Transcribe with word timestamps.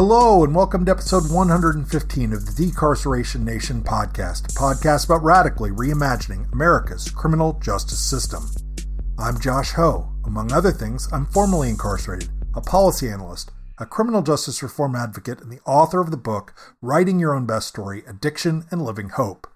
Hello, 0.00 0.44
and 0.44 0.54
welcome 0.54 0.84
to 0.84 0.92
episode 0.92 1.28
115 1.28 2.32
of 2.32 2.46
the 2.46 2.52
Decarceration 2.52 3.44
Nation 3.44 3.82
podcast, 3.82 4.44
a 4.44 4.52
podcast 4.52 5.06
about 5.06 5.24
radically 5.24 5.70
reimagining 5.70 6.52
America's 6.52 7.10
criminal 7.10 7.54
justice 7.54 7.98
system. 7.98 8.48
I'm 9.18 9.40
Josh 9.40 9.72
Hoe. 9.72 10.08
Among 10.24 10.52
other 10.52 10.70
things, 10.70 11.08
I'm 11.12 11.26
formerly 11.26 11.68
incarcerated, 11.68 12.28
a 12.54 12.60
policy 12.60 13.08
analyst, 13.08 13.50
a 13.78 13.86
criminal 13.86 14.22
justice 14.22 14.62
reform 14.62 14.94
advocate, 14.94 15.40
and 15.40 15.50
the 15.50 15.58
author 15.66 16.00
of 16.00 16.12
the 16.12 16.16
book 16.16 16.54
Writing 16.80 17.18
Your 17.18 17.34
Own 17.34 17.44
Best 17.44 17.66
Story 17.66 18.04
Addiction 18.06 18.66
and 18.70 18.84
Living 18.84 19.08
Hope. 19.08 19.48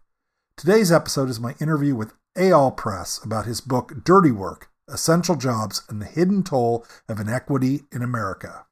Today's 0.57 0.90
episode 0.90 1.29
is 1.29 1.39
my 1.39 1.54
interview 1.61 1.95
with 1.95 2.14
Eyal 2.36 2.77
Press 2.77 3.21
about 3.25 3.46
his 3.46 3.61
book 3.61 4.03
Dirty 4.03 4.32
Work 4.32 4.71
Essential 4.89 5.36
Jobs 5.36 5.85
and 5.89 6.03
the 6.03 6.07
Hidden 6.07 6.43
Toll 6.43 6.85
of 7.09 7.21
Inequity 7.21 7.82
in 7.93 8.03
America. 8.03 8.67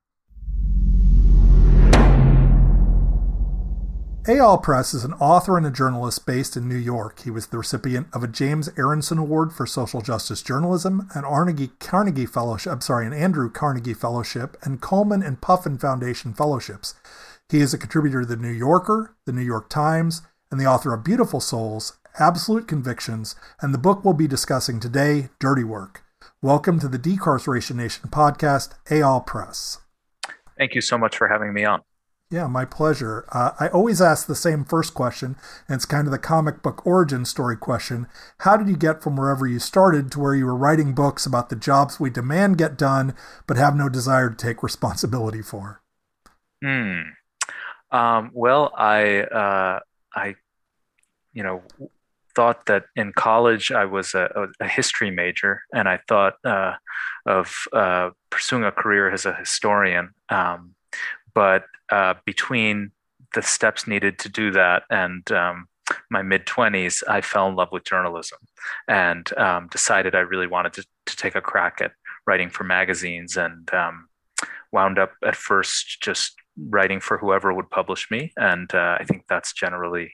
Eyal 4.24 4.62
Press 4.62 4.92
is 4.92 5.02
an 5.02 5.14
author 5.14 5.56
and 5.56 5.66
a 5.66 5.70
journalist 5.70 6.26
based 6.26 6.54
in 6.54 6.68
New 6.68 6.76
York. 6.76 7.20
He 7.20 7.30
was 7.30 7.46
the 7.46 7.56
recipient 7.56 8.06
of 8.12 8.22
a 8.22 8.28
James 8.28 8.68
Aronson 8.76 9.16
Award 9.16 9.50
for 9.50 9.64
Social 9.64 10.02
Justice 10.02 10.42
Journalism, 10.42 11.08
an 11.14 11.22
Carnegie, 11.22 11.70
Carnegie 11.80 12.26
Fellowship, 12.26 12.70
I'm 12.70 12.80
sorry, 12.82 13.06
an 13.06 13.14
Andrew 13.14 13.50
Carnegie 13.50 13.94
Fellowship, 13.94 14.58
and 14.62 14.82
Cullman 14.82 15.22
and 15.22 15.40
Puffin 15.40 15.78
Foundation 15.78 16.34
Fellowships. 16.34 16.94
He 17.48 17.60
is 17.60 17.72
a 17.72 17.78
contributor 17.78 18.20
to 18.20 18.26
The 18.26 18.36
New 18.36 18.52
Yorker, 18.52 19.16
The 19.24 19.32
New 19.32 19.40
York 19.40 19.70
Times, 19.70 20.20
and 20.50 20.60
the 20.60 20.66
author 20.66 20.92
of 20.92 21.02
Beautiful 21.02 21.40
Souls, 21.40 21.98
Absolute 22.18 22.68
Convictions, 22.68 23.36
and 23.62 23.72
the 23.72 23.78
book 23.78 24.04
we'll 24.04 24.12
be 24.12 24.28
discussing 24.28 24.80
today, 24.80 25.30
Dirty 25.38 25.64
Work. 25.64 26.04
Welcome 26.42 26.78
to 26.80 26.88
the 26.88 26.98
Decarceration 26.98 27.76
Nation 27.76 28.10
podcast, 28.10 28.74
Eyal 28.90 29.24
Press. 29.24 29.78
Thank 30.58 30.74
you 30.74 30.82
so 30.82 30.98
much 30.98 31.16
for 31.16 31.26
having 31.26 31.54
me 31.54 31.64
on. 31.64 31.80
Yeah, 32.32 32.46
my 32.46 32.64
pleasure. 32.64 33.24
Uh, 33.32 33.50
I 33.58 33.66
always 33.68 34.00
ask 34.00 34.26
the 34.26 34.36
same 34.36 34.64
first 34.64 34.94
question, 34.94 35.34
and 35.68 35.74
it's 35.74 35.84
kind 35.84 36.06
of 36.06 36.12
the 36.12 36.18
comic 36.18 36.62
book 36.62 36.86
origin 36.86 37.24
story 37.24 37.56
question. 37.56 38.06
How 38.38 38.56
did 38.56 38.68
you 38.68 38.76
get 38.76 39.02
from 39.02 39.16
wherever 39.16 39.48
you 39.48 39.58
started 39.58 40.12
to 40.12 40.20
where 40.20 40.36
you 40.36 40.46
were 40.46 40.54
writing 40.54 40.94
books 40.94 41.26
about 41.26 41.48
the 41.48 41.56
jobs 41.56 41.98
we 41.98 42.08
demand 42.08 42.56
get 42.56 42.78
done, 42.78 43.14
but 43.48 43.56
have 43.56 43.74
no 43.74 43.88
desire 43.88 44.30
to 44.30 44.36
take 44.36 44.62
responsibility 44.62 45.42
for? 45.42 45.82
Hmm. 46.62 47.00
Um, 47.90 48.30
well, 48.32 48.72
I, 48.76 49.22
uh, 49.22 49.80
I, 50.14 50.36
you 51.32 51.42
know, 51.42 51.62
thought 52.36 52.66
that 52.66 52.84
in 52.94 53.12
college 53.12 53.72
I 53.72 53.86
was 53.86 54.14
a, 54.14 54.46
a 54.60 54.68
history 54.68 55.10
major, 55.10 55.62
and 55.74 55.88
I 55.88 55.98
thought 56.06 56.34
uh, 56.44 56.74
of 57.26 57.52
uh, 57.72 58.10
pursuing 58.30 58.62
a 58.62 58.70
career 58.70 59.10
as 59.10 59.26
a 59.26 59.34
historian. 59.34 60.10
Um, 60.28 60.76
but 61.34 61.64
uh, 61.90 62.14
between 62.24 62.92
the 63.34 63.42
steps 63.42 63.86
needed 63.86 64.18
to 64.18 64.28
do 64.28 64.50
that 64.50 64.82
and 64.90 65.30
um, 65.32 65.68
my 66.10 66.22
mid 66.22 66.46
20s, 66.46 67.02
I 67.08 67.20
fell 67.20 67.48
in 67.48 67.56
love 67.56 67.70
with 67.72 67.84
journalism 67.84 68.38
and 68.88 69.30
um, 69.36 69.68
decided 69.68 70.14
I 70.14 70.20
really 70.20 70.46
wanted 70.46 70.72
to, 70.74 70.84
to, 71.06 71.16
take 71.16 71.34
a 71.34 71.40
crack 71.40 71.80
at 71.80 71.92
writing 72.26 72.50
for 72.50 72.64
magazines 72.64 73.36
and 73.36 73.72
um, 73.74 74.08
wound 74.72 74.98
up 74.98 75.12
at 75.24 75.36
first 75.36 76.00
just 76.00 76.34
writing 76.56 77.00
for 77.00 77.18
whoever 77.18 77.52
would 77.52 77.70
publish 77.70 78.10
me. 78.10 78.32
And 78.36 78.72
uh, 78.74 78.96
I 79.00 79.04
think 79.04 79.24
that's 79.28 79.52
generally 79.52 80.12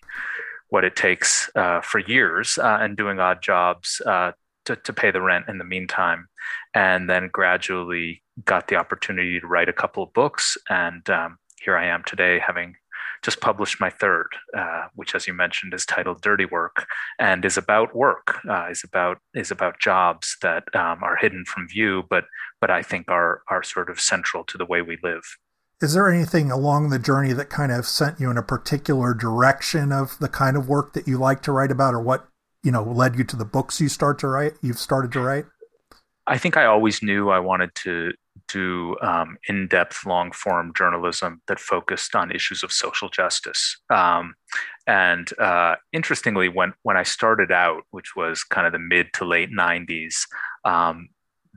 what 0.68 0.84
it 0.84 0.96
takes 0.96 1.50
uh, 1.54 1.80
for 1.80 1.98
years 1.98 2.58
uh, 2.58 2.78
and 2.80 2.96
doing 2.96 3.20
odd 3.20 3.42
jobs 3.42 4.00
uh, 4.04 4.32
to, 4.64 4.76
to 4.76 4.92
pay 4.92 5.10
the 5.10 5.20
rent 5.20 5.46
in 5.48 5.58
the 5.58 5.64
meantime. 5.64 6.28
And 6.74 7.08
then 7.08 7.30
gradually 7.32 8.22
got 8.44 8.68
the 8.68 8.76
opportunity 8.76 9.40
to 9.40 9.46
write 9.46 9.68
a 9.68 9.72
couple 9.72 10.02
of 10.02 10.12
books. 10.12 10.56
And 10.68 11.08
um, 11.08 11.38
here 11.60 11.76
I 11.76 11.86
am 11.86 12.02
today, 12.04 12.38
having 12.38 12.74
just 13.22 13.40
published 13.40 13.80
my 13.80 13.90
third, 13.90 14.28
uh, 14.56 14.86
which, 14.94 15.14
as 15.14 15.26
you 15.26 15.34
mentioned, 15.34 15.74
is 15.74 15.86
titled 15.86 16.22
"Dirty 16.22 16.44
Work" 16.44 16.86
and 17.18 17.44
is 17.44 17.56
about 17.56 17.94
work, 17.94 18.38
uh, 18.48 18.68
is 18.70 18.84
about 18.84 19.18
is 19.34 19.50
about 19.50 19.80
jobs 19.80 20.36
that 20.42 20.64
um, 20.74 21.02
are 21.02 21.16
hidden 21.16 21.44
from 21.44 21.68
view, 21.68 22.04
but 22.08 22.24
but 22.60 22.70
I 22.70 22.82
think 22.82 23.10
are 23.10 23.42
are 23.48 23.62
sort 23.62 23.90
of 23.90 24.00
central 24.00 24.44
to 24.44 24.58
the 24.58 24.66
way 24.66 24.82
we 24.82 24.98
live. 25.02 25.22
Is 25.82 25.92
there 25.92 26.10
anything 26.10 26.50
along 26.50 26.88
the 26.88 26.98
journey 26.98 27.32
that 27.34 27.50
kind 27.50 27.70
of 27.70 27.86
sent 27.86 28.18
you 28.18 28.30
in 28.30 28.38
a 28.38 28.42
particular 28.42 29.12
direction 29.12 29.92
of 29.92 30.18
the 30.20 30.28
kind 30.28 30.56
of 30.56 30.68
work 30.68 30.94
that 30.94 31.06
you 31.06 31.18
like 31.18 31.42
to 31.42 31.52
write 31.52 31.70
about, 31.70 31.94
or 31.94 32.00
what 32.00 32.28
you 32.62 32.70
know 32.70 32.82
led 32.82 33.16
you 33.16 33.24
to 33.24 33.36
the 33.36 33.44
books 33.44 33.80
you 33.80 33.88
start 33.88 34.18
to 34.20 34.28
write? 34.28 34.54
You've 34.62 34.78
started 34.78 35.12
to 35.12 35.20
write. 35.20 35.46
I 36.26 36.38
think 36.38 36.56
I 36.56 36.64
always 36.64 37.02
knew 37.02 37.30
I 37.30 37.38
wanted 37.38 37.74
to 37.76 38.12
do 38.48 38.96
um, 39.00 39.36
in-depth, 39.48 40.06
long-form 40.06 40.72
journalism 40.76 41.42
that 41.48 41.60
focused 41.60 42.14
on 42.14 42.30
issues 42.30 42.62
of 42.62 42.72
social 42.72 43.08
justice. 43.08 43.78
Um, 43.90 44.34
and 44.86 45.28
uh, 45.38 45.76
interestingly, 45.92 46.48
when 46.48 46.72
when 46.82 46.96
I 46.96 47.02
started 47.02 47.50
out, 47.50 47.82
which 47.90 48.14
was 48.16 48.44
kind 48.44 48.66
of 48.66 48.72
the 48.72 48.78
mid 48.78 49.12
to 49.14 49.24
late 49.24 49.50
'90s, 49.50 50.26
um, 50.64 51.08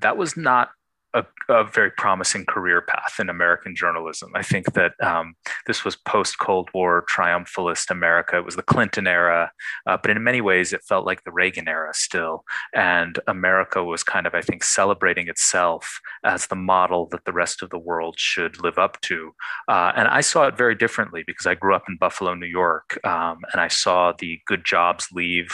that 0.02 0.18
was 0.18 0.36
not 0.36 0.70
a, 1.14 1.26
a, 1.50 1.64
very 1.64 1.92
promising 1.92 2.46
career 2.46 2.82
path 2.82 3.20
in 3.20 3.30
American 3.30 3.76
journalism. 3.76 4.32
I 4.36 4.44
think 4.44 4.74
that 4.74 4.94
um, 5.02 5.36
this 5.66 5.84
was 5.84 5.96
post 5.96 6.40
Cold 6.40 6.70
War 6.74 7.06
triumphalist 7.10 7.90
America. 7.90 8.38
It 8.38 8.46
was 8.46 8.56
the 8.56 8.64
Clinton 8.64 9.08
era, 9.08 9.52
uh, 9.88 9.98
but 10.02 10.12
in 10.12 10.24
many 10.24 10.42
ways 10.42 10.72
it 10.72 10.84
felt 10.84 11.06
like 11.06 11.24
the 11.24 11.32
Reagan 11.32 11.68
era 11.68 11.94
still. 11.94 12.44
And 12.74 13.18
America 13.28 13.84
was 13.84 14.04
kind 14.04 14.28
of, 14.28 14.36
I 14.36 14.42
think, 14.42 14.64
celebrating 14.64 15.28
itself 15.28 16.00
as 16.24 16.48
the 16.48 16.56
model 16.56 17.08
that 17.12 17.26
the 17.26 17.34
rest 17.34 17.64
of 17.64 17.70
the 17.70 17.80
world 17.80 18.20
should 18.20 18.62
live 18.62 18.78
up 18.78 19.02
to. 19.02 19.34
Uh, 19.68 19.92
and 19.96 20.08
I 20.08 20.22
saw 20.22 20.48
it 20.48 20.58
very 20.58 20.76
differently 20.76 21.24
because 21.26 21.48
I 21.48 21.56
grew 21.56 21.74
up 21.74 21.84
in 21.90 21.98
Buffalo, 21.98 22.36
New 22.36 22.46
York, 22.46 23.00
um, 23.04 23.40
and 23.52 23.62
I 23.62 23.68
saw 23.68 24.14
the 24.18 24.40
good 24.46 24.64
jobs 24.64 25.08
leave 25.12 25.50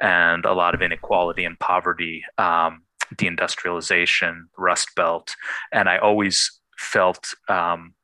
and 0.00 0.44
a 0.44 0.52
lot 0.52 0.74
of 0.74 0.82
inequality 0.82 1.44
and 1.44 1.58
poverty. 1.58 2.24
Um, 2.36 2.82
deindustrialization, 3.16 4.42
Rust 4.56 4.94
Belt, 4.96 5.34
and 5.72 5.88
I 5.88 5.98
always 5.98 6.60
felt, 6.78 7.34
um, 7.48 7.94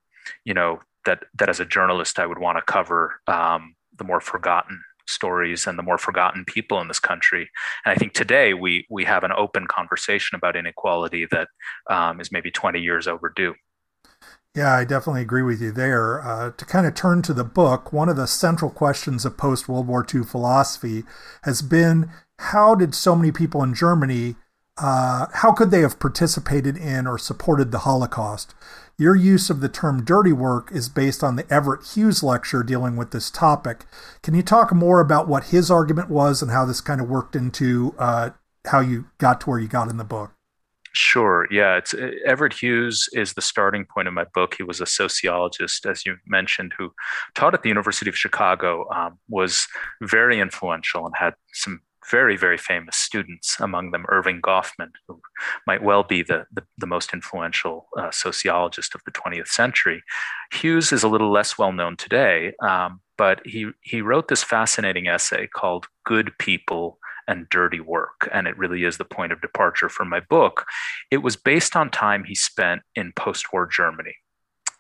you 0.45 0.55
know, 0.55 0.81
that 1.05 1.25
that 1.39 1.49
as 1.49 1.61
a 1.61 1.65
journalist 1.65 2.19
I 2.19 2.27
would 2.27 2.39
want 2.39 2.59
to 2.59 2.73
cover 2.73 3.21
um, 3.27 3.75
the 3.97 4.05
more 4.05 4.21
forgotten 4.21 4.83
stories 5.07 5.67
and 5.67 5.79
the 5.79 5.83
more 5.83 5.99
forgotten 5.99 6.45
people 6.47 6.81
in 6.81 6.89
this 6.89 6.99
country. 6.99 7.51
And 7.85 7.93
I 7.93 7.95
think 7.95 8.15
today 8.15 8.55
we 8.55 8.87
we 8.91 9.05
have 9.05 9.25
an 9.25 9.33
open 9.37 9.67
conversation 9.67 10.37
about 10.37 10.57
inequality 10.57 11.27
that 11.31 11.49
um, 11.91 12.21
is 12.21 12.33
maybe 12.33 12.51
20 12.51 12.81
years 12.81 13.07
overdue. 13.07 13.55
Yeah, 14.55 14.73
I 14.73 14.85
definitely 14.85 15.23
agree 15.23 15.43
with 15.43 15.61
you 15.61 15.73
there. 15.73 16.23
Uh, 16.23 16.53
to 16.53 16.65
kind 16.65 16.87
of 16.87 16.95
turn 16.95 17.23
to 17.23 17.35
the 17.35 17.43
book, 17.43 17.93
one 17.93 18.09
of 18.09 18.15
the 18.15 18.27
central 18.27 18.71
questions 18.71 19.25
of 19.25 19.37
post 19.37 19.69
World 19.69 19.89
War 19.89 20.07
II 20.15 20.23
philosophy 20.23 21.03
has 21.43 21.61
been 21.61 22.11
how 22.39 22.77
did 22.77 22.95
so 22.95 23.17
many 23.17 23.33
people 23.33 23.63
in 23.65 23.75
Germany 23.75 24.37
uh, 24.77 25.27
how 25.35 25.53
could 25.53 25.71
they 25.71 25.81
have 25.81 26.01
participated 26.01 26.77
in 26.77 27.07
or 27.07 27.19
supported 27.19 27.71
the 27.71 27.81
Holocaust? 27.81 28.55
Your 28.97 29.17
use 29.17 29.51
of 29.51 29.61
the 29.61 29.69
term 29.69 30.05
dirty 30.05 30.33
work 30.33 30.71
is 30.73 30.89
based 30.89 31.25
on 31.25 31.37
the 31.37 31.53
Everett 31.53 31.85
Hughes 31.95 32.23
lecture 32.23 32.63
dealing 32.63 32.97
with 32.97 33.11
this 33.11 33.31
topic. 33.31 33.85
Can 34.23 34.35
you 34.35 34.43
talk 34.43 34.73
more 34.73 35.01
about 35.01 35.29
what 35.29 35.45
his 35.45 35.71
argument 35.71 36.11
was 36.11 36.43
and 36.43 36.51
how 36.51 36.65
this 36.65 36.81
kind 36.81 37.01
of 37.01 37.09
worked 37.09 37.35
into 37.35 37.95
uh, 37.99 38.31
how 38.67 38.81
you 38.81 39.07
got 39.19 39.41
to 39.41 39.51
where 39.51 39.59
you 39.59 39.69
got 39.69 39.91
in 39.91 39.97
the 39.97 40.05
book? 40.05 40.31
Sure. 40.93 41.49
Yeah. 41.51 41.77
It's 41.77 41.93
uh, 41.93 42.11
Everett 42.25 42.53
Hughes 42.53 43.09
is 43.13 43.35
the 43.35 43.43
starting 43.43 43.85
point 43.85 44.07
of 44.07 44.15
my 44.15 44.27
book. 44.33 44.55
He 44.57 44.63
was 44.63 44.81
a 44.81 44.87
sociologist, 44.87 45.87
as 45.87 46.07
you 46.07 46.17
mentioned, 46.27 46.73
who 46.79 46.93
taught 47.35 47.53
at 47.53 47.65
the 47.65 47.69
University 47.69 48.09
of 48.09 48.17
Chicago, 48.17 48.89
um, 48.95 49.19
was 49.29 49.67
very 50.03 50.39
influential 50.39 51.05
and 51.05 51.15
had 51.19 51.35
some 51.53 51.81
very, 52.11 52.37
very 52.37 52.59
famous 52.59 52.97
students, 52.97 53.59
among 53.61 53.91
them 53.91 54.07
Erving 54.11 54.41
Goffman, 54.41 54.91
who 55.07 55.21
might 55.67 55.83
well 55.83 56.03
be 56.03 56.23
the, 56.23 56.47
the, 56.53 56.63
the 56.79 56.87
most 56.87 57.13
influential 57.13 57.87
uh, 57.99 58.11
sociologist 58.11 58.95
of 58.95 59.03
the 59.05 59.13
20th 59.13 59.49
century. 59.49 60.03
Hughes 60.53 60.93
is 60.93 61.03
a 61.03 61.09
little 61.09 61.31
less 61.31 61.59
well 61.59 61.73
known 61.73 61.97
today, 61.97 62.53
um, 62.63 63.01
but 63.17 63.41
he, 63.45 63.71
he 63.83 64.03
wrote 64.03 64.29
this 64.29 64.43
fascinating 64.43 65.07
essay 65.07 65.47
called 65.47 65.87
Good 66.05 66.33
People 66.39 66.99
and 67.27 67.49
Dirty 67.49 67.81
Work. 67.81 68.29
And 68.33 68.47
it 68.47 68.59
really 68.59 68.85
is 68.85 68.99
the 68.99 69.05
point 69.05 69.33
of 69.33 69.41
departure 69.41 69.89
for 69.89 70.05
my 70.05 70.21
book. 70.21 70.67
It 71.11 71.19
was 71.19 71.37
based 71.37 71.75
on 71.75 71.91
time 71.91 72.25
he 72.25 72.35
spent 72.35 72.83
in 72.95 73.13
post 73.13 73.53
war 73.53 73.67
Germany 73.67 74.17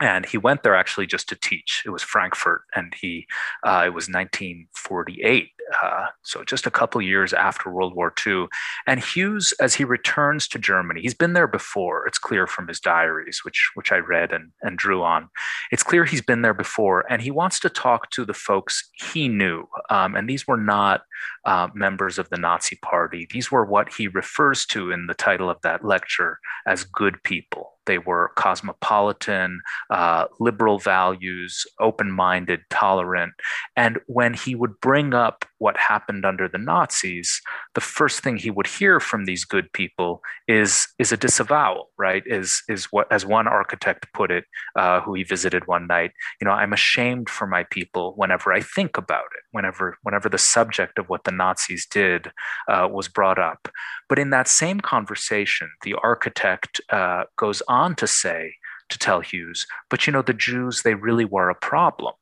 and 0.01 0.27
he 0.27 0.39
went 0.39 0.63
there 0.63 0.75
actually 0.75 1.07
just 1.07 1.29
to 1.29 1.37
teach. 1.37 1.83
It 1.87 1.91
was 1.91 2.03
Frankfurt, 2.03 2.63
and 2.75 2.95
he 3.01 3.27
uh, 3.65 3.85
it 3.87 3.95
was 3.95 4.09
1948, 4.09 5.51
uh, 5.83 6.07
so 6.23 6.45
just 6.45 6.67
a 6.67 6.71
couple 6.71 7.01
years 7.01 7.33
after 7.33 7.71
World 7.71 7.95
War 7.95 8.13
II. 8.27 8.47
And 8.87 9.01
Hughes, 9.01 9.55
as 9.61 9.75
he 9.75 9.85
returns 9.85 10.49
to 10.49 10.59
Germany, 10.59 11.01
he's 11.01 11.15
been 11.15 11.33
there 11.33 11.47
before. 11.47 12.07
It's 12.07 12.19
clear 12.19 12.47
from 12.47 12.69
his 12.69 12.81
diaries, 12.81 13.41
which 13.45 13.71
which 13.75 13.93
I 13.93 13.99
read 13.99 14.33
and 14.33 14.51
and 14.63 14.77
drew 14.77 15.03
on. 15.03 15.29
It's 15.71 15.83
clear 15.83 16.05
he's 16.05 16.23
been 16.23 16.43
there 16.43 16.55
before, 16.55 17.05
and 17.11 17.23
he 17.23 17.31
wants 17.31 17.61
to 17.61 17.69
talk 17.69 18.11
to 18.11 18.25
the 18.25 18.35
folks 18.35 18.91
he 18.95 19.29
knew. 19.29 19.69
Um, 19.91 20.17
and 20.17 20.29
these 20.29 20.47
were 20.47 20.57
not 20.57 21.03
uh, 21.45 21.69
members 21.75 22.19
of 22.19 22.29
the 22.31 22.39
Nazi 22.39 22.77
Party. 22.83 23.29
These 23.31 23.51
were 23.51 23.65
what 23.65 23.93
he 23.93 24.09
refers 24.09 24.67
to 24.67 24.91
in 24.91 25.07
the 25.07 25.15
title 25.15 25.49
of 25.49 25.61
that 25.63 25.85
lecture 25.85 26.39
as 26.67 26.85
good 26.85 27.23
people 27.23 27.74
They 27.87 27.99
were 27.99 28.33
cosmopolitan, 28.37 29.61
uh, 29.91 30.27
liberal 30.41 30.79
values, 30.79 31.67
open 31.81 32.11
minded, 32.11 32.61
tolerant. 32.71 33.35
And 33.77 33.99
when 34.07 34.35
he 34.35 34.55
would 34.55 34.81
bring 34.81 35.15
up 35.15 35.45
what 35.59 35.77
happened 35.77 36.25
under 36.25 36.49
the 36.49 36.59
Nazis, 36.59 37.41
the 37.75 37.81
first 37.81 38.21
thing 38.21 38.37
he 38.37 38.51
would 38.51 38.67
hear 38.67 39.01
from 39.01 39.25
these 39.25 39.45
good 39.45 39.73
people 39.73 40.23
is, 40.49 40.89
is 40.99 41.13
a 41.13 41.17
disavowal, 41.17 41.91
right? 41.99 42.23
Is, 42.27 42.63
is 42.69 42.87
what, 42.87 43.11
as 43.11 43.25
one 43.27 43.47
architect 43.47 44.07
put 44.15 44.31
it, 44.31 44.45
uh, 44.77 45.01
who 45.01 45.15
he 45.15 45.25
visited 45.25 45.67
one 45.67 45.87
night, 45.87 46.13
you 46.41 46.45
know, 46.45 46.53
I'm 46.53 46.73
ashamed 46.73 47.29
for 47.29 47.47
my 47.47 47.65
people 47.65 48.13
whenever 48.17 48.53
I 48.53 48.61
think 48.61 48.97
about 48.97 49.25
it, 49.37 49.45
whenever, 49.53 49.99
whenever 50.03 50.29
the 50.29 50.39
subject 50.39 50.99
of 50.99 51.09
what 51.09 51.25
the 51.25 51.33
Nazis 51.33 51.87
did 51.87 52.31
uh, 52.69 52.89
was 52.91 53.09
brought 53.09 53.39
up. 53.39 53.69
But 54.09 54.19
in 54.19 54.31
that 54.31 54.49
same 54.49 54.81
conversation, 54.81 55.71
the 55.83 55.95
architect 56.03 56.81
uh, 56.91 57.25
goes 57.37 57.63
on 57.69 57.74
to 57.97 58.07
say, 58.07 58.55
to 58.91 58.99
tell 58.99 59.21
Hughes, 59.21 59.67
but 59.91 60.07
you 60.07 60.13
know, 60.13 60.23
the 60.23 60.35
Jews, 60.35 60.83
they 60.83 60.95
really 60.95 61.25
were 61.25 61.51
a 61.51 61.55
problem. 61.55 62.15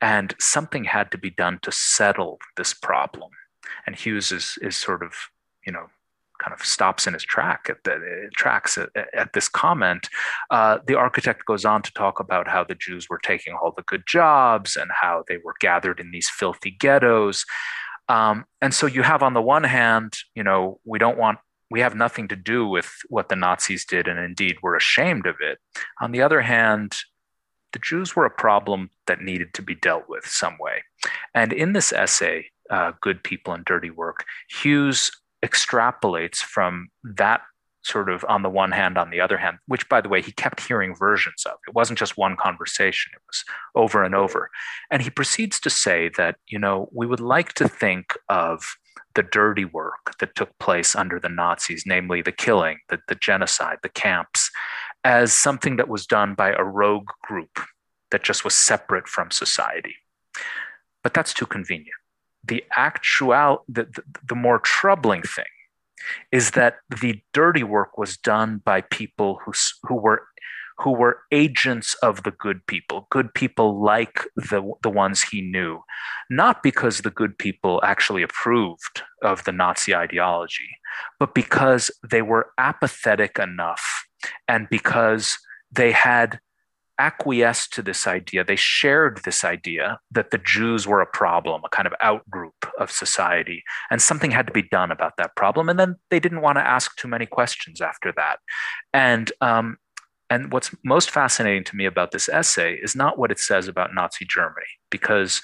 And 0.00 0.34
something 0.40 0.84
had 0.84 1.10
to 1.12 1.18
be 1.18 1.30
done 1.30 1.58
to 1.62 1.72
settle 1.72 2.38
this 2.56 2.74
problem. 2.74 3.30
And 3.86 3.96
Hughes 3.96 4.32
is, 4.32 4.58
is 4.60 4.76
sort 4.76 5.02
of, 5.02 5.14
you 5.66 5.72
know, 5.72 5.86
kind 6.42 6.52
of 6.52 6.64
stops 6.64 7.06
in 7.06 7.14
his 7.14 7.22
track 7.22 7.66
at 7.68 7.84
the 7.84 8.28
tracks 8.36 8.76
at, 8.76 8.90
at 9.14 9.32
this 9.32 9.48
comment. 9.48 10.08
Uh, 10.50 10.78
the 10.86 10.96
architect 10.96 11.44
goes 11.46 11.64
on 11.64 11.82
to 11.82 11.92
talk 11.92 12.18
about 12.20 12.48
how 12.48 12.64
the 12.64 12.74
Jews 12.74 13.08
were 13.08 13.20
taking 13.22 13.54
all 13.54 13.72
the 13.76 13.84
good 13.84 14.02
jobs 14.06 14.76
and 14.76 14.90
how 15.00 15.24
they 15.28 15.38
were 15.44 15.54
gathered 15.60 16.00
in 16.00 16.10
these 16.10 16.28
filthy 16.28 16.70
ghettos. 16.70 17.44
Um, 18.08 18.44
and 18.60 18.74
so 18.74 18.86
you 18.86 19.02
have 19.02 19.22
on 19.22 19.34
the 19.34 19.42
one 19.42 19.64
hand, 19.64 20.14
you 20.34 20.42
know, 20.42 20.80
we 20.84 20.98
don't 20.98 21.18
want 21.18 21.38
we 21.72 21.80
have 21.80 21.94
nothing 21.94 22.28
to 22.28 22.36
do 22.36 22.68
with 22.68 22.92
what 23.08 23.30
the 23.30 23.36
Nazis 23.36 23.86
did, 23.86 24.06
and 24.06 24.18
indeed 24.18 24.58
we're 24.62 24.76
ashamed 24.76 25.26
of 25.26 25.36
it. 25.40 25.58
On 26.02 26.12
the 26.12 26.20
other 26.20 26.42
hand, 26.42 26.94
the 27.72 27.78
Jews 27.78 28.14
were 28.14 28.26
a 28.26 28.30
problem 28.30 28.90
that 29.06 29.22
needed 29.22 29.54
to 29.54 29.62
be 29.62 29.74
dealt 29.74 30.04
with 30.06 30.26
some 30.26 30.58
way. 30.60 30.84
And 31.34 31.50
in 31.50 31.72
this 31.72 31.90
essay, 31.90 32.48
uh, 32.68 32.92
Good 33.00 33.24
People 33.24 33.54
and 33.54 33.64
Dirty 33.64 33.88
Work, 33.88 34.26
Hughes 34.50 35.10
extrapolates 35.42 36.36
from 36.36 36.88
that 37.02 37.40
sort 37.84 38.10
of 38.10 38.22
on 38.28 38.42
the 38.42 38.50
one 38.50 38.70
hand, 38.70 38.98
on 38.98 39.08
the 39.08 39.20
other 39.20 39.38
hand, 39.38 39.56
which 39.66 39.88
by 39.88 40.02
the 40.02 40.10
way, 40.10 40.20
he 40.20 40.30
kept 40.30 40.60
hearing 40.60 40.94
versions 40.94 41.44
of. 41.46 41.54
It 41.66 41.74
wasn't 41.74 41.98
just 41.98 42.18
one 42.18 42.36
conversation, 42.36 43.12
it 43.14 43.22
was 43.26 43.44
over 43.74 44.04
and 44.04 44.14
over. 44.14 44.50
And 44.90 45.00
he 45.00 45.10
proceeds 45.10 45.58
to 45.60 45.70
say 45.70 46.10
that, 46.18 46.36
you 46.46 46.58
know, 46.58 46.90
we 46.92 47.06
would 47.06 47.18
like 47.20 47.54
to 47.54 47.66
think 47.66 48.14
of 48.28 48.76
the 49.14 49.22
dirty 49.22 49.64
work 49.64 50.18
that 50.20 50.34
took 50.34 50.56
place 50.58 50.96
under 50.96 51.20
the 51.20 51.28
Nazis, 51.28 51.84
namely 51.86 52.22
the 52.22 52.32
killing, 52.32 52.78
the, 52.88 52.98
the 53.08 53.14
genocide, 53.14 53.78
the 53.82 53.88
camps, 53.88 54.50
as 55.04 55.32
something 55.32 55.76
that 55.76 55.88
was 55.88 56.06
done 56.06 56.34
by 56.34 56.52
a 56.52 56.64
rogue 56.64 57.10
group 57.22 57.60
that 58.10 58.22
just 58.22 58.44
was 58.44 58.54
separate 58.54 59.08
from 59.08 59.30
society. 59.30 59.96
But 61.02 61.14
that's 61.14 61.34
too 61.34 61.46
convenient. 61.46 61.96
The 62.44 62.64
actual, 62.76 63.64
the, 63.68 63.84
the, 63.84 64.02
the 64.28 64.34
more 64.34 64.58
troubling 64.58 65.22
thing 65.22 65.44
is 66.30 66.52
that 66.52 66.78
the 67.00 67.20
dirty 67.32 67.62
work 67.62 67.96
was 67.98 68.16
done 68.16 68.60
by 68.64 68.80
people 68.80 69.40
who, 69.44 69.52
who 69.84 69.94
were 69.94 70.22
who 70.82 70.92
were 70.92 71.22
agents 71.30 71.94
of 72.02 72.22
the 72.24 72.30
good 72.30 72.66
people, 72.66 73.06
good 73.10 73.32
people 73.34 73.82
like 73.82 74.24
the, 74.36 74.72
the 74.82 74.90
ones 74.90 75.22
he 75.22 75.40
knew, 75.40 75.80
not 76.30 76.62
because 76.62 77.00
the 77.00 77.10
good 77.10 77.38
people 77.38 77.80
actually 77.84 78.22
approved 78.22 79.02
of 79.22 79.44
the 79.44 79.52
Nazi 79.52 79.94
ideology, 79.94 80.70
but 81.18 81.34
because 81.34 81.90
they 82.08 82.22
were 82.22 82.50
apathetic 82.58 83.38
enough 83.38 84.06
and 84.48 84.68
because 84.70 85.38
they 85.70 85.92
had 85.92 86.40
acquiesced 86.98 87.72
to 87.72 87.82
this 87.82 88.06
idea. 88.06 88.44
They 88.44 88.56
shared 88.56 89.22
this 89.24 89.44
idea 89.44 89.98
that 90.10 90.30
the 90.30 90.38
Jews 90.38 90.86
were 90.86 91.00
a 91.00 91.06
problem, 91.06 91.62
a 91.64 91.68
kind 91.68 91.88
of 91.88 91.94
outgroup 92.02 92.68
of 92.78 92.90
society, 92.90 93.64
and 93.90 94.00
something 94.00 94.30
had 94.30 94.46
to 94.46 94.52
be 94.52 94.62
done 94.62 94.90
about 94.90 95.14
that 95.16 95.34
problem. 95.34 95.68
And 95.68 95.80
then 95.80 95.96
they 96.10 96.20
didn't 96.20 96.42
want 96.42 96.58
to 96.58 96.66
ask 96.66 96.94
too 96.96 97.08
many 97.08 97.26
questions 97.26 97.80
after 97.80 98.12
that. 98.16 98.38
And 98.92 99.32
um, 99.40 99.78
and 100.32 100.50
what's 100.50 100.74
most 100.82 101.10
fascinating 101.10 101.64
to 101.64 101.76
me 101.76 101.84
about 101.84 102.10
this 102.10 102.28
essay 102.28 102.74
is 102.82 102.96
not 102.96 103.18
what 103.18 103.30
it 103.30 103.38
says 103.38 103.68
about 103.68 103.94
Nazi 103.94 104.24
Germany, 104.24 104.72
because 104.90 105.42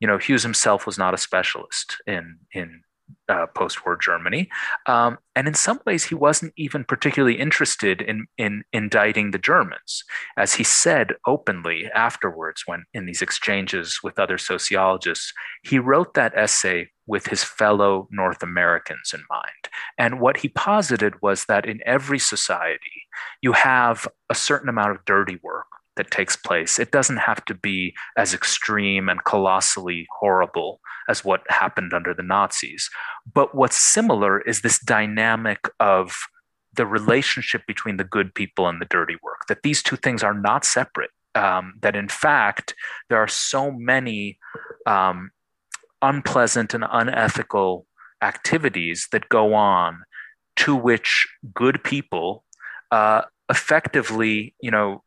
you 0.00 0.06
know 0.06 0.16
Hughes 0.16 0.44
himself 0.44 0.86
was 0.86 0.96
not 0.96 1.14
a 1.14 1.18
specialist 1.18 1.96
in 2.06 2.38
in 2.52 2.82
uh, 3.28 3.46
post-war 3.54 3.96
Germany, 3.96 4.48
um, 4.86 5.18
and 5.36 5.46
in 5.46 5.54
some 5.54 5.80
ways 5.86 6.04
he 6.04 6.14
wasn't 6.14 6.52
even 6.56 6.84
particularly 6.84 7.38
interested 7.38 8.00
in 8.00 8.26
in 8.36 8.64
indicting 8.72 9.30
the 9.30 9.38
Germans, 9.38 10.04
as 10.36 10.54
he 10.54 10.64
said 10.64 11.14
openly 11.26 11.90
afterwards 11.94 12.62
when 12.66 12.84
in 12.94 13.06
these 13.06 13.22
exchanges 13.22 14.00
with 14.02 14.18
other 14.18 14.38
sociologists. 14.38 15.32
He 15.62 15.78
wrote 15.78 16.14
that 16.14 16.36
essay 16.36 16.90
with 17.06 17.26
his 17.26 17.44
fellow 17.44 18.08
North 18.10 18.42
Americans 18.42 19.12
in 19.14 19.22
mind, 19.30 19.68
and 19.98 20.20
what 20.20 20.38
he 20.38 20.48
posited 20.48 21.14
was 21.22 21.44
that 21.46 21.66
in 21.66 21.80
every 21.84 22.18
society 22.18 23.06
you 23.42 23.52
have 23.52 24.08
a 24.30 24.34
certain 24.34 24.68
amount 24.68 24.92
of 24.92 25.04
dirty 25.04 25.38
work 25.42 25.67
that 25.98 26.10
takes 26.10 26.36
place. 26.36 26.78
It 26.78 26.90
doesn't 26.90 27.18
have 27.18 27.44
to 27.44 27.54
be 27.54 27.94
as 28.16 28.32
extreme 28.32 29.10
and 29.10 29.22
colossally 29.24 30.06
horrible 30.18 30.80
as 31.08 31.24
what 31.24 31.42
happened 31.48 31.92
under 31.92 32.14
the 32.14 32.22
Nazis. 32.22 32.88
But 33.32 33.54
what's 33.54 33.76
similar 33.76 34.40
is 34.40 34.62
this 34.62 34.78
dynamic 34.78 35.68
of 35.78 36.16
the 36.72 36.86
relationship 36.86 37.62
between 37.66 37.98
the 37.98 38.04
good 38.04 38.34
people 38.34 38.68
and 38.68 38.80
the 38.80 38.86
dirty 38.86 39.16
work, 39.22 39.46
that 39.48 39.62
these 39.62 39.82
two 39.82 39.96
things 39.96 40.22
are 40.22 40.34
not 40.34 40.64
separate. 40.64 41.10
Um, 41.34 41.74
that 41.82 41.94
in 41.94 42.08
fact, 42.08 42.74
there 43.08 43.18
are 43.18 43.28
so 43.28 43.70
many 43.70 44.38
um, 44.86 45.30
unpleasant 46.00 46.74
and 46.74 46.84
unethical 46.90 47.86
activities 48.22 49.08
that 49.12 49.28
go 49.28 49.54
on 49.54 50.02
to 50.56 50.74
which 50.74 51.28
good 51.54 51.84
people 51.84 52.44
uh, 52.90 53.22
effectively, 53.48 54.54
you 54.60 54.70
know, 54.70 55.02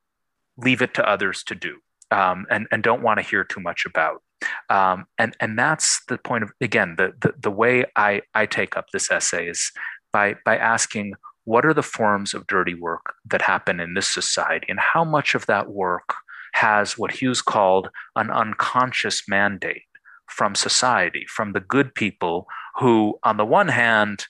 leave 0.57 0.81
it 0.81 0.93
to 0.95 1.07
others 1.07 1.43
to 1.43 1.55
do 1.55 1.77
um, 2.11 2.45
and, 2.49 2.67
and 2.71 2.83
don't 2.83 3.01
want 3.01 3.19
to 3.19 3.25
hear 3.25 3.43
too 3.43 3.59
much 3.59 3.85
about. 3.85 4.21
Um, 4.69 5.05
and, 5.17 5.35
and 5.39 5.57
that's 5.57 6.03
the 6.07 6.17
point 6.17 6.43
of, 6.43 6.51
again, 6.59 6.95
the, 6.97 7.13
the, 7.21 7.33
the 7.39 7.51
way 7.51 7.85
I, 7.95 8.21
I 8.33 8.45
take 8.45 8.75
up 8.75 8.87
this 8.91 9.11
essay 9.11 9.47
is 9.47 9.71
by, 10.11 10.35
by 10.45 10.57
asking 10.57 11.13
what 11.43 11.65
are 11.65 11.73
the 11.73 11.83
forms 11.83 12.33
of 12.33 12.47
dirty 12.47 12.73
work 12.73 13.13
that 13.29 13.41
happen 13.41 13.79
in 13.79 13.93
this 13.93 14.07
society 14.07 14.67
and 14.69 14.79
how 14.79 15.03
much 15.03 15.35
of 15.35 15.45
that 15.47 15.69
work 15.69 16.15
has 16.53 16.97
what 16.97 17.11
Hughes 17.11 17.41
called 17.41 17.89
an 18.15 18.29
unconscious 18.29 19.27
mandate 19.27 19.83
from 20.27 20.55
society, 20.55 21.25
from 21.27 21.53
the 21.53 21.59
good 21.59 21.93
people 21.95 22.47
who, 22.79 23.19
on 23.23 23.37
the 23.37 23.45
one 23.45 23.67
hand, 23.67 24.25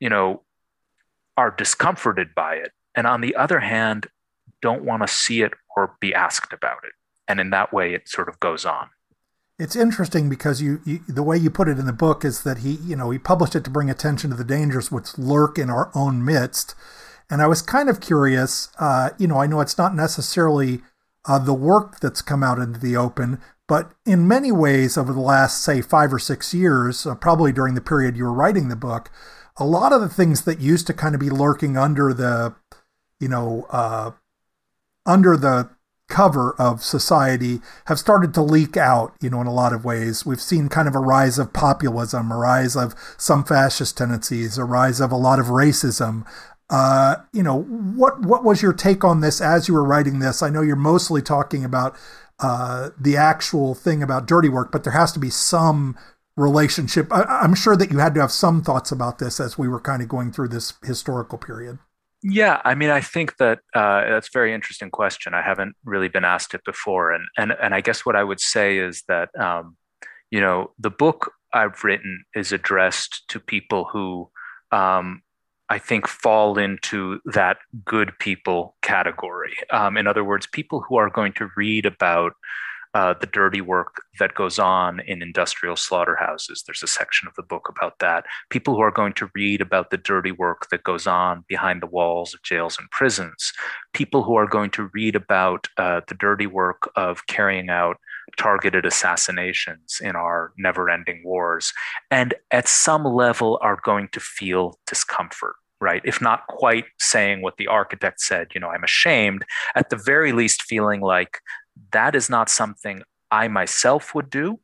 you 0.00 0.08
know, 0.08 0.42
are 1.36 1.50
discomforted 1.50 2.34
by 2.34 2.54
it, 2.54 2.72
and 2.94 3.06
on 3.06 3.20
the 3.20 3.34
other 3.36 3.60
hand, 3.60 4.08
don't 4.62 4.84
want 4.84 5.02
to 5.02 5.08
see 5.08 5.42
it 5.42 5.52
or 5.76 5.94
be 6.00 6.14
asked 6.14 6.52
about 6.52 6.84
it. 6.84 6.92
And 7.26 7.40
in 7.40 7.50
that 7.50 7.72
way, 7.72 7.94
it 7.94 8.08
sort 8.08 8.28
of 8.28 8.40
goes 8.40 8.64
on. 8.64 8.90
It's 9.58 9.76
interesting 9.76 10.28
because 10.28 10.62
you, 10.62 10.80
you, 10.84 11.00
the 11.08 11.22
way 11.22 11.36
you 11.36 11.50
put 11.50 11.68
it 11.68 11.78
in 11.78 11.86
the 11.86 11.92
book 11.92 12.24
is 12.24 12.44
that 12.44 12.58
he 12.58 12.74
you 12.84 12.94
know 12.94 13.10
he 13.10 13.18
published 13.18 13.56
it 13.56 13.64
to 13.64 13.70
bring 13.70 13.90
attention 13.90 14.30
to 14.30 14.36
the 14.36 14.44
dangers 14.44 14.92
which 14.92 15.18
lurk 15.18 15.58
in 15.58 15.68
our 15.68 15.90
own 15.96 16.24
midst, 16.24 16.76
and 17.28 17.42
I 17.42 17.48
was 17.48 17.60
kind 17.60 17.88
of 17.88 18.00
curious. 18.00 18.68
Uh, 18.78 19.10
you 19.18 19.26
know, 19.26 19.38
I 19.38 19.48
know 19.48 19.60
it's 19.60 19.76
not 19.76 19.96
necessarily 19.96 20.82
uh, 21.24 21.40
the 21.40 21.54
work 21.54 21.98
that's 21.98 22.22
come 22.22 22.44
out 22.44 22.60
into 22.60 22.78
the 22.78 22.96
open, 22.96 23.40
but 23.66 23.92
in 24.06 24.28
many 24.28 24.52
ways 24.52 24.96
over 24.96 25.12
the 25.12 25.20
last 25.20 25.62
say 25.64 25.82
five 25.82 26.12
or 26.12 26.20
six 26.20 26.54
years, 26.54 27.04
uh, 27.04 27.16
probably 27.16 27.52
during 27.52 27.74
the 27.74 27.80
period 27.80 28.16
you 28.16 28.24
were 28.24 28.32
writing 28.32 28.68
the 28.68 28.76
book, 28.76 29.10
a 29.56 29.66
lot 29.66 29.92
of 29.92 30.00
the 30.00 30.08
things 30.08 30.42
that 30.42 30.60
used 30.60 30.86
to 30.86 30.94
kind 30.94 31.16
of 31.16 31.20
be 31.20 31.30
lurking 31.30 31.76
under 31.76 32.14
the 32.14 32.54
you 33.18 33.28
know 33.28 33.66
uh, 33.70 34.12
under 35.08 35.36
the 35.36 35.70
cover 36.08 36.54
of 36.58 36.82
society 36.82 37.60
have 37.86 37.98
started 37.98 38.32
to 38.34 38.42
leak 38.42 38.76
out, 38.76 39.14
you 39.20 39.28
know, 39.28 39.40
in 39.40 39.46
a 39.46 39.52
lot 39.52 39.72
of 39.72 39.84
ways. 39.84 40.24
We've 40.24 40.40
seen 40.40 40.68
kind 40.68 40.88
of 40.88 40.94
a 40.94 41.00
rise 41.00 41.38
of 41.38 41.52
populism, 41.52 42.32
a 42.32 42.36
rise 42.36 42.76
of 42.76 42.94
some 43.18 43.44
fascist 43.44 43.98
tendencies, 43.98 44.58
a 44.58 44.64
rise 44.64 45.00
of 45.00 45.12
a 45.12 45.16
lot 45.16 45.38
of 45.38 45.46
racism. 45.46 46.26
Uh, 46.70 47.16
you 47.32 47.42
know, 47.42 47.62
what 47.62 48.20
what 48.20 48.44
was 48.44 48.62
your 48.62 48.72
take 48.72 49.04
on 49.04 49.20
this 49.20 49.40
as 49.40 49.68
you 49.68 49.74
were 49.74 49.84
writing 49.84 50.18
this? 50.18 50.42
I 50.42 50.50
know 50.50 50.62
you're 50.62 50.76
mostly 50.76 51.22
talking 51.22 51.64
about 51.64 51.96
uh, 52.40 52.90
the 52.98 53.16
actual 53.16 53.74
thing 53.74 54.02
about 54.02 54.26
dirty 54.26 54.48
work, 54.48 54.70
but 54.70 54.84
there 54.84 54.92
has 54.92 55.12
to 55.12 55.18
be 55.18 55.30
some 55.30 55.96
relationship. 56.36 57.12
I, 57.12 57.22
I'm 57.24 57.54
sure 57.54 57.76
that 57.76 57.90
you 57.90 57.98
had 57.98 58.14
to 58.14 58.20
have 58.20 58.32
some 58.32 58.62
thoughts 58.62 58.92
about 58.92 59.18
this 59.18 59.40
as 59.40 59.58
we 59.58 59.68
were 59.68 59.80
kind 59.80 60.02
of 60.02 60.08
going 60.08 60.32
through 60.32 60.48
this 60.48 60.74
historical 60.84 61.38
period. 61.38 61.78
Yeah, 62.22 62.60
I 62.64 62.74
mean, 62.74 62.90
I 62.90 63.00
think 63.00 63.36
that 63.36 63.60
uh, 63.74 64.04
that's 64.10 64.28
a 64.28 64.32
very 64.32 64.52
interesting 64.52 64.90
question. 64.90 65.34
I 65.34 65.42
haven't 65.42 65.76
really 65.84 66.08
been 66.08 66.24
asked 66.24 66.52
it 66.52 66.64
before, 66.64 67.12
and 67.12 67.24
and 67.36 67.52
and 67.62 67.74
I 67.74 67.80
guess 67.80 68.04
what 68.04 68.16
I 68.16 68.24
would 68.24 68.40
say 68.40 68.78
is 68.78 69.04
that 69.06 69.28
um, 69.38 69.76
you 70.30 70.40
know 70.40 70.72
the 70.78 70.90
book 70.90 71.32
I've 71.54 71.84
written 71.84 72.24
is 72.34 72.50
addressed 72.50 73.22
to 73.28 73.38
people 73.38 73.84
who 73.84 74.30
um, 74.72 75.22
I 75.68 75.78
think, 75.78 76.06
fall 76.06 76.58
into 76.58 77.20
that 77.26 77.58
good 77.84 78.12
people 78.18 78.74
category. 78.82 79.54
Um, 79.70 79.96
in 79.96 80.06
other 80.06 80.24
words, 80.24 80.46
people 80.46 80.84
who 80.88 80.96
are 80.96 81.10
going 81.10 81.34
to 81.34 81.50
read 81.56 81.84
about 81.84 82.32
uh, 82.94 83.14
the 83.20 83.26
dirty 83.26 83.60
work 83.60 84.02
that 84.18 84.34
goes 84.34 84.58
on 84.58 85.00
in 85.00 85.22
industrial 85.22 85.76
slaughterhouses. 85.76 86.62
There's 86.66 86.82
a 86.82 86.88
section 86.88 87.28
of 87.28 87.34
the 87.34 87.42
book 87.42 87.68
about 87.68 87.98
that. 88.00 88.24
People 88.50 88.74
who 88.74 88.80
are 88.80 88.90
going 88.90 89.12
to 89.14 89.30
read 89.34 89.60
about 89.60 89.90
the 89.90 89.96
dirty 89.96 90.32
work 90.32 90.68
that 90.70 90.84
goes 90.84 91.06
on 91.06 91.44
behind 91.48 91.82
the 91.82 91.86
walls 91.86 92.34
of 92.34 92.42
jails 92.42 92.78
and 92.78 92.90
prisons. 92.90 93.52
People 93.92 94.22
who 94.22 94.36
are 94.36 94.46
going 94.46 94.70
to 94.70 94.90
read 94.92 95.14
about 95.14 95.68
uh, 95.76 96.00
the 96.08 96.14
dirty 96.14 96.46
work 96.46 96.90
of 96.96 97.26
carrying 97.26 97.68
out 97.68 97.96
targeted 98.36 98.84
assassinations 98.84 100.00
in 100.02 100.14
our 100.14 100.52
never 100.58 100.90
ending 100.90 101.22
wars. 101.24 101.72
And 102.10 102.34
at 102.50 102.68
some 102.68 103.04
level 103.04 103.58
are 103.62 103.80
going 103.82 104.08
to 104.12 104.20
feel 104.20 104.78
discomfort 104.86 105.56
right? 105.80 106.02
If 106.04 106.20
not 106.20 106.46
quite 106.48 106.86
saying 106.98 107.42
what 107.42 107.56
the 107.56 107.68
architect 107.68 108.20
said, 108.20 108.48
you 108.54 108.60
know, 108.60 108.68
I'm 108.68 108.82
ashamed, 108.82 109.44
at 109.74 109.90
the 109.90 109.96
very 109.96 110.32
least 110.32 110.62
feeling 110.62 111.00
like 111.00 111.38
that 111.92 112.14
is 112.14 112.28
not 112.30 112.48
something 112.48 113.02
I 113.30 113.48
myself 113.48 114.14
would 114.14 114.30
do, 114.30 114.60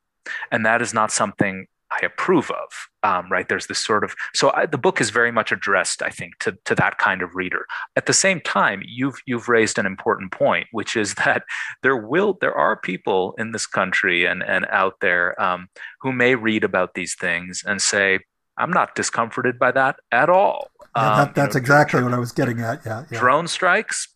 and 0.51 0.65
that 0.65 0.83
is 0.83 0.95
not 0.95 1.13
something 1.13 1.67
I 1.91 2.07
approve 2.07 2.51
of. 2.51 2.89
Um, 3.03 3.31
right? 3.31 3.49
There's 3.49 3.67
this 3.67 3.79
sort 3.79 4.03
of 4.03 4.15
so 4.33 4.51
I, 4.55 4.67
the 4.67 4.79
book 4.79 5.01
is 5.01 5.11
very 5.11 5.31
much 5.31 5.53
addressed, 5.53 6.03
I 6.03 6.09
think, 6.09 6.39
to 6.41 6.57
to 6.65 6.75
that 6.77 6.99
kind 6.99 7.23
of 7.23 7.35
reader. 7.35 7.67
At 7.97 8.07
the 8.07 8.13
same 8.13 8.41
time, 8.41 8.83
you've 8.87 9.17
you've 9.27 9.49
raised 9.49 9.79
an 9.79 9.87
important 9.87 10.33
point, 10.33 10.67
which 10.73 10.97
is 10.97 11.15
that 11.25 11.45
there 11.83 11.97
will 11.97 12.39
there 12.41 12.55
are 12.55 12.77
people 12.77 13.35
in 13.39 13.53
this 13.53 13.67
country 13.67 14.25
and 14.25 14.43
and 14.43 14.67
out 14.71 15.01
there 15.01 15.41
um, 15.41 15.69
who 16.01 16.13
may 16.13 16.35
read 16.35 16.65
about 16.65 16.95
these 16.95 17.15
things 17.15 17.63
and 17.67 17.81
say, 17.81 18.21
I'm 18.57 18.71
not 18.71 18.95
discomforted 18.95 19.59
by 19.59 19.73
that 19.73 19.97
at 20.13 20.31
all. 20.31 20.71
Yeah, 20.97 21.03
that, 21.03 21.29
um, 21.29 21.33
that's 21.35 21.55
you 21.55 21.61
know, 21.61 21.63
exactly 21.63 22.03
what 22.03 22.15
I 22.15 22.19
was 22.19 22.33
getting 22.33 22.61
at. 22.61 22.87
Yeah, 22.87 23.05
yeah. 23.11 23.19
Drone 23.19 23.49
strikes, 23.49 24.09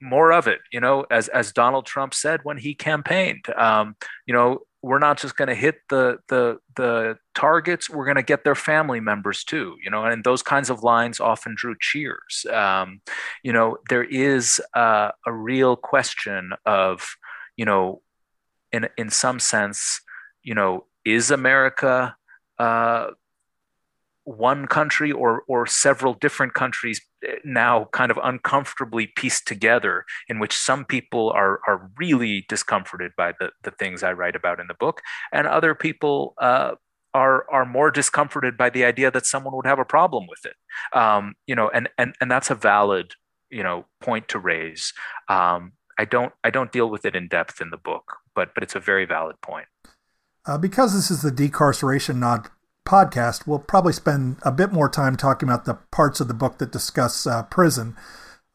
more 0.00 0.32
of 0.32 0.46
it. 0.46 0.60
You 0.72 0.80
know, 0.80 1.06
as 1.10 1.28
as 1.28 1.52
Donald 1.52 1.86
Trump 1.86 2.14
said 2.14 2.40
when 2.42 2.58
he 2.58 2.74
campaigned, 2.74 3.44
um, 3.56 3.96
you 4.26 4.34
know, 4.34 4.60
we're 4.82 4.98
not 4.98 5.18
just 5.18 5.36
going 5.36 5.48
to 5.48 5.54
hit 5.54 5.80
the 5.88 6.18
the 6.28 6.58
the 6.76 7.18
targets; 7.34 7.90
we're 7.90 8.04
going 8.04 8.16
to 8.16 8.22
get 8.22 8.44
their 8.44 8.54
family 8.54 9.00
members 9.00 9.44
too. 9.44 9.76
You 9.82 9.90
know, 9.90 10.04
and 10.04 10.24
those 10.24 10.42
kinds 10.42 10.70
of 10.70 10.82
lines 10.82 11.20
often 11.20 11.54
drew 11.56 11.74
cheers. 11.80 12.46
Um, 12.50 13.00
you 13.42 13.52
know, 13.52 13.78
there 13.88 14.04
is 14.04 14.60
uh, 14.74 15.10
a 15.26 15.32
real 15.32 15.76
question 15.76 16.52
of, 16.64 17.06
you 17.56 17.64
know, 17.64 18.02
in 18.72 18.88
in 18.96 19.10
some 19.10 19.40
sense, 19.40 20.00
you 20.42 20.54
know, 20.54 20.86
is 21.04 21.30
America 21.30 22.16
uh, 22.58 23.08
one 24.36 24.66
country 24.66 25.10
or 25.10 25.42
or 25.48 25.66
several 25.66 26.14
different 26.14 26.54
countries 26.54 27.00
eh, 27.26 27.36
now 27.44 27.86
kind 27.92 28.10
of 28.10 28.18
uncomfortably 28.22 29.06
pieced 29.16 29.46
together 29.46 30.04
in 30.28 30.38
which 30.38 30.54
some 30.56 30.84
people 30.84 31.30
are 31.30 31.60
are 31.66 31.90
really 31.96 32.44
discomforted 32.48 33.12
by 33.16 33.32
the 33.40 33.50
the 33.62 33.70
things 33.70 34.02
I 34.02 34.12
write 34.12 34.36
about 34.36 34.60
in 34.60 34.66
the 34.66 34.74
book 34.74 35.00
and 35.32 35.46
other 35.46 35.74
people 35.74 36.34
uh, 36.40 36.72
are 37.14 37.50
are 37.50 37.64
more 37.64 37.90
discomforted 37.90 38.56
by 38.56 38.70
the 38.70 38.84
idea 38.84 39.10
that 39.10 39.26
someone 39.26 39.56
would 39.56 39.66
have 39.66 39.78
a 39.78 39.84
problem 39.84 40.26
with 40.28 40.44
it. 40.44 40.56
Um, 40.98 41.34
you 41.46 41.54
know 41.54 41.68
and 41.70 41.88
and 41.96 42.14
and 42.20 42.30
that's 42.30 42.50
a 42.50 42.54
valid 42.54 43.12
you 43.50 43.62
know 43.62 43.86
point 44.00 44.28
to 44.28 44.38
raise. 44.38 44.92
Um, 45.28 45.72
I 45.98 46.04
don't 46.04 46.32
I 46.44 46.50
don't 46.50 46.70
deal 46.70 46.90
with 46.90 47.04
it 47.04 47.16
in 47.16 47.28
depth 47.28 47.60
in 47.60 47.70
the 47.70 47.76
book 47.76 48.18
but 48.38 48.54
but 48.54 48.62
it's 48.62 48.76
a 48.76 48.80
very 48.80 49.04
valid 49.04 49.40
point. 49.40 49.66
Uh, 50.46 50.56
because 50.56 50.94
this 50.94 51.10
is 51.10 51.22
the 51.22 51.32
decarceration 51.32 52.16
not 52.18 52.50
podcast, 52.88 53.46
we'll 53.46 53.58
probably 53.58 53.92
spend 53.92 54.38
a 54.42 54.50
bit 54.50 54.72
more 54.72 54.88
time 54.88 55.16
talking 55.16 55.48
about 55.48 55.66
the 55.66 55.78
parts 55.92 56.20
of 56.20 56.28
the 56.28 56.34
book 56.34 56.58
that 56.58 56.72
discuss 56.72 57.26
uh, 57.26 57.42
prison. 57.44 57.94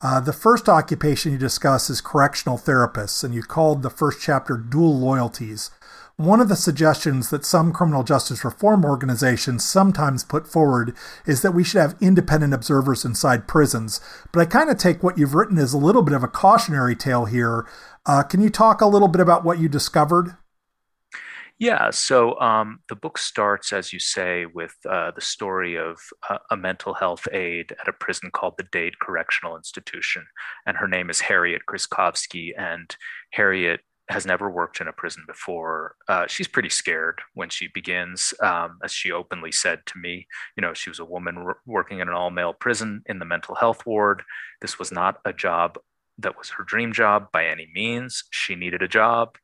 Uh, 0.01 0.19
the 0.19 0.33
first 0.33 0.67
occupation 0.67 1.31
you 1.31 1.37
discuss 1.37 1.89
is 1.89 2.01
correctional 2.01 2.57
therapists, 2.57 3.23
and 3.23 3.33
you 3.33 3.43
called 3.43 3.83
the 3.83 3.89
first 3.89 4.19
chapter 4.19 4.57
Dual 4.57 4.99
Loyalties. 4.99 5.69
One 6.17 6.41
of 6.41 6.49
the 6.49 6.55
suggestions 6.55 7.29
that 7.29 7.45
some 7.45 7.71
criminal 7.71 8.03
justice 8.03 8.43
reform 8.43 8.85
organizations 8.85 9.63
sometimes 9.63 10.23
put 10.23 10.47
forward 10.47 10.95
is 11.25 11.41
that 11.41 11.53
we 11.53 11.63
should 11.63 11.81
have 11.81 11.95
independent 12.01 12.53
observers 12.53 13.05
inside 13.05 13.47
prisons. 13.47 13.99
But 14.31 14.41
I 14.41 14.45
kind 14.45 14.69
of 14.69 14.77
take 14.77 15.01
what 15.01 15.17
you've 15.17 15.33
written 15.33 15.57
as 15.57 15.73
a 15.73 15.77
little 15.77 16.03
bit 16.03 16.13
of 16.13 16.23
a 16.23 16.27
cautionary 16.27 16.95
tale 16.95 17.25
here. 17.25 17.65
Uh, 18.05 18.23
can 18.23 18.41
you 18.41 18.49
talk 18.49 18.81
a 18.81 18.87
little 18.87 19.07
bit 19.07 19.21
about 19.21 19.43
what 19.43 19.59
you 19.59 19.69
discovered? 19.69 20.35
Yeah, 21.59 21.91
so 21.91 22.39
um, 22.41 22.79
the 22.89 22.95
book 22.95 23.17
starts, 23.17 23.71
as 23.71 23.93
you 23.93 23.99
say, 23.99 24.45
with 24.45 24.75
uh, 24.89 25.11
the 25.11 25.21
story 25.21 25.77
of 25.77 25.97
a 26.49 26.57
mental 26.57 26.93
health 26.93 27.27
aide 27.31 27.73
at 27.79 27.87
a 27.87 27.93
prison 27.93 28.31
called 28.31 28.55
the 28.57 28.67
Dade 28.71 28.99
Correctional 28.99 29.55
Institution. 29.55 30.25
And 30.65 30.77
her 30.77 30.87
name 30.87 31.09
is 31.09 31.21
Harriet 31.21 31.61
Krzykowski. 31.69 32.51
And 32.57 32.93
Harriet 33.31 33.81
has 34.09 34.25
never 34.25 34.49
worked 34.49 34.81
in 34.81 34.87
a 34.89 34.93
prison 34.93 35.23
before. 35.27 35.95
Uh, 36.09 36.27
she's 36.27 36.47
pretty 36.47 36.69
scared 36.69 37.21
when 37.35 37.49
she 37.49 37.67
begins, 37.73 38.33
um, 38.41 38.79
as 38.83 38.91
she 38.91 39.11
openly 39.11 39.51
said 39.51 39.85
to 39.85 39.97
me. 39.97 40.27
You 40.57 40.61
know, 40.61 40.73
she 40.73 40.89
was 40.89 40.99
a 40.99 41.05
woman 41.05 41.45
working 41.65 41.99
in 41.99 42.09
an 42.09 42.13
all 42.13 42.31
male 42.31 42.53
prison 42.53 43.03
in 43.05 43.19
the 43.19 43.25
mental 43.25 43.55
health 43.55 43.85
ward. 43.85 44.23
This 44.59 44.77
was 44.79 44.91
not 44.91 45.19
a 45.23 45.31
job 45.31 45.77
that 46.17 46.37
was 46.37 46.49
her 46.49 46.63
dream 46.63 46.91
job 46.93 47.31
by 47.31 47.45
any 47.45 47.69
means. 47.73 48.23
She 48.31 48.55
needed 48.55 48.81
a 48.81 48.87
job. 48.87 49.37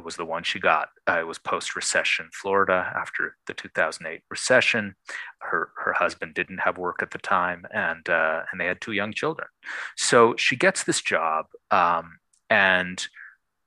It 0.00 0.04
was 0.06 0.16
the 0.16 0.24
one 0.24 0.44
she 0.44 0.58
got. 0.58 0.88
Uh, 1.06 1.20
it 1.20 1.26
was 1.26 1.38
post 1.38 1.76
recession 1.76 2.30
Florida 2.32 2.90
after 2.96 3.36
the 3.46 3.52
2008 3.52 4.22
recession. 4.30 4.94
Her 5.40 5.72
her 5.76 5.92
husband 5.92 6.32
didn't 6.32 6.58
have 6.58 6.78
work 6.78 7.02
at 7.02 7.10
the 7.10 7.18
time, 7.18 7.66
and 7.70 8.08
uh, 8.08 8.44
and 8.50 8.58
they 8.58 8.64
had 8.64 8.80
two 8.80 8.92
young 8.92 9.12
children. 9.12 9.48
So 9.98 10.34
she 10.38 10.56
gets 10.56 10.84
this 10.84 11.02
job, 11.02 11.48
um, 11.70 12.18
and 12.48 13.06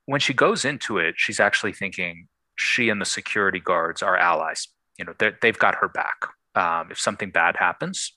when 0.06 0.18
she 0.18 0.34
goes 0.34 0.64
into 0.64 0.98
it, 0.98 1.14
she's 1.18 1.38
actually 1.38 1.72
thinking 1.72 2.26
she 2.56 2.88
and 2.88 3.00
the 3.00 3.06
security 3.06 3.60
guards 3.60 4.02
are 4.02 4.16
allies. 4.16 4.66
You 4.98 5.04
know, 5.04 5.14
they've 5.40 5.58
got 5.58 5.76
her 5.76 5.88
back. 5.88 6.26
Um, 6.56 6.90
if 6.90 6.98
something 6.98 7.30
bad 7.30 7.58
happens, 7.58 8.12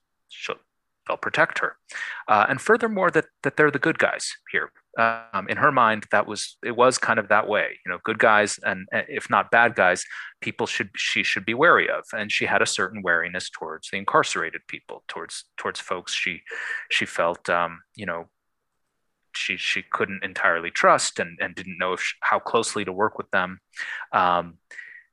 they'll 1.07 1.17
protect 1.17 1.59
her. 1.59 1.77
Uh, 2.27 2.47
and 2.49 2.59
furthermore, 2.59 3.11
that 3.11 3.25
that 3.43 3.57
they're 3.57 3.69
the 3.69 3.77
good 3.77 3.99
guys 3.99 4.37
here 4.51 4.71
um, 4.97 5.47
in 5.47 5.57
her 5.57 5.71
mind 5.71 6.05
that 6.11 6.27
was 6.27 6.57
it 6.63 6.75
was 6.75 6.97
kind 6.97 7.19
of 7.19 7.29
that 7.29 7.47
way. 7.47 7.79
You 7.85 7.91
know 7.91 7.99
good 8.03 8.19
guys 8.19 8.59
and 8.65 8.87
if 8.91 9.29
not 9.29 9.51
bad 9.51 9.75
guys 9.75 10.03
people 10.41 10.67
should 10.67 10.89
she 10.95 11.23
should 11.23 11.45
be 11.45 11.53
wary 11.53 11.89
of. 11.89 12.03
And 12.13 12.31
she 12.31 12.45
had 12.45 12.61
a 12.61 12.65
certain 12.65 13.01
wariness 13.01 13.49
towards 13.49 13.89
the 13.89 13.97
incarcerated 13.97 14.61
people 14.67 15.03
towards 15.07 15.45
towards 15.57 15.79
folks 15.79 16.13
she 16.13 16.41
she 16.89 17.05
felt 17.05 17.49
um, 17.49 17.81
you 17.95 18.05
know 18.05 18.29
she 19.37 19.55
she 19.57 19.83
couldn't 19.83 20.23
entirely 20.23 20.71
trust 20.71 21.19
and 21.19 21.37
and 21.39 21.55
didn't 21.55 21.77
know 21.77 21.93
if 21.93 22.13
how 22.21 22.39
closely 22.39 22.83
to 22.83 22.91
work 22.91 23.17
with 23.17 23.29
them. 23.31 23.59
Um, 24.11 24.57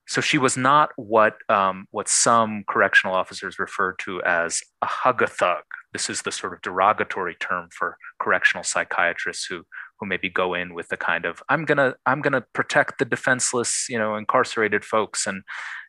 so 0.07 0.21
she 0.21 0.39
was 0.39 0.57
not 0.57 0.91
what 0.97 1.37
um, 1.49 1.87
what 1.91 2.09
some 2.09 2.65
correctional 2.69 3.15
officers 3.15 3.59
refer 3.59 3.93
to 4.01 4.23
as 4.23 4.61
a 4.83 4.87
hug 4.87 5.23
a 5.23 5.27
thug. 5.27 5.65
This 5.95 6.11
is 6.11 6.23
the 6.23 6.33
sort 6.33 6.53
of 6.53 6.61
derogatory 6.61 7.37
term 7.37 7.69
for 7.71 7.97
correctional 8.21 8.65
psychiatrists 8.65 9.47
who 9.47 9.65
who 9.99 10.07
maybe 10.07 10.29
go 10.29 10.55
in 10.55 10.75
with 10.75 10.89
the 10.89 10.97
kind 10.97 11.25
of 11.25 11.43
I'm 11.49 11.65
gonna 11.65 11.95
I'm 12.05 12.21
gonna 12.21 12.45
protect 12.53 12.99
the 12.99 13.05
defenseless, 13.05 13.87
you 13.89 13.99
know, 13.99 14.17
incarcerated 14.17 14.85
folks 14.85 15.27
and, 15.27 15.43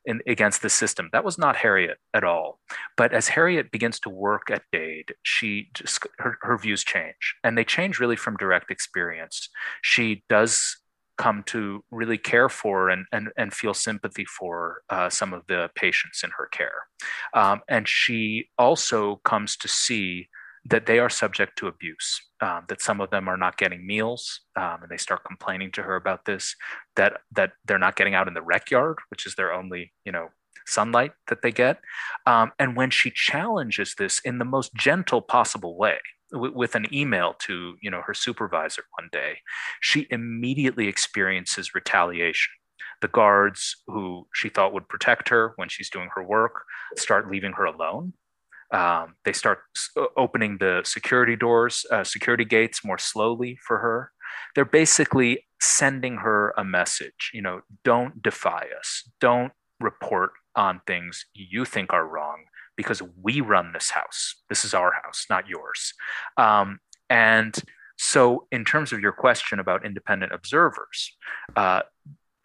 and 0.06 0.22
against 0.28 0.62
the 0.62 0.70
system. 0.70 1.10
That 1.12 1.26
was 1.26 1.38
not 1.38 1.58
Harriet 1.58 1.98
at 2.14 2.24
all. 2.24 2.60
But 2.96 3.14
as 3.14 3.30
Harriet 3.30 3.72
begins 3.72 4.00
to 4.02 4.10
work 4.10 4.50
at 4.52 4.62
Dade, 4.72 5.16
she 5.24 5.70
just 5.74 6.06
her, 6.20 6.38
her 6.42 6.58
views 6.58 6.84
change, 6.84 7.36
and 7.44 7.58
they 7.58 7.66
change 7.66 8.00
really 8.00 8.16
from 8.16 8.38
direct 8.38 8.72
experience. 8.72 9.50
She 9.82 10.24
does 10.30 10.78
come 11.18 11.44
to 11.48 11.84
really 11.92 12.18
care 12.18 12.50
for 12.50 12.90
and, 12.90 13.06
and, 13.12 13.30
and 13.38 13.54
feel 13.54 13.74
sympathy 13.74 14.26
for 14.26 14.82
uh, 14.90 15.10
some 15.10 15.34
of 15.34 15.44
the 15.48 15.70
patients 15.76 16.24
in 16.24 16.32
her 16.38 16.48
care. 16.48 16.88
Um, 17.34 17.62
and 17.70 17.88
she 17.88 18.50
also 18.58 19.18
comes 19.24 19.56
to 19.58 19.68
see 19.68 20.28
that 20.68 20.88
they 20.88 20.98
are 20.98 21.10
subject 21.10 21.58
to 21.58 21.68
abuse, 21.68 22.20
um, 22.42 22.64
that 22.70 22.82
some 22.82 23.00
of 23.00 23.12
them 23.12 23.28
are 23.28 23.38
not 23.38 23.58
getting 23.58 23.86
meals, 23.86 24.42
um, 24.56 24.80
and 24.82 24.90
they 24.90 24.98
start 24.98 25.24
complaining 25.24 25.72
to 25.72 25.84
her 25.84 25.96
about 25.96 26.26
this, 26.26 26.56
that, 26.96 27.22
that 27.36 27.52
they're 27.66 27.78
not 27.78 27.96
getting 27.96 28.16
out 28.16 28.28
in 28.28 28.34
the 28.34 28.42
rec 28.42 28.72
yard, 28.72 28.98
which 29.10 29.28
is 29.28 29.36
their 29.36 29.54
only, 29.54 29.94
you 30.06 30.12
know, 30.12 30.30
sunlight 30.66 31.12
that 31.28 31.44
they 31.44 31.52
get. 31.52 31.80
Um, 32.26 32.52
and 32.58 32.76
when 32.76 32.90
she 32.90 33.12
challenges 33.12 33.94
this 33.98 34.20
in 34.26 34.40
the 34.40 34.46
most 34.46 34.74
gentle 34.74 35.22
possible 35.22 35.78
way, 35.78 35.98
with 36.36 36.76
an 36.76 36.86
email 36.94 37.36
to 37.40 37.76
you 37.82 37.90
know 37.90 38.02
her 38.06 38.14
supervisor 38.14 38.84
one 39.00 39.10
day 39.12 39.40
she 39.82 40.08
immediately 40.10 40.88
experiences 40.88 41.76
retaliation. 41.76 42.54
The 43.02 43.08
guards 43.08 43.78
who 43.88 44.28
she 44.34 44.50
thought 44.50 44.74
would 44.74 44.88
protect 44.88 45.30
her 45.30 45.54
when 45.58 45.70
she's 45.70 45.90
doing 45.90 46.10
her 46.16 46.24
work 46.24 46.64
start 46.98 47.30
leaving 47.30 47.54
her 47.54 47.66
alone. 47.66 48.14
Um, 48.72 49.16
they 49.26 49.34
start 49.34 49.60
opening 50.18 50.58
the 50.58 50.82
security 50.84 51.36
doors 51.36 51.86
uh, 51.92 52.04
security 52.04 52.46
gates 52.46 52.84
more 52.84 52.98
slowly 52.98 53.58
for 53.66 53.80
her. 53.80 54.12
They're 54.54 54.66
basically 54.66 55.46
sending 55.62 56.18
her 56.18 56.54
a 56.58 56.64
message 56.64 57.32
you 57.34 57.42
know 57.42 57.62
don't 57.84 58.22
defy 58.22 58.68
us. 58.78 59.10
Don't 59.20 59.54
report 59.80 60.32
on 60.56 60.82
things 60.88 61.26
you 61.34 61.66
think 61.66 61.92
are 61.92 62.08
wrong 62.08 62.46
because 62.76 63.02
we 63.22 63.42
run 63.42 63.72
this 63.74 63.92
house. 63.92 64.36
This 64.50 64.66
is 64.66 64.74
our 64.74 64.92
house, 65.04 65.26
not 65.30 65.48
yours. 65.48 65.94
Um, 66.38 66.80
and 67.10 67.58
so, 67.98 68.48
in 68.52 68.66
terms 68.66 68.92
of 68.92 69.00
your 69.00 69.12
question 69.12 69.60
about 69.60 69.86
independent 69.86 70.34
observers, 70.34 71.16
uh, 71.56 71.82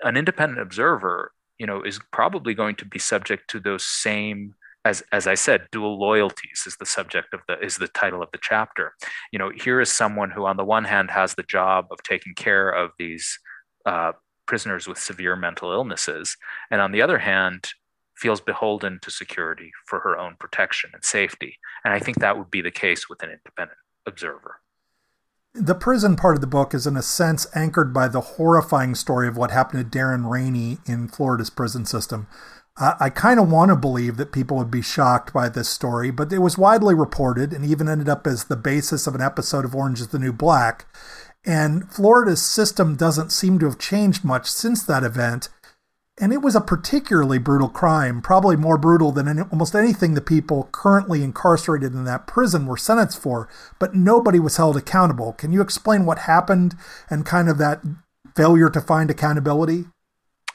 an 0.02 0.16
independent 0.16 0.60
observer, 0.60 1.32
you 1.58 1.66
know, 1.66 1.82
is 1.82 1.98
probably 2.12 2.54
going 2.54 2.76
to 2.76 2.84
be 2.84 2.98
subject 2.98 3.50
to 3.50 3.60
those 3.60 3.84
same 3.84 4.54
as 4.84 5.02
as 5.12 5.26
I 5.26 5.34
said, 5.34 5.68
dual 5.70 5.98
loyalties 5.98 6.64
is 6.66 6.76
the 6.78 6.86
subject 6.86 7.34
of 7.34 7.40
the 7.46 7.58
is 7.60 7.76
the 7.76 7.88
title 7.88 8.22
of 8.22 8.30
the 8.32 8.38
chapter. 8.40 8.94
You 9.32 9.38
know, 9.38 9.50
here 9.50 9.80
is 9.80 9.92
someone 9.92 10.30
who, 10.30 10.46
on 10.46 10.56
the 10.56 10.64
one 10.64 10.84
hand, 10.84 11.10
has 11.10 11.34
the 11.34 11.42
job 11.42 11.88
of 11.90 12.02
taking 12.02 12.34
care 12.34 12.70
of 12.70 12.92
these 12.98 13.38
uh, 13.84 14.12
prisoners 14.46 14.88
with 14.88 14.98
severe 14.98 15.36
mental 15.36 15.70
illnesses, 15.70 16.36
and 16.70 16.80
on 16.80 16.92
the 16.92 17.02
other 17.02 17.18
hand, 17.18 17.68
feels 18.20 18.40
beholden 18.40 18.98
to 19.02 19.10
security 19.10 19.72
for 19.86 20.00
her 20.00 20.18
own 20.18 20.36
protection 20.38 20.90
and 20.92 21.04
safety. 21.04 21.58
And 21.84 21.94
I 21.94 21.98
think 21.98 22.18
that 22.18 22.36
would 22.36 22.50
be 22.50 22.60
the 22.60 22.70
case 22.70 23.08
with 23.08 23.22
an 23.22 23.30
independent 23.30 23.78
observer. 24.06 24.60
The 25.54 25.74
prison 25.74 26.14
part 26.14 26.36
of 26.36 26.40
the 26.40 26.46
book 26.46 26.74
is, 26.74 26.86
in 26.86 26.96
a 26.96 27.02
sense, 27.02 27.46
anchored 27.56 27.92
by 27.92 28.06
the 28.06 28.20
horrifying 28.20 28.94
story 28.94 29.26
of 29.26 29.36
what 29.36 29.50
happened 29.50 29.90
to 29.90 29.98
Darren 29.98 30.30
Rainey 30.30 30.78
in 30.86 31.08
Florida's 31.08 31.50
prison 31.50 31.84
system. 31.86 32.28
I, 32.76 33.10
kind 33.10 33.38
of 33.38 33.50
want 33.50 33.70
to 33.70 33.76
believe 33.76 34.16
that 34.16 34.32
people 34.32 34.56
would 34.56 34.70
be 34.70 34.80
shocked 34.80 35.34
by 35.34 35.50
this 35.50 35.68
story, 35.68 36.10
but 36.10 36.32
it 36.32 36.38
was 36.38 36.56
widely 36.56 36.94
reported 36.94 37.52
and 37.52 37.64
even 37.64 37.88
ended 37.88 38.08
up 38.08 38.26
as 38.26 38.44
the 38.44 38.56
basis 38.56 39.06
of 39.06 39.14
an 39.14 39.20
episode 39.20 39.66
of 39.66 39.74
Orange 39.74 40.00
is 40.00 40.08
the 40.08 40.18
New 40.18 40.32
Black. 40.32 40.86
And 41.44 41.90
Florida's 41.92 42.40
system 42.40 42.96
doesn't 42.96 43.32
seem 43.32 43.58
to 43.58 43.66
have 43.66 43.78
changed 43.78 44.24
much 44.24 44.50
since 44.50 44.82
that 44.84 45.02
event. 45.02 45.50
And 46.20 46.34
it 46.34 46.42
was 46.42 46.54
a 46.54 46.60
particularly 46.60 47.38
brutal 47.38 47.70
crime, 47.70 48.20
probably 48.20 48.54
more 48.54 48.76
brutal 48.76 49.10
than 49.10 49.26
any, 49.26 49.40
almost 49.50 49.74
anything 49.74 50.12
the 50.12 50.20
people 50.20 50.68
currently 50.70 51.22
incarcerated 51.22 51.94
in 51.94 52.04
that 52.04 52.26
prison 52.26 52.66
were 52.66 52.76
sentenced 52.76 53.22
for, 53.22 53.48
but 53.78 53.94
nobody 53.94 54.38
was 54.38 54.58
held 54.58 54.76
accountable. 54.76 55.32
Can 55.32 55.50
you 55.50 55.62
explain 55.62 56.04
what 56.04 56.18
happened 56.18 56.74
and 57.08 57.24
kind 57.24 57.48
of 57.48 57.56
that 57.56 57.80
failure 58.36 58.68
to 58.68 58.82
find 58.82 59.10
accountability? 59.10 59.86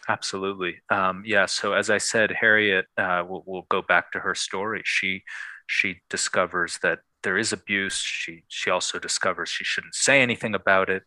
Absolutely. 0.08 0.76
Um, 0.92 1.24
yeah. 1.26 1.48
So 1.48 1.74
as 1.74 1.90
I 1.90 1.98
said, 1.98 2.32
Harriet, 2.40 2.86
uh, 2.96 3.24
we'll, 3.28 3.44
we'll, 3.48 3.66
go 3.70 3.82
back 3.82 4.12
to 4.12 4.20
her 4.20 4.36
story. 4.36 4.84
She 4.86 5.24
she 5.68 5.96
discovers 6.12 6.78
that 6.84 7.00
there 7.24 7.40
is 7.40 7.52
abuse. 7.52 7.98
She 7.98 8.44
she 8.48 8.70
also 8.70 9.00
discovers 9.00 9.50
she 9.50 9.64
shouldn't 9.64 9.96
say 9.96 10.22
anything 10.22 10.54
about 10.54 10.90
it. 10.90 11.04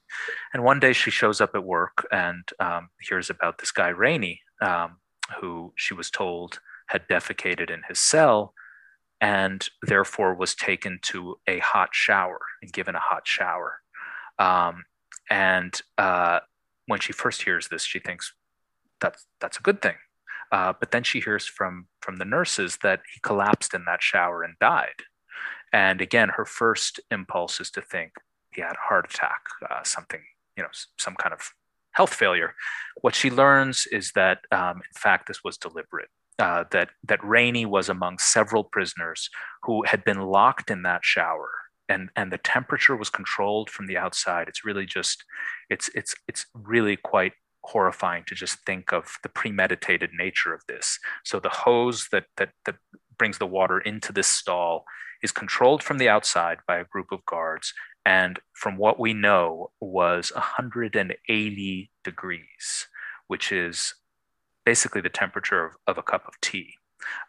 And 0.53 0.65
one 0.65 0.81
day 0.81 0.93
she 0.93 1.13
shows 1.13 1.41
up 1.41 1.51
at 1.55 1.63
work 1.63 2.09
and 2.11 2.43
um, 2.59 2.89
hears 3.01 3.31
about 3.31 3.59
this 3.59 3.71
guy 3.71 3.89
Rainey, 3.89 4.41
um, 4.61 4.97
who 5.41 5.73
she 5.77 5.95
was 5.95 6.11
told 6.11 6.61
had 6.87 7.09
defecated 7.09 7.71
in 7.71 7.83
his 7.89 7.99
cell, 7.99 8.55
and 9.21 9.69
therefore 9.83 10.35
was 10.35 10.55
taken 10.55 10.99
to 11.03 11.39
a 11.47 11.59
hot 11.59 11.91
shower 11.93 12.41
and 12.63 12.73
given 12.73 12.95
a 12.95 13.01
hot 13.01 13.27
shower. 13.27 13.81
Um, 14.39 14.85
and 15.29 15.79
uh, 15.99 16.41
when 16.87 17.01
she 17.01 17.13
first 17.13 17.43
hears 17.43 17.69
this, 17.69 17.83
she 17.83 17.99
thinks, 17.99 18.33
that's 19.01 19.27
that's 19.41 19.59
a 19.59 19.63
good 19.63 19.81
thing. 19.83 19.97
Uh, 20.51 20.73
but 20.79 20.91
then 20.91 21.03
she 21.03 21.21
hears 21.21 21.47
from 21.47 21.87
from 22.01 22.17
the 22.17 22.25
nurses 22.25 22.79
that 22.83 23.01
he 23.13 23.21
collapsed 23.21 23.75
in 23.75 23.85
that 23.85 24.03
shower 24.03 24.43
and 24.43 24.55
died. 24.61 25.03
And 25.73 26.01
again, 26.01 26.31
her 26.31 26.47
first 26.47 26.99
impulse 27.11 27.61
is 27.61 27.71
to 27.73 27.83
think 27.83 28.13
he 28.51 28.63
had 28.63 28.73
a 28.73 28.89
heart 28.89 29.07
attack, 29.11 29.43
uh, 29.71 29.83
something 29.85 30.23
you 30.59 30.65
know, 30.65 30.71
some 30.99 31.15
kind 31.15 31.33
of 31.33 31.55
health 31.99 32.15
failure. 32.15 32.51
What 33.05 33.15
she 33.21 33.29
learns 33.43 33.87
is 33.99 34.13
that, 34.21 34.39
um, 34.61 34.77
in 34.91 34.97
fact, 35.07 35.27
this 35.27 35.43
was 35.45 35.59
deliberate. 35.59 36.11
Uh, 36.47 36.63
that 36.71 36.89
that 37.11 37.31
Rainey 37.35 37.67
was 37.67 37.89
among 37.89 38.19
several 38.19 38.63
prisoners 38.77 39.21
who 39.65 39.77
had 39.93 40.03
been 40.05 40.23
locked 40.39 40.71
in 40.75 40.81
that 40.83 41.03
shower, 41.15 41.51
and 41.93 42.03
and 42.15 42.29
the 42.31 42.45
temperature 42.57 42.97
was 42.97 43.11
controlled 43.11 43.69
from 43.75 43.87
the 43.89 43.99
outside. 44.05 44.47
It's 44.49 44.65
really 44.69 44.87
just, 44.99 45.25
it's 45.75 45.91
it's 45.99 46.15
it's 46.31 46.47
really 46.55 46.97
quite 46.97 47.35
horrifying 47.73 48.25
to 48.27 48.35
just 48.37 48.57
think 48.69 48.93
of 48.99 49.05
the 49.25 49.29
premeditated 49.41 50.11
nature 50.25 50.55
of 50.55 50.63
this. 50.69 50.87
So 51.25 51.41
the 51.41 51.57
hose 51.65 52.01
that 52.13 52.27
that 52.37 52.51
that 52.67 52.77
brings 53.19 53.39
the 53.39 53.53
water 53.59 53.79
into 53.91 54.13
this 54.13 54.29
stall 54.29 54.85
is 55.23 55.33
controlled 55.33 55.83
from 55.83 55.99
the 55.99 56.09
outside 56.09 56.59
by 56.67 56.79
a 56.79 56.85
group 56.85 57.13
of 57.13 57.25
guards 57.27 57.73
and 58.05 58.39
from 58.53 58.77
what 58.77 58.99
we 58.99 59.13
know 59.13 59.71
was 59.81 60.33
180 60.35 61.91
degrees 62.05 62.87
which 63.27 63.53
is 63.53 63.95
basically 64.65 65.01
the 65.01 65.09
temperature 65.09 65.65
of, 65.65 65.75
of 65.87 65.99
a 65.99 66.03
cup 66.03 66.27
of 66.27 66.41
tea 66.41 66.75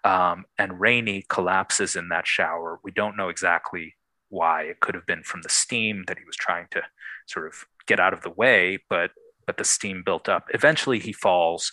um, 0.03 0.45
and 0.57 0.79
rainey 0.79 1.23
collapses 1.29 1.95
in 1.95 2.09
that 2.09 2.27
shower 2.27 2.79
we 2.83 2.91
don't 2.91 3.17
know 3.17 3.29
exactly 3.29 3.95
why 4.29 4.63
it 4.63 4.79
could 4.79 4.95
have 4.95 5.05
been 5.05 5.23
from 5.23 5.41
the 5.41 5.49
steam 5.49 6.03
that 6.07 6.17
he 6.19 6.25
was 6.25 6.35
trying 6.35 6.67
to 6.69 6.81
sort 7.27 7.47
of 7.47 7.65
get 7.87 7.99
out 7.99 8.13
of 8.13 8.21
the 8.21 8.29
way 8.29 8.77
but 8.89 9.11
but 9.49 9.57
the 9.57 9.63
steam 9.63 10.03
built 10.05 10.29
up. 10.29 10.45
Eventually, 10.53 10.99
he 10.99 11.11
falls. 11.11 11.71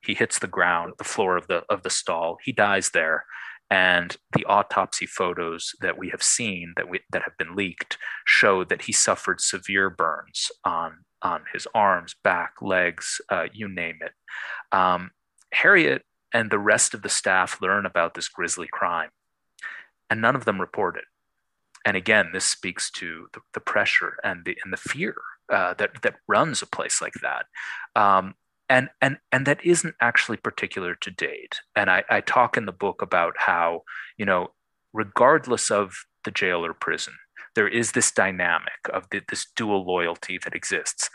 He 0.00 0.14
hits 0.14 0.38
the 0.38 0.46
ground, 0.46 0.94
the 0.96 1.04
floor 1.04 1.36
of 1.36 1.46
the 1.46 1.62
of 1.68 1.82
the 1.82 1.90
stall. 1.90 2.38
He 2.42 2.52
dies 2.52 2.88
there, 2.94 3.26
and 3.70 4.16
the 4.32 4.44
autopsy 4.46 5.06
photos 5.06 5.74
that 5.80 5.98
we 5.98 6.08
have 6.08 6.22
seen 6.22 6.72
that 6.76 6.88
we 6.88 7.00
that 7.12 7.22
have 7.22 7.36
been 7.38 7.54
leaked 7.54 7.98
show 8.24 8.64
that 8.64 8.82
he 8.82 8.92
suffered 8.92 9.40
severe 9.40 9.90
burns 9.90 10.50
on 10.64 11.04
on 11.20 11.42
his 11.52 11.66
arms, 11.74 12.14
back, 12.22 12.54
legs, 12.62 13.20
uh, 13.28 13.46
you 13.52 13.68
name 13.68 13.98
it. 14.02 14.12
Um, 14.70 15.10
Harriet 15.52 16.02
and 16.32 16.50
the 16.50 16.58
rest 16.58 16.94
of 16.94 17.02
the 17.02 17.08
staff 17.08 17.60
learn 17.60 17.86
about 17.86 18.14
this 18.14 18.28
grisly 18.28 18.68
crime, 18.70 19.10
and 20.08 20.20
none 20.20 20.36
of 20.36 20.44
them 20.44 20.60
report 20.60 20.96
it. 20.96 21.04
And 21.84 21.96
again, 21.96 22.30
this 22.32 22.44
speaks 22.44 22.90
to 22.92 23.28
the, 23.32 23.40
the 23.54 23.60
pressure 23.60 24.18
and 24.22 24.44
the 24.44 24.56
and 24.64 24.72
the 24.72 24.78
fear 24.78 25.16
uh, 25.52 25.74
that 25.74 26.02
that 26.02 26.16
runs 26.26 26.62
a 26.62 26.66
place 26.66 27.02
like 27.02 27.14
that. 27.22 27.46
Um, 27.96 28.34
and 28.68 28.88
and 29.00 29.18
and 29.32 29.46
that 29.46 29.64
isn't 29.64 29.94
actually 30.00 30.36
particular 30.36 30.94
to 30.94 31.10
Dade 31.10 31.56
And 31.74 31.90
I, 31.90 32.04
I 32.10 32.20
talk 32.20 32.56
in 32.56 32.66
the 32.66 32.72
book 32.72 33.02
about 33.02 33.34
how 33.38 33.82
you 34.16 34.24
know, 34.24 34.52
regardless 34.92 35.70
of 35.70 35.94
the 36.24 36.30
jail 36.30 36.64
or 36.64 36.74
prison, 36.74 37.14
there 37.54 37.68
is 37.68 37.92
this 37.92 38.10
dynamic 38.10 38.88
of 38.92 39.06
the, 39.10 39.22
this 39.28 39.46
dual 39.56 39.86
loyalty 39.86 40.38
that 40.44 40.54
exists. 40.54 41.10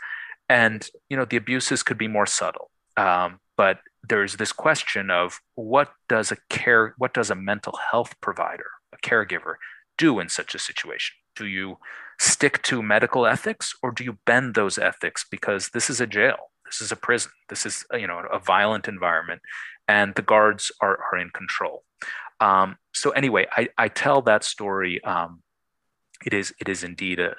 And 0.48 0.88
you 1.08 1.16
know, 1.16 1.24
the 1.24 1.36
abuses 1.36 1.82
could 1.82 1.98
be 1.98 2.08
more 2.08 2.26
subtle, 2.26 2.70
um, 2.96 3.40
but 3.56 3.80
there's 4.06 4.36
this 4.36 4.52
question 4.52 5.10
of 5.10 5.40
what 5.54 5.92
does 6.08 6.30
a 6.32 6.36
care, 6.50 6.94
what 6.98 7.14
does 7.14 7.30
a 7.30 7.34
mental 7.34 7.78
health 7.90 8.14
provider, 8.20 8.66
a 8.92 8.98
caregiver, 8.98 9.54
do 9.96 10.18
in 10.18 10.28
such 10.28 10.54
a 10.54 10.58
situation? 10.58 11.14
Do 11.36 11.46
you 11.46 11.78
stick 12.20 12.62
to 12.64 12.82
medical 12.82 13.26
ethics 13.26 13.74
or 13.82 13.90
do 13.90 14.04
you 14.04 14.18
bend 14.26 14.54
those 14.54 14.78
ethics 14.78 15.24
because 15.28 15.70
this 15.70 15.88
is 15.88 16.00
a 16.00 16.06
jail 16.06 16.50
this 16.64 16.80
is 16.80 16.92
a 16.92 16.96
prison 16.96 17.30
this 17.48 17.66
is 17.66 17.84
you 17.92 18.06
know 18.06 18.18
a 18.32 18.38
violent 18.38 18.88
environment 18.88 19.40
and 19.88 20.14
the 20.14 20.22
guards 20.22 20.72
are, 20.80 20.98
are 21.12 21.18
in 21.18 21.30
control 21.30 21.84
um, 22.40 22.76
so 22.92 23.10
anyway 23.10 23.46
I, 23.52 23.68
I 23.78 23.88
tell 23.88 24.22
that 24.22 24.44
story 24.44 25.02
um, 25.04 25.42
it 26.24 26.34
is 26.34 26.54
it 26.60 26.68
is 26.68 26.84
indeed 26.84 27.20
a, 27.20 27.34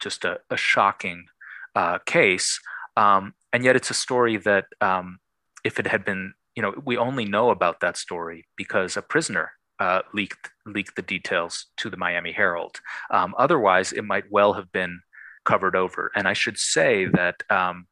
just 0.00 0.24
a, 0.24 0.38
a 0.50 0.56
shocking 0.56 1.26
uh, 1.74 1.98
case 2.06 2.60
um, 2.96 3.34
and 3.52 3.64
yet 3.64 3.76
it's 3.76 3.90
a 3.90 3.94
story 3.94 4.36
that 4.38 4.66
um, 4.80 5.18
if 5.64 5.78
it 5.78 5.86
had 5.86 6.04
been 6.04 6.34
you 6.56 6.62
know 6.62 6.74
we 6.84 6.96
only 6.96 7.24
know 7.24 7.50
about 7.50 7.80
that 7.80 7.96
story 7.96 8.46
because 8.56 8.96
a 8.96 9.02
prisoner 9.02 9.52
uh, 9.82 10.02
leaked 10.14 10.50
leaked 10.64 10.94
the 10.94 11.02
details 11.02 11.66
to 11.76 11.90
the 11.90 11.96
Miami 11.96 12.30
Herald. 12.30 12.80
Um, 13.10 13.34
otherwise, 13.36 13.92
it 13.92 14.04
might 14.04 14.30
well 14.30 14.52
have 14.52 14.70
been 14.70 15.00
covered 15.44 15.74
over. 15.74 16.12
And 16.14 16.28
I 16.28 16.34
should 16.34 16.58
say 16.58 17.06
that 17.06 17.42
um, 17.50 17.86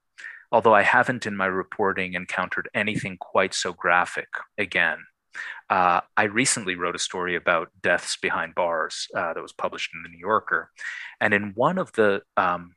although 0.53 0.75
I 0.75 0.83
haven't 0.83 1.27
in 1.27 1.37
my 1.37 1.47
reporting 1.47 2.15
encountered 2.15 2.69
anything 2.75 3.17
quite 3.19 3.55
so 3.55 3.73
graphic 3.73 4.29
again, 4.59 4.99
uh, 5.69 6.01
I 6.17 6.25
recently 6.25 6.75
wrote 6.75 6.97
a 6.97 7.01
story 7.01 7.37
about 7.37 7.71
deaths 7.81 8.17
behind 8.21 8.55
bars 8.55 9.07
uh, 9.15 9.33
that 9.33 9.43
was 9.43 9.53
published 9.53 9.91
in 9.95 10.03
the 10.03 10.09
New 10.09 10.19
Yorker. 10.19 10.71
And 11.21 11.33
in 11.33 11.53
one 11.55 11.79
of 11.79 11.93
the 11.93 12.23
um, 12.37 12.75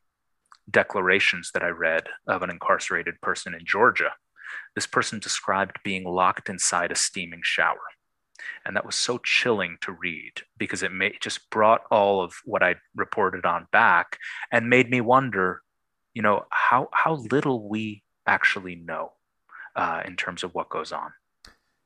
declarations 0.69 1.51
that 1.53 1.63
I 1.63 1.69
read 1.69 2.03
of 2.27 2.43
an 2.43 2.51
incarcerated 2.51 3.19
person 3.21 3.53
in 3.53 3.65
Georgia, 3.65 4.11
this 4.75 4.85
person 4.85 5.19
described 5.19 5.77
being 5.83 6.03
locked 6.03 6.49
inside 6.49 6.91
a 6.91 6.95
steaming 6.95 7.41
shower 7.43 7.79
and 8.65 8.75
that 8.75 8.85
was 8.85 8.95
so 8.95 9.19
chilling 9.19 9.77
to 9.81 9.91
read 9.91 10.33
because 10.57 10.83
it 10.83 10.91
may, 10.91 11.13
just 11.21 11.49
brought 11.49 11.81
all 11.91 12.21
of 12.21 12.33
what 12.45 12.63
I 12.63 12.75
reported 12.95 13.45
on 13.45 13.67
back 13.71 14.17
and 14.51 14.69
made 14.69 14.89
me 14.89 15.01
wonder, 15.01 15.61
you 16.13 16.21
know, 16.21 16.45
how 16.49 16.89
how 16.93 17.15
little 17.31 17.67
we 17.67 18.03
actually 18.27 18.75
know 18.75 19.13
uh, 19.75 20.01
in 20.05 20.15
terms 20.15 20.43
of 20.43 20.53
what 20.53 20.69
goes 20.69 20.91
on. 20.91 21.11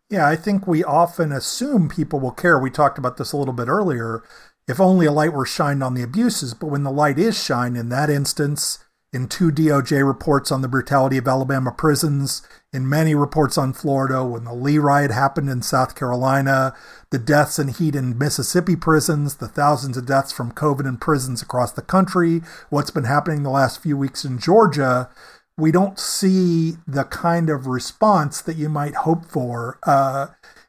Yeah, 0.10 0.28
I 0.28 0.36
think 0.36 0.68
we 0.68 0.84
often 0.84 1.32
assume 1.32 1.90
people 1.90 2.20
will 2.20 2.32
care. 2.32 2.58
We 2.58 2.70
talked 2.70 2.98
about 2.98 3.18
this 3.18 3.34
a 3.34 3.38
little 3.38 3.54
bit 3.54 3.68
earlier. 3.68 4.24
If 4.68 4.80
only 4.80 5.06
a 5.06 5.12
light 5.12 5.34
were 5.34 5.46
shined 5.46 5.84
on 5.84 5.94
the 5.94 6.04
abuses, 6.04 6.54
but 6.54 6.68
when 6.68 6.84
the 6.84 6.92
light 6.92 7.20
is 7.20 7.42
shined 7.42 7.78
in 7.78 7.90
that 7.90 8.10
instance, 8.10 8.80
in 9.14 9.28
two 9.28 9.52
DOJ 9.52 10.06
reports 10.06 10.52
on 10.52 10.62
the 10.62 10.68
brutality 10.68 11.18
of 11.18 11.28
Alabama 11.28 11.72
prisons, 11.72 12.42
in 12.74 12.88
many 12.88 13.16
reports 13.16 13.58
on 13.58 13.74
Florida, 13.74 14.24
when 14.24 14.44
the 14.44 14.54
Lee 14.54 14.78
riot 14.78 15.12
happened 15.12 15.50
in 15.50 15.62
South 15.62 15.96
Carolina, 15.96 16.76
the 17.10 17.18
deaths 17.18 17.58
and 17.58 17.72
heat 17.72 17.96
in 17.96 18.18
Mississippi 18.18 18.76
prisons, 18.76 19.38
the 19.38 19.48
thousands 19.48 19.96
of 19.98 20.06
deaths 20.06 20.32
from 20.32 20.52
COVID 20.52 20.88
in 20.88 20.98
prisons 20.98 21.42
across 21.42 21.72
the 21.72 21.82
country, 21.82 22.42
what's 22.70 22.92
been 22.92 23.06
happening 23.06 23.44
the 23.44 23.50
last 23.50 23.82
few 23.82 23.96
weeks 23.96 24.26
in 24.26 24.38
Georgia, 24.38 25.10
we 25.58 25.72
don't 25.72 25.98
see 25.98 26.74
the 26.86 27.06
kind 27.06 27.50
of 27.50 27.66
response 27.66 28.42
that 28.42 28.58
you 28.58 28.70
might 28.70 28.96
hope 28.96 29.26
for. 29.26 29.80
Uh, 29.84 30.28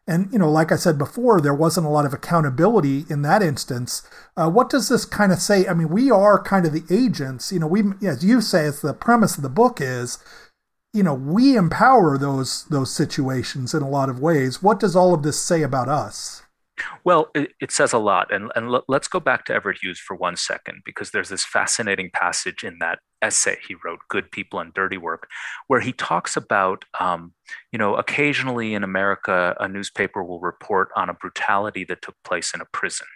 and, 0.09 0.33
you 0.33 0.39
know, 0.39 0.51
like 0.51 0.73
I 0.73 0.77
said 0.77 0.97
before, 0.97 1.39
there 1.39 1.55
wasn't 1.55 1.87
a 1.87 1.91
lot 1.91 2.07
of 2.07 2.15
accountability 2.15 3.05
in 3.11 3.21
that 3.23 3.43
instance. 3.43 4.03
Uh, 4.39 4.49
what 4.49 4.71
does 4.71 4.89
this 4.89 5.05
kind 5.05 5.33
of 5.33 5.39
say? 5.39 5.67
I 5.67 5.75
mean, 5.75 5.91
we 5.91 6.11
are 6.11 6.43
kind 6.43 6.65
of 6.65 6.73
the 6.73 6.83
agents. 6.91 7.53
You 7.53 7.59
know, 7.59 7.67
we, 7.67 7.83
as 8.03 8.25
you 8.25 8.41
say, 8.41 8.65
it's 8.65 8.81
the 8.81 8.95
premise 8.95 9.37
of 9.37 9.43
the 9.43 9.51
book 9.51 9.83
is, 9.83 10.19
you 10.95 11.03
know, 11.03 11.13
we 11.13 11.57
empower 11.57 12.17
those 12.17 12.65
those 12.65 12.91
situations 12.91 13.75
in 13.75 13.83
a 13.83 13.89
lot 13.89 14.09
of 14.09 14.19
ways. 14.19 14.63
What 14.63 14.81
does 14.81 14.97
all 14.97 15.13
of 15.13 15.23
this 15.23 15.39
say 15.39 15.63
about 15.63 15.91
us? 15.91 16.43
Well, 17.05 17.29
it, 17.35 17.51
it, 17.61 17.71
says 17.71 17.93
a 17.93 17.99
lot. 17.99 18.33
And, 18.33 18.51
and 18.55 18.71
let's 18.89 19.09
go 19.09 19.21
back 19.21 19.45
to 19.45 19.55
Everett 19.55 19.79
Hughes 19.83 19.99
for 19.99 20.17
one 20.17 20.37
second, 20.37 20.83
because 20.85 21.11
there's 21.11 21.29
this 21.29 21.45
fascinating 21.45 22.11
passage 22.15 22.65
in 22.65 22.79
that 22.81 23.01
essay 23.23 23.59
he 23.67 23.75
wrote, 23.85 24.01
Good 24.09 24.31
People 24.31 24.61
and 24.61 24.73
Dirty 24.75 24.99
Work, 24.99 25.29
where 25.67 25.81
he 25.81 25.93
talks 25.93 26.37
about, 26.37 26.85
um, 26.99 27.33
you 27.73 27.79
know, 27.79 27.97
occasionally 27.97 28.75
in 28.75 28.85
America, 28.85 29.57
a 29.59 29.69
newspaper 29.69 30.23
will 30.23 30.41
report 30.41 30.91
on 30.97 31.09
a 31.09 31.15
brutality 31.15 31.85
that 31.85 32.03
took 32.03 32.17
place 32.25 32.55
in 32.55 32.61
a 32.61 32.67
prison. 32.73 33.07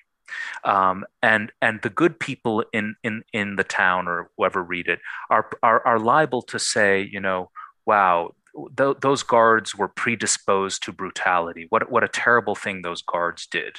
Um, 0.65 1.05
and 1.23 1.53
and 1.61 1.83
the 1.83 1.91
good 1.91 2.19
people 2.19 2.65
in 2.73 2.95
in 3.03 3.23
in 3.33 3.57
the 3.57 3.65
town 3.65 4.09
or 4.09 4.31
whoever 4.37 4.62
read 4.62 4.88
it 4.88 5.01
are, 5.29 5.51
are 5.62 5.87
are 5.87 5.99
liable 5.99 6.41
to 6.43 6.59
say, 6.59 7.03
you 7.03 7.21
know, 7.21 7.51
wow, 7.85 8.33
th- 8.77 8.99
those 9.01 9.23
guards 9.23 9.75
were 9.75 9.88
predisposed 9.88 10.83
to 10.85 10.93
brutality. 10.93 11.67
What, 11.69 11.91
what 11.91 12.05
a 12.05 12.09
terrible 12.09 12.55
thing 12.55 12.83
those 12.83 13.03
guards 13.03 13.47
did. 13.47 13.77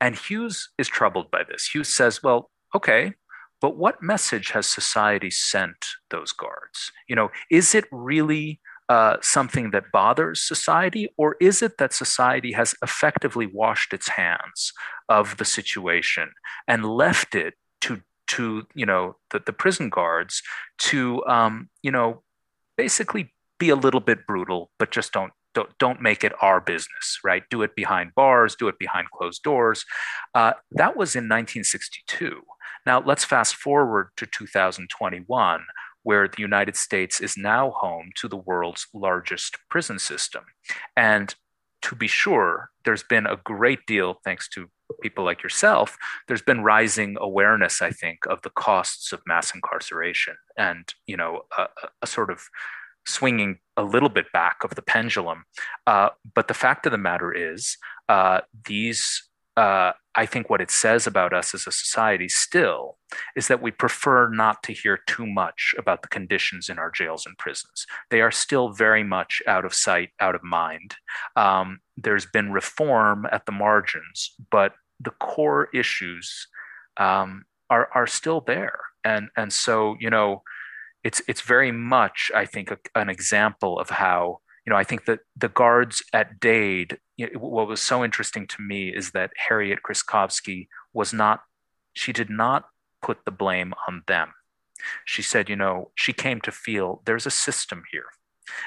And 0.00 0.16
Hughes 0.16 0.70
is 0.78 0.88
troubled 0.88 1.30
by 1.30 1.42
this. 1.48 1.66
Hughes 1.66 1.92
says, 1.92 2.22
well, 2.22 2.50
okay, 2.74 3.14
but 3.60 3.76
what 3.76 4.02
message 4.02 4.50
has 4.50 4.68
society 4.68 5.30
sent 5.30 5.86
those 6.10 6.32
guards? 6.32 6.92
You 7.08 7.16
know, 7.16 7.30
is 7.50 7.74
it 7.74 7.84
really 7.90 8.60
uh, 8.88 9.16
something 9.20 9.70
that 9.72 9.90
bothers 9.92 10.40
society, 10.42 11.08
or 11.16 11.36
is 11.40 11.62
it 11.62 11.78
that 11.78 11.92
society 11.92 12.52
has 12.52 12.74
effectively 12.82 13.46
washed 13.46 13.92
its 13.92 14.10
hands 14.10 14.72
of 15.08 15.38
the 15.38 15.44
situation 15.44 16.30
and 16.68 16.84
left 16.84 17.34
it 17.34 17.54
to 17.80 18.02
to 18.28 18.66
you 18.74 18.86
know 18.86 19.16
the, 19.30 19.40
the 19.44 19.52
prison 19.52 19.88
guards 19.88 20.42
to 20.78 21.24
um, 21.26 21.68
you 21.82 21.90
know 21.90 22.22
basically 22.76 23.32
be 23.58 23.70
a 23.70 23.76
little 23.76 24.00
bit 24.00 24.26
brutal, 24.26 24.70
but 24.78 24.90
just 24.90 25.12
don't 25.12 25.32
don't, 25.56 25.78
don't 25.78 26.02
make 26.02 26.22
it 26.22 26.34
our 26.42 26.60
business, 26.60 27.18
right? 27.24 27.42
Do 27.48 27.62
it 27.62 27.74
behind 27.74 28.14
bars, 28.14 28.54
do 28.54 28.68
it 28.68 28.78
behind 28.78 29.10
closed 29.10 29.42
doors. 29.42 29.86
Uh, 30.34 30.52
that 30.72 30.96
was 30.98 31.16
in 31.16 31.24
1962. 31.24 32.42
Now 32.84 33.00
let's 33.00 33.24
fast 33.24 33.56
forward 33.56 34.10
to 34.18 34.26
2021, 34.26 35.64
where 36.02 36.28
the 36.28 36.42
United 36.42 36.76
States 36.76 37.22
is 37.22 37.38
now 37.38 37.70
home 37.70 38.10
to 38.16 38.28
the 38.28 38.36
world's 38.36 38.86
largest 38.92 39.56
prison 39.70 39.98
system. 39.98 40.44
And 40.94 41.34
to 41.82 41.94
be 41.94 42.06
sure, 42.06 42.68
there's 42.84 43.02
been 43.02 43.26
a 43.26 43.40
great 43.42 43.86
deal, 43.86 44.20
thanks 44.24 44.48
to 44.50 44.68
people 45.00 45.24
like 45.24 45.42
yourself, 45.42 45.96
there's 46.28 46.42
been 46.42 46.62
rising 46.62 47.16
awareness, 47.18 47.80
I 47.80 47.90
think, 47.90 48.18
of 48.28 48.42
the 48.42 48.50
costs 48.50 49.10
of 49.12 49.22
mass 49.26 49.54
incarceration 49.54 50.36
and, 50.58 50.84
you 51.06 51.16
know, 51.16 51.42
a, 51.56 51.66
a 52.02 52.06
sort 52.06 52.30
of 52.30 52.42
swinging 53.06 53.58
a 53.76 53.82
little 53.82 54.08
bit 54.08 54.32
back 54.32 54.64
of 54.64 54.74
the 54.74 54.82
pendulum. 54.82 55.44
Uh, 55.86 56.10
but 56.34 56.48
the 56.48 56.54
fact 56.54 56.86
of 56.86 56.92
the 56.92 56.98
matter 56.98 57.32
is, 57.32 57.76
uh, 58.08 58.40
these, 58.66 59.28
uh, 59.56 59.92
I 60.14 60.26
think 60.26 60.48
what 60.48 60.60
it 60.60 60.70
says 60.70 61.06
about 61.06 61.32
us 61.32 61.54
as 61.54 61.66
a 61.66 61.72
society 61.72 62.28
still 62.28 62.98
is 63.36 63.48
that 63.48 63.62
we 63.62 63.70
prefer 63.70 64.28
not 64.28 64.62
to 64.64 64.72
hear 64.72 64.98
too 65.06 65.26
much 65.26 65.74
about 65.78 66.02
the 66.02 66.08
conditions 66.08 66.68
in 66.68 66.78
our 66.78 66.90
jails 66.90 67.26
and 67.26 67.38
prisons. 67.38 67.86
They 68.10 68.20
are 68.20 68.32
still 68.32 68.70
very 68.70 69.04
much 69.04 69.42
out 69.46 69.64
of 69.64 69.74
sight, 69.74 70.10
out 70.20 70.34
of 70.34 70.42
mind. 70.42 70.96
Um, 71.36 71.80
there's 71.96 72.26
been 72.26 72.52
reform 72.52 73.26
at 73.30 73.46
the 73.46 73.52
margins, 73.52 74.34
but 74.50 74.72
the 75.00 75.10
core 75.10 75.68
issues 75.74 76.48
um, 76.96 77.44
are, 77.68 77.88
are 77.94 78.06
still 78.06 78.40
there. 78.40 78.78
And, 79.04 79.28
and 79.36 79.52
so, 79.52 79.96
you 80.00 80.10
know, 80.10 80.42
it's 81.06 81.22
it's 81.28 81.42
very 81.42 81.70
much 81.70 82.32
I 82.34 82.46
think 82.46 82.72
a, 82.72 82.78
an 82.96 83.08
example 83.08 83.78
of 83.78 83.88
how 83.90 84.40
you 84.64 84.70
know 84.70 84.76
I 84.76 84.82
think 84.82 85.04
that 85.04 85.20
the 85.36 85.48
guards 85.48 86.02
at 86.12 86.40
Dade. 86.40 86.98
You 87.16 87.30
know, 87.30 87.38
what 87.38 87.68
was 87.68 87.80
so 87.80 88.04
interesting 88.04 88.46
to 88.48 88.60
me 88.60 88.80
is 89.00 89.12
that 89.12 89.30
Harriet 89.48 89.78
Krzykowski 89.86 90.66
was 90.92 91.12
not. 91.12 91.40
She 91.94 92.12
did 92.12 92.28
not 92.28 92.64
put 93.00 93.24
the 93.24 93.30
blame 93.30 93.72
on 93.86 94.02
them. 94.06 94.32
She 95.06 95.22
said, 95.22 95.48
you 95.48 95.56
know, 95.56 95.92
she 95.94 96.12
came 96.12 96.40
to 96.42 96.50
feel 96.50 97.02
there's 97.06 97.24
a 97.24 97.30
system 97.30 97.84
here, 97.92 98.08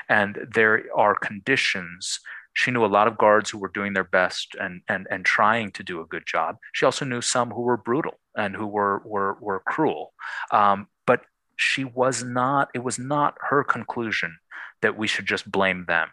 and 0.08 0.32
there 0.56 0.86
are 0.96 1.14
conditions 1.14 2.20
she 2.54 2.72
knew 2.72 2.84
a 2.84 2.96
lot 2.98 3.08
of 3.08 3.18
guards 3.18 3.50
who 3.50 3.58
were 3.58 3.72
doing 3.80 3.94
their 3.94 4.10
best 4.20 4.56
and 4.60 4.82
and 4.88 5.08
and 5.12 5.26
trying 5.26 5.72
to 5.72 5.84
do 5.84 6.02
a 6.02 6.06
good 6.14 6.26
job. 6.26 6.58
She 6.74 6.86
also 6.86 7.06
knew 7.06 7.22
some 7.22 7.52
who 7.52 7.62
were 7.62 7.78
brutal 7.78 8.20
and 8.36 8.56
who 8.56 8.68
were 8.68 9.02
were 9.06 9.38
were 9.40 9.62
cruel. 9.62 10.14
Um, 10.52 10.88
but 11.06 11.22
she 11.60 11.84
was 11.84 12.24
not, 12.24 12.70
it 12.74 12.84
was 12.84 12.98
not 12.98 13.38
her 13.50 13.66
conclusion 13.66 14.40
that 14.82 14.98
we 14.98 15.08
should 15.08 15.26
just 15.26 15.52
blame 15.52 15.84
them 15.88 16.08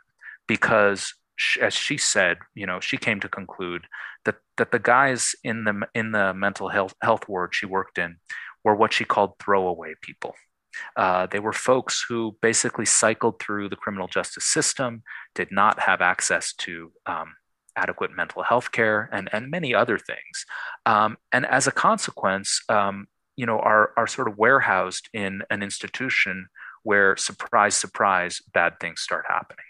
because 0.49 1.15
she, 1.37 1.61
as 1.61 1.73
she 1.73 1.97
said, 1.97 2.39
you 2.55 2.67
know, 2.67 2.81
she 2.81 2.97
came 2.97 3.21
to 3.21 3.29
conclude 3.29 3.87
that 4.25 4.37
that 4.57 4.73
the 4.73 4.81
guys 4.81 5.37
in 5.45 5.63
the 5.65 5.87
in 5.95 6.11
the 6.11 6.35
mental 6.35 6.69
health 6.69 6.95
health 7.01 7.29
ward 7.29 7.55
she 7.55 7.65
worked 7.65 7.97
in 7.97 8.17
were 8.65 8.75
what 8.75 8.93
she 8.93 9.05
called 9.05 9.35
throwaway 9.39 9.95
people. 10.03 10.35
Uh, 10.97 11.27
they 11.27 11.39
were 11.39 11.53
folks 11.53 12.05
who 12.09 12.37
basically 12.43 12.85
cycled 12.85 13.39
through 13.39 13.69
the 13.69 13.77
criminal 13.77 14.09
justice 14.09 14.45
system, 14.45 15.03
did 15.35 15.53
not 15.53 15.79
have 15.79 16.01
access 16.01 16.53
to 16.55 16.91
um, 17.07 17.35
adequate 17.77 18.11
mental 18.11 18.43
health 18.43 18.73
care, 18.73 19.09
and 19.13 19.29
and 19.33 19.49
many 19.49 19.73
other 19.73 19.97
things. 19.97 20.45
Um, 20.87 21.19
and 21.31 21.47
as 21.47 21.69
a 21.69 21.73
consequence, 21.73 22.63
um, 22.69 23.07
you 23.37 23.47
know 23.47 23.59
are 23.59 23.93
are 23.97 24.07
sort 24.07 24.29
of 24.29 24.39
warehoused 24.39 25.09
in 25.13 25.43
an 25.51 25.63
institution 25.63 26.49
where 26.83 27.17
surprise 27.17 27.75
surprise 27.75 28.43
bad 28.53 28.81
things 28.81 29.01
start 29.01 29.25
happening. 29.29 29.65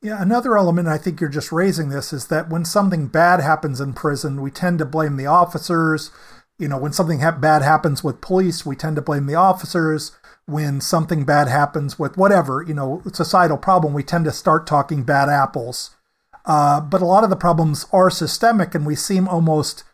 Yeah 0.00 0.20
another 0.20 0.56
element 0.56 0.88
i 0.88 0.98
think 0.98 1.20
you're 1.20 1.30
just 1.30 1.52
raising 1.52 1.90
this 1.90 2.12
is 2.12 2.26
that 2.26 2.48
when 2.48 2.64
something 2.64 3.06
bad 3.06 3.40
happens 3.40 3.80
in 3.80 3.92
prison 3.92 4.40
we 4.42 4.50
tend 4.50 4.78
to 4.78 4.84
blame 4.84 5.16
the 5.16 5.26
officers. 5.26 6.10
You 6.58 6.68
know 6.68 6.78
when 6.78 6.92
something 6.92 7.20
ha- 7.20 7.32
bad 7.32 7.62
happens 7.62 8.02
with 8.02 8.20
police 8.20 8.66
we 8.66 8.76
tend 8.76 8.96
to 8.96 9.02
blame 9.02 9.26
the 9.26 9.34
officers. 9.34 10.12
When 10.46 10.80
something 10.80 11.24
bad 11.24 11.46
happens 11.46 11.98
with 11.98 12.16
whatever 12.16 12.64
you 12.66 12.74
know 12.74 13.02
societal 13.12 13.58
problem 13.58 13.92
we 13.94 14.02
tend 14.02 14.24
to 14.24 14.32
start 14.32 14.66
talking 14.66 15.04
bad 15.04 15.28
apples. 15.28 15.96
Uh, 16.44 16.80
but 16.80 17.00
a 17.00 17.06
lot 17.06 17.22
of 17.22 17.30
the 17.30 17.36
problems 17.36 17.86
are 17.92 18.10
systemic 18.10 18.74
and 18.74 18.84
we 18.84 18.96
seem 18.96 19.28
almost 19.28 19.84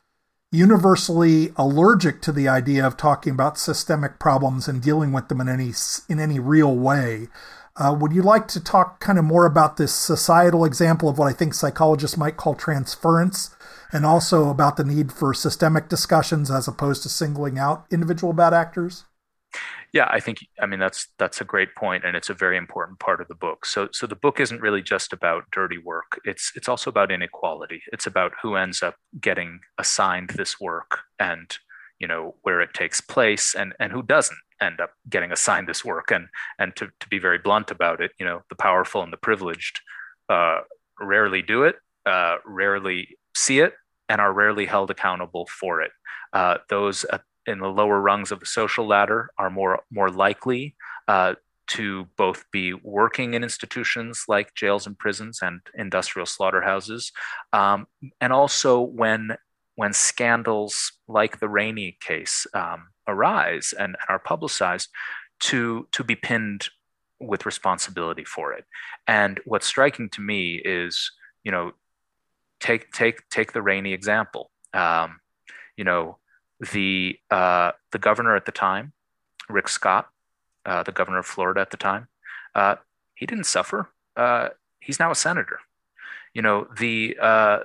universally 0.50 1.52
allergic 1.56 2.22
to 2.22 2.32
the 2.32 2.48
idea 2.48 2.86
of 2.86 2.96
talking 2.96 3.32
about 3.32 3.58
systemic 3.58 4.18
problems 4.18 4.66
and 4.66 4.82
dealing 4.82 5.12
with 5.12 5.28
them 5.28 5.40
in 5.40 5.48
any 5.48 5.72
in 6.08 6.18
any 6.18 6.38
real 6.38 6.74
way. 6.74 7.28
Uh, 7.76 7.94
would 7.98 8.12
you 8.12 8.22
like 8.22 8.48
to 8.48 8.62
talk 8.62 8.98
kind 8.98 9.18
of 9.18 9.24
more 9.24 9.46
about 9.46 9.76
this 9.76 9.94
societal 9.94 10.64
example 10.64 11.08
of 11.08 11.16
what 11.16 11.28
I 11.28 11.32
think 11.32 11.54
psychologists 11.54 12.16
might 12.16 12.36
call 12.36 12.54
transference, 12.54 13.54
and 13.92 14.04
also 14.04 14.48
about 14.48 14.76
the 14.76 14.84
need 14.84 15.12
for 15.12 15.32
systemic 15.32 15.88
discussions 15.88 16.50
as 16.50 16.66
opposed 16.66 17.02
to 17.04 17.08
singling 17.08 17.58
out 17.58 17.86
individual 17.90 18.32
bad 18.32 18.52
actors? 18.52 19.04
Yeah, 19.92 20.06
I 20.10 20.20
think 20.20 20.38
I 20.60 20.66
mean 20.66 20.78
that's 20.80 21.08
that's 21.18 21.40
a 21.40 21.44
great 21.44 21.74
point, 21.74 22.04
and 22.04 22.16
it's 22.16 22.28
a 22.30 22.34
very 22.34 22.56
important 22.56 22.98
part 22.98 23.20
of 23.20 23.28
the 23.28 23.34
book. 23.34 23.64
So 23.64 23.88
so 23.92 24.06
the 24.06 24.16
book 24.16 24.40
isn't 24.40 24.60
really 24.60 24.82
just 24.82 25.12
about 25.12 25.44
dirty 25.50 25.78
work. 25.78 26.20
It's 26.24 26.52
it's 26.54 26.68
also 26.68 26.90
about 26.90 27.10
inequality. 27.10 27.82
It's 27.92 28.06
about 28.06 28.32
who 28.42 28.56
ends 28.56 28.82
up 28.82 28.96
getting 29.20 29.60
assigned 29.78 30.30
this 30.30 30.60
work, 30.60 31.00
and 31.18 31.56
you 31.98 32.06
know 32.06 32.34
where 32.42 32.60
it 32.60 32.74
takes 32.74 33.00
place, 33.00 33.54
and 33.54 33.74
and 33.80 33.92
who 33.92 34.02
doesn't 34.02 34.38
end 34.60 34.80
up 34.80 34.90
getting 35.08 35.32
assigned 35.32 35.68
this 35.68 35.84
work. 35.84 36.10
And 36.10 36.28
and 36.58 36.76
to 36.76 36.88
to 37.00 37.08
be 37.08 37.18
very 37.18 37.38
blunt 37.38 37.70
about 37.70 38.00
it, 38.02 38.12
you 38.18 38.26
know, 38.26 38.42
the 38.50 38.56
powerful 38.56 39.02
and 39.02 39.12
the 39.12 39.16
privileged 39.16 39.80
uh, 40.28 40.60
rarely 41.00 41.40
do 41.42 41.64
it, 41.64 41.76
uh, 42.04 42.36
rarely 42.44 43.16
see 43.34 43.60
it, 43.60 43.72
and 44.10 44.20
are 44.20 44.32
rarely 44.32 44.66
held 44.66 44.90
accountable 44.90 45.46
for 45.46 45.80
it. 45.80 45.92
Uh, 46.34 46.58
those 46.68 47.04
at 47.04 47.22
in 47.48 47.58
the 47.58 47.68
lower 47.68 48.00
rungs 48.00 48.30
of 48.30 48.40
the 48.40 48.46
social 48.46 48.86
ladder 48.86 49.30
are 49.38 49.50
more 49.50 49.80
more 49.90 50.10
likely 50.10 50.76
uh, 51.08 51.34
to 51.68 52.06
both 52.16 52.44
be 52.50 52.72
working 52.72 53.34
in 53.34 53.42
institutions 53.42 54.24
like 54.28 54.54
jails 54.54 54.86
and 54.86 54.98
prisons 54.98 55.40
and 55.42 55.60
industrial 55.74 56.26
slaughterhouses, 56.26 57.12
um, 57.52 57.86
and 58.20 58.32
also 58.32 58.80
when 58.80 59.36
when 59.74 59.92
scandals 59.92 60.92
like 61.06 61.38
the 61.38 61.48
Rainey 61.48 61.96
case 62.00 62.46
um, 62.52 62.88
arise 63.06 63.72
and, 63.78 63.96
and, 64.00 64.08
are 64.08 64.18
publicized, 64.18 64.88
to 65.40 65.86
to 65.92 66.04
be 66.04 66.16
pinned 66.16 66.68
with 67.20 67.46
responsibility 67.46 68.24
for 68.24 68.52
it. 68.52 68.64
And 69.06 69.40
what's 69.44 69.66
striking 69.66 70.08
to 70.10 70.20
me 70.20 70.60
is, 70.64 71.10
you 71.44 71.52
know, 71.52 71.72
take 72.60 72.92
take 72.92 73.28
take 73.30 73.52
the 73.52 73.62
Rainey 73.62 73.92
example. 73.92 74.50
Um, 74.74 75.20
you 75.76 75.84
know, 75.84 76.18
the 76.72 77.18
uh, 77.30 77.72
the 77.92 77.98
governor 77.98 78.36
at 78.36 78.46
the 78.46 78.52
time, 78.52 78.92
Rick 79.48 79.68
Scott, 79.68 80.08
uh, 80.66 80.82
the 80.82 80.92
governor 80.92 81.18
of 81.18 81.26
Florida 81.26 81.60
at 81.60 81.70
the 81.70 81.76
time, 81.76 82.08
uh, 82.54 82.76
he 83.14 83.26
didn't 83.26 83.44
suffer. 83.44 83.90
Uh, 84.16 84.48
he's 84.80 84.98
now 84.98 85.10
a 85.10 85.14
senator. 85.14 85.60
You 86.34 86.42
know, 86.42 86.68
the 86.78 87.16
uh, 87.20 87.58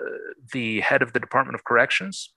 the 0.52 0.82
head 0.82 1.02
of 1.02 1.14
the 1.14 1.20
Department 1.20 1.56
of 1.56 1.64
Corrections. 1.64 2.34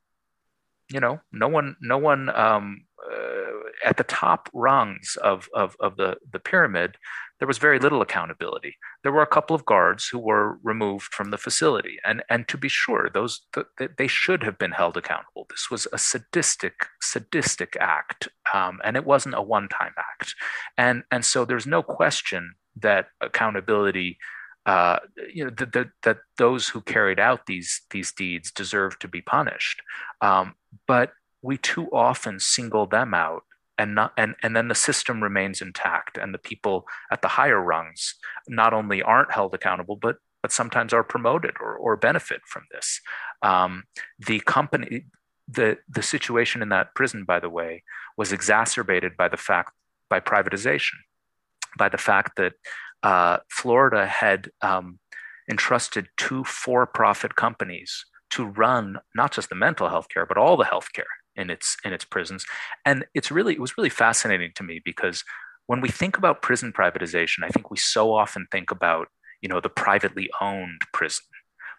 You 0.90 1.00
know, 1.00 1.20
no 1.32 1.48
one 1.48 1.76
no 1.80 1.98
one 1.98 2.28
um, 2.30 2.84
uh, 3.10 3.52
at 3.84 3.96
the 3.96 4.04
top 4.04 4.48
rungs 4.52 5.16
of, 5.22 5.48
of, 5.54 5.76
of 5.80 5.96
the, 5.96 6.16
the 6.32 6.38
pyramid, 6.38 6.96
there 7.38 7.48
was 7.48 7.58
very 7.58 7.78
little 7.78 8.00
accountability. 8.00 8.76
There 9.02 9.12
were 9.12 9.22
a 9.22 9.26
couple 9.26 9.54
of 9.54 9.64
guards 9.66 10.08
who 10.08 10.18
were 10.18 10.58
removed 10.62 11.12
from 11.12 11.30
the 11.30 11.38
facility, 11.38 11.98
and 12.04 12.22
and 12.30 12.48
to 12.48 12.56
be 12.56 12.68
sure, 12.68 13.10
those 13.12 13.42
th- 13.54 13.90
they 13.98 14.06
should 14.06 14.42
have 14.42 14.58
been 14.58 14.72
held 14.72 14.96
accountable. 14.96 15.46
This 15.50 15.70
was 15.70 15.86
a 15.92 15.98
sadistic 15.98 16.74
sadistic 17.02 17.76
act, 17.78 18.28
um, 18.54 18.80
and 18.84 18.96
it 18.96 19.04
wasn't 19.04 19.34
a 19.34 19.42
one 19.42 19.68
time 19.68 19.92
act, 19.98 20.34
and 20.78 21.04
and 21.10 21.24
so 21.24 21.44
there's 21.44 21.66
no 21.66 21.82
question 21.82 22.54
that 22.76 23.08
accountability. 23.20 24.18
Uh, 24.64 24.98
you 25.32 25.44
know 25.44 25.50
that, 25.50 25.72
that, 25.72 25.88
that 26.02 26.18
those 26.38 26.68
who 26.68 26.80
carried 26.80 27.20
out 27.20 27.46
these 27.46 27.82
these 27.90 28.12
deeds 28.12 28.50
deserve 28.50 28.98
to 28.98 29.08
be 29.08 29.20
punished, 29.20 29.80
um, 30.22 30.54
but 30.88 31.12
we 31.42 31.56
too 31.56 31.86
often 31.92 32.40
single 32.40 32.86
them 32.86 33.14
out 33.14 33.44
and 33.78 33.94
not 33.94 34.12
and, 34.16 34.34
and 34.42 34.56
then 34.56 34.68
the 34.68 34.74
system 34.74 35.22
remains 35.22 35.60
intact 35.60 36.16
and 36.16 36.32
the 36.32 36.38
people 36.38 36.86
at 37.10 37.22
the 37.22 37.28
higher 37.28 37.60
rungs 37.60 38.14
not 38.48 38.72
only 38.72 39.02
aren't 39.02 39.32
held 39.32 39.54
accountable 39.54 39.96
but 39.96 40.16
but 40.42 40.52
sometimes 40.52 40.92
are 40.92 41.02
promoted 41.02 41.54
or, 41.60 41.74
or 41.76 41.96
benefit 41.96 42.40
from 42.46 42.62
this. 42.70 43.00
Um, 43.42 43.84
the 44.18 44.40
company 44.40 45.06
the 45.48 45.78
the 45.88 46.02
situation 46.02 46.62
in 46.62 46.68
that 46.70 46.94
prison 46.94 47.24
by 47.24 47.40
the 47.40 47.50
way 47.50 47.82
was 48.16 48.32
exacerbated 48.32 49.16
by 49.16 49.28
the 49.28 49.36
fact 49.36 49.72
by 50.08 50.20
privatization 50.20 50.94
by 51.78 51.88
the 51.88 51.98
fact 51.98 52.36
that 52.36 52.52
uh, 53.02 53.38
Florida 53.48 54.06
had 54.06 54.50
um, 54.62 54.98
entrusted 55.48 56.08
two 56.16 56.42
for-profit 56.44 57.36
companies 57.36 58.04
to 58.30 58.44
run 58.44 58.98
not 59.14 59.32
just 59.32 59.48
the 59.48 59.54
mental 59.54 59.88
health 59.88 60.08
care 60.08 60.26
but 60.26 60.38
all 60.38 60.56
the 60.56 60.64
health 60.64 60.92
care 60.92 61.14
in 61.36 61.50
its 61.50 61.76
in 61.84 61.92
its 61.92 62.04
prisons 62.04 62.44
and 62.84 63.04
it's 63.14 63.30
really 63.30 63.54
it 63.54 63.60
was 63.60 63.76
really 63.76 63.90
fascinating 63.90 64.50
to 64.54 64.62
me 64.62 64.80
because 64.84 65.24
when 65.66 65.80
we 65.80 65.88
think 65.88 66.16
about 66.16 66.42
prison 66.42 66.72
privatization 66.72 67.44
i 67.44 67.48
think 67.48 67.70
we 67.70 67.76
so 67.76 68.12
often 68.14 68.46
think 68.50 68.70
about 68.70 69.08
you 69.40 69.48
know 69.48 69.60
the 69.60 69.68
privately 69.68 70.28
owned 70.40 70.80
prison 70.92 71.24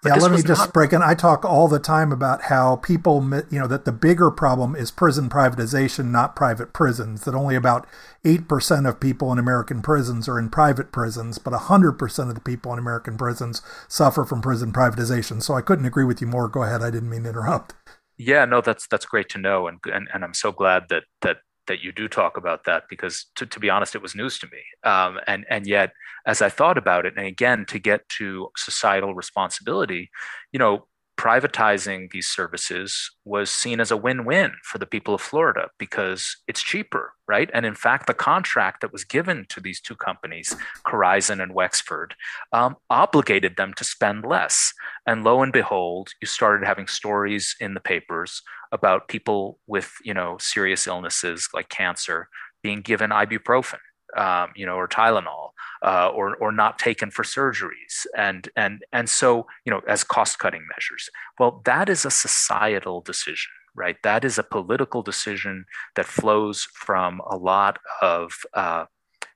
but 0.03 0.09
yeah, 0.09 0.21
let 0.21 0.31
me 0.31 0.43
just 0.43 0.61
not... 0.61 0.73
break 0.73 0.93
in. 0.93 1.01
I 1.01 1.15
talk 1.15 1.43
all 1.43 1.67
the 1.67 1.79
time 1.79 2.11
about 2.11 2.43
how 2.43 2.75
people, 2.75 3.23
you 3.49 3.59
know, 3.59 3.67
that 3.67 3.85
the 3.85 3.91
bigger 3.91 4.29
problem 4.29 4.75
is 4.75 4.91
prison 4.91 5.27
privatization, 5.27 6.11
not 6.11 6.35
private 6.35 6.71
prisons. 6.71 7.23
That 7.23 7.33
only 7.33 7.55
about 7.55 7.87
8% 8.23 8.87
of 8.87 8.99
people 8.99 9.31
in 9.31 9.39
American 9.39 9.81
prisons 9.81 10.29
are 10.29 10.37
in 10.37 10.49
private 10.49 10.91
prisons, 10.91 11.39
but 11.39 11.53
100% 11.53 12.29
of 12.29 12.35
the 12.35 12.41
people 12.41 12.71
in 12.73 12.79
American 12.79 13.17
prisons 13.17 13.63
suffer 13.87 14.23
from 14.23 14.41
prison 14.41 14.71
privatization. 14.71 15.41
So 15.41 15.55
I 15.55 15.61
couldn't 15.61 15.85
agree 15.85 16.05
with 16.05 16.21
you 16.21 16.27
more. 16.27 16.47
Go 16.47 16.61
ahead. 16.61 16.83
I 16.83 16.91
didn't 16.91 17.09
mean 17.09 17.23
to 17.23 17.29
interrupt. 17.29 17.73
Yeah, 18.17 18.45
no, 18.45 18.61
that's 18.61 18.87
that's 18.87 19.05
great 19.05 19.29
to 19.29 19.37
know, 19.37 19.67
and 19.67 19.79
and, 19.93 20.07
and 20.13 20.23
I'm 20.23 20.33
so 20.33 20.51
glad 20.51 20.85
that 20.89 21.03
that 21.21 21.37
that 21.67 21.81
you 21.81 21.91
do 21.91 22.07
talk 22.07 22.37
about 22.37 22.63
that 22.65 22.83
because 22.89 23.25
to, 23.35 23.45
to 23.45 23.59
be 23.59 23.69
honest, 23.69 23.93
it 23.93 24.01
was 24.01 24.15
news 24.15 24.39
to 24.39 24.47
me. 24.47 24.59
Um, 24.89 25.19
and 25.27 25.45
and 25.49 25.67
yet, 25.67 25.91
as 26.25 26.41
I 26.41 26.49
thought 26.49 26.77
about 26.77 27.05
it, 27.05 27.13
and 27.15 27.25
again 27.27 27.65
to 27.67 27.79
get 27.79 28.07
to 28.17 28.49
societal 28.57 29.13
responsibility, 29.13 30.09
you 30.51 30.57
know, 30.59 30.87
privatizing 31.17 32.11
these 32.11 32.27
services 32.27 33.11
was 33.25 33.49
seen 33.49 33.79
as 33.79 33.91
a 33.91 33.97
win-win 33.97 34.51
for 34.63 34.77
the 34.77 34.85
people 34.85 35.15
of 35.15 35.21
Florida 35.21 35.69
because 35.79 36.37
it's 36.47 36.61
cheaper, 36.61 37.13
right? 37.27 37.49
And 37.53 37.65
in 37.65 37.75
fact, 37.75 38.07
the 38.07 38.13
contract 38.13 38.81
that 38.81 38.93
was 38.93 39.03
given 39.03 39.45
to 39.49 39.59
these 39.59 39.81
two 39.81 39.95
companies, 39.95 40.55
Corizon 40.85 41.41
and 41.41 41.53
Wexford, 41.53 42.15
um, 42.53 42.75
obligated 42.89 43.57
them 43.57 43.73
to 43.75 43.83
spend 43.83 44.25
less. 44.25 44.73
And 45.05 45.23
lo 45.23 45.41
and 45.41 45.51
behold, 45.51 46.09
you 46.21 46.27
started 46.27 46.65
having 46.65 46.87
stories 46.87 47.55
in 47.59 47.73
the 47.73 47.79
papers 47.79 48.43
about 48.71 49.07
people 49.07 49.59
with, 49.65 49.91
you 50.03 50.13
know, 50.13 50.37
serious 50.39 50.87
illnesses 50.87 51.49
like 51.53 51.69
cancer 51.69 52.29
being 52.61 52.81
given 52.81 53.09
ibuprofen 53.09 53.79
um, 54.15 54.51
you 54.55 54.65
know, 54.65 54.75
or 54.75 54.87
Tylenol, 54.87 55.51
uh, 55.83 56.09
or 56.09 56.35
or 56.37 56.51
not 56.51 56.79
taken 56.79 57.11
for 57.11 57.23
surgeries, 57.23 58.05
and 58.15 58.49
and 58.55 58.83
and 58.91 59.09
so 59.09 59.47
you 59.65 59.71
know, 59.71 59.81
as 59.87 60.03
cost 60.03 60.39
cutting 60.39 60.65
measures. 60.75 61.09
Well, 61.39 61.61
that 61.65 61.89
is 61.89 62.05
a 62.05 62.11
societal 62.11 63.01
decision, 63.01 63.51
right? 63.75 63.97
That 64.03 64.23
is 64.23 64.37
a 64.37 64.43
political 64.43 65.01
decision 65.01 65.65
that 65.95 66.05
flows 66.05 66.67
from 66.73 67.21
a 67.29 67.37
lot 67.37 67.79
of 68.01 68.33
uh, 68.53 68.85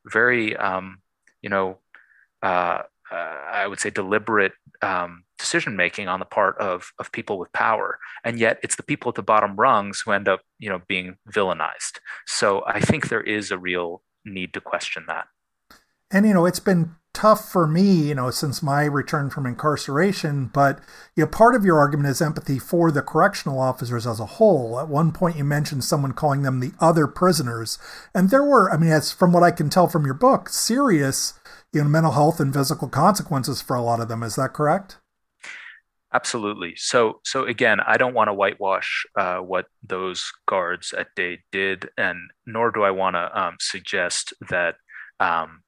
very, 0.06 0.56
um, 0.58 1.02
you 1.42 1.50
know, 1.50 1.78
uh, 2.42 2.84
uh 3.12 3.38
I 3.52 3.68
would 3.68 3.80
say 3.80 3.90
deliberate. 3.90 4.54
Um, 4.82 5.26
decision 5.42 5.76
making 5.76 6.08
on 6.08 6.20
the 6.20 6.26
part 6.26 6.56
of 6.60 6.94
of 7.00 7.12
people 7.12 7.40
with 7.40 7.52
power 7.52 7.98
and 8.24 8.40
yet 8.40 8.60
it's 8.62 8.76
the 8.76 8.84
people 8.84 9.10
at 9.10 9.16
the 9.16 9.24
bottom 9.24 9.56
rungs 9.56 10.02
who 10.02 10.12
end 10.12 10.28
up 10.28 10.42
you 10.60 10.70
know 10.70 10.80
being 10.88 11.18
villainized 11.30 11.98
so 12.28 12.64
i 12.68 12.80
think 12.80 13.10
there 13.10 13.24
is 13.24 13.50
a 13.50 13.58
real 13.58 14.04
need 14.26 14.54
to 14.54 14.62
question 14.62 15.06
that. 15.08 15.28
And 16.12 16.26
you 16.26 16.34
know, 16.34 16.46
it's 16.46 16.60
been 16.60 16.96
tough 17.14 17.50
for 17.52 17.68
me, 17.68 18.10
you 18.10 18.16
know, 18.16 18.32
since 18.32 18.64
my 18.64 18.84
return 18.84 19.30
from 19.30 19.46
incarceration, 19.46 20.46
but 20.54 20.80
you 21.16 21.24
know, 21.24 21.28
part 21.28 21.56
of 21.56 21.66
your 21.66 21.78
argument 21.78 22.10
is 22.10 22.22
empathy 22.22 22.58
for 22.58 22.92
the 22.92 23.02
correctional 23.02 23.60
officers 23.60 24.08
as 24.08 24.20
a 24.20 24.26
whole. 24.26 24.80
At 24.80 24.88
one 24.88 25.12
point 25.12 25.38
you 25.38 25.44
mentioned 25.44 25.84
someone 25.84 26.14
calling 26.14 26.42
them 26.42 26.60
the 26.60 26.72
other 26.80 27.08
prisoners. 27.08 27.78
And 28.14 28.30
there 28.30 28.44
were, 28.44 28.72
I 28.72 28.78
mean, 28.78 28.92
as 28.92 29.12
from 29.12 29.34
what 29.34 29.44
I 29.44 29.52
can 29.52 29.70
tell 29.70 29.88
from 29.88 30.06
your 30.06 30.14
book, 30.14 30.50
serious, 30.50 31.34
you 31.74 31.82
know, 31.82 31.90
mental 31.90 32.14
health 32.14 32.40
and 32.40 32.54
physical 32.54 32.88
consequences 32.88 33.62
for 33.62 33.76
a 33.76 33.82
lot 33.82 34.00
of 34.00 34.08
them. 34.08 34.24
Is 34.24 34.36
that 34.36 34.54
correct? 34.54 34.98
Absolutely. 36.14 36.76
So, 36.76 37.22
so 37.24 37.46
again, 37.46 37.80
I 37.80 37.96
don't 37.98 38.14
want 38.14 38.28
to 38.28 38.34
whitewash 38.34 39.06
uh, 39.18 39.38
what 39.38 39.68
those 39.82 40.32
guards 40.46 40.94
at 40.94 41.08
Dade 41.16 41.40
did, 41.52 41.90
and 41.98 42.30
nor 42.46 42.72
do 42.72 42.84
I 42.84 42.92
want 42.92 43.16
to 43.16 43.40
um, 43.40 43.56
suggest 43.62 44.34
that 44.50 44.76
um, 45.22 45.64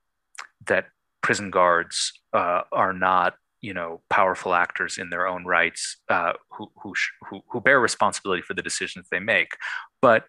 that 0.67 0.88
prison 1.21 1.49
guards 1.49 2.12
uh, 2.34 2.62
are 2.73 2.91
not, 2.91 3.36
you 3.62 3.73
know, 3.73 4.01
powerful 4.10 4.53
actors 4.53 4.97
in 4.97 5.10
their 5.10 5.27
own 5.27 5.45
rights 5.45 5.97
uh, 6.10 6.34
who, 6.51 6.69
who 6.82 6.93
who 7.29 7.41
who 7.49 7.62
bear 7.62 7.79
responsibility 7.79 8.41
for 8.41 8.53
the 8.53 8.62
decisions 8.62 9.08
they 9.10 9.19
make. 9.21 9.56
But 10.01 10.25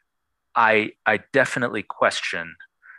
I 0.54 0.92
I 1.06 1.20
definitely 1.32 1.82
question 1.82 2.54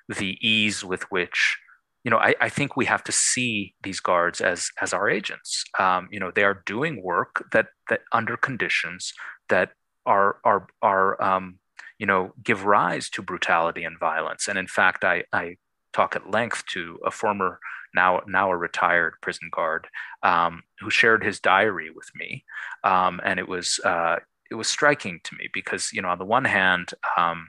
the 0.10 0.38
ease 0.46 0.84
with 0.84 1.04
which 1.12 1.58
you 2.06 2.12
know, 2.12 2.20
I, 2.20 2.36
I, 2.40 2.50
think 2.50 2.78
we 2.78 2.86
have 2.86 3.04
to 3.06 3.12
see 3.12 3.74
these 3.82 4.00
guards 4.00 4.40
as 4.40 4.70
as 4.80 4.94
our 4.94 5.10
agents. 5.10 5.64
Um, 5.80 6.08
you 6.12 6.20
know, 6.20 6.30
they 6.30 6.44
are 6.44 6.62
doing 6.68 7.02
work 7.02 7.48
that 7.52 7.70
that 7.90 8.02
under 8.12 8.38
conditions 8.38 9.12
that 9.50 9.72
are 10.06 10.38
are 10.44 10.68
are 10.84 11.22
um, 11.22 11.58
you 11.98 12.06
know 12.06 12.32
give 12.44 12.64
rise 12.64 13.10
to 13.10 13.24
brutality 13.24 13.84
and 13.84 14.00
violence. 14.00 14.48
And 14.48 14.60
in 14.60 14.68
fact, 14.68 15.04
I 15.04 15.24
I 15.34 15.58
talk 15.94 16.16
at 16.16 16.30
length 16.30 16.64
to 16.74 17.00
a 17.04 17.10
former 17.10 17.60
now 17.96 18.22
now 18.28 18.52
a 18.52 18.58
retired 18.58 19.16
prison 19.22 19.50
guard 19.52 19.88
um, 20.22 20.62
who 20.80 20.92
shared 20.92 21.24
his 21.24 21.40
diary 21.40 21.90
with 21.90 22.12
me, 22.14 22.46
um, 22.84 23.20
and 23.26 23.40
it 23.40 23.48
was 23.48 23.80
uh, 23.84 24.18
it 24.52 24.56
was 24.56 24.68
striking 24.68 25.22
to 25.24 25.36
me 25.36 25.50
because 25.52 25.92
you 25.92 26.04
know 26.04 26.10
on 26.10 26.20
the 26.20 26.26
one 26.26 26.46
hand, 26.46 26.92
um, 27.18 27.48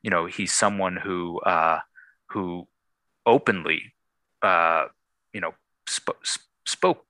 you 0.00 0.10
know 0.10 0.26
he's 0.26 0.52
someone 0.52 0.96
who 0.96 1.40
uh, 1.40 1.80
who 2.28 2.68
openly, 3.26 3.92
uh, 4.42 4.86
you 5.32 5.40
know, 5.40 5.54
sp- 5.86 6.20
spoke 6.66 7.04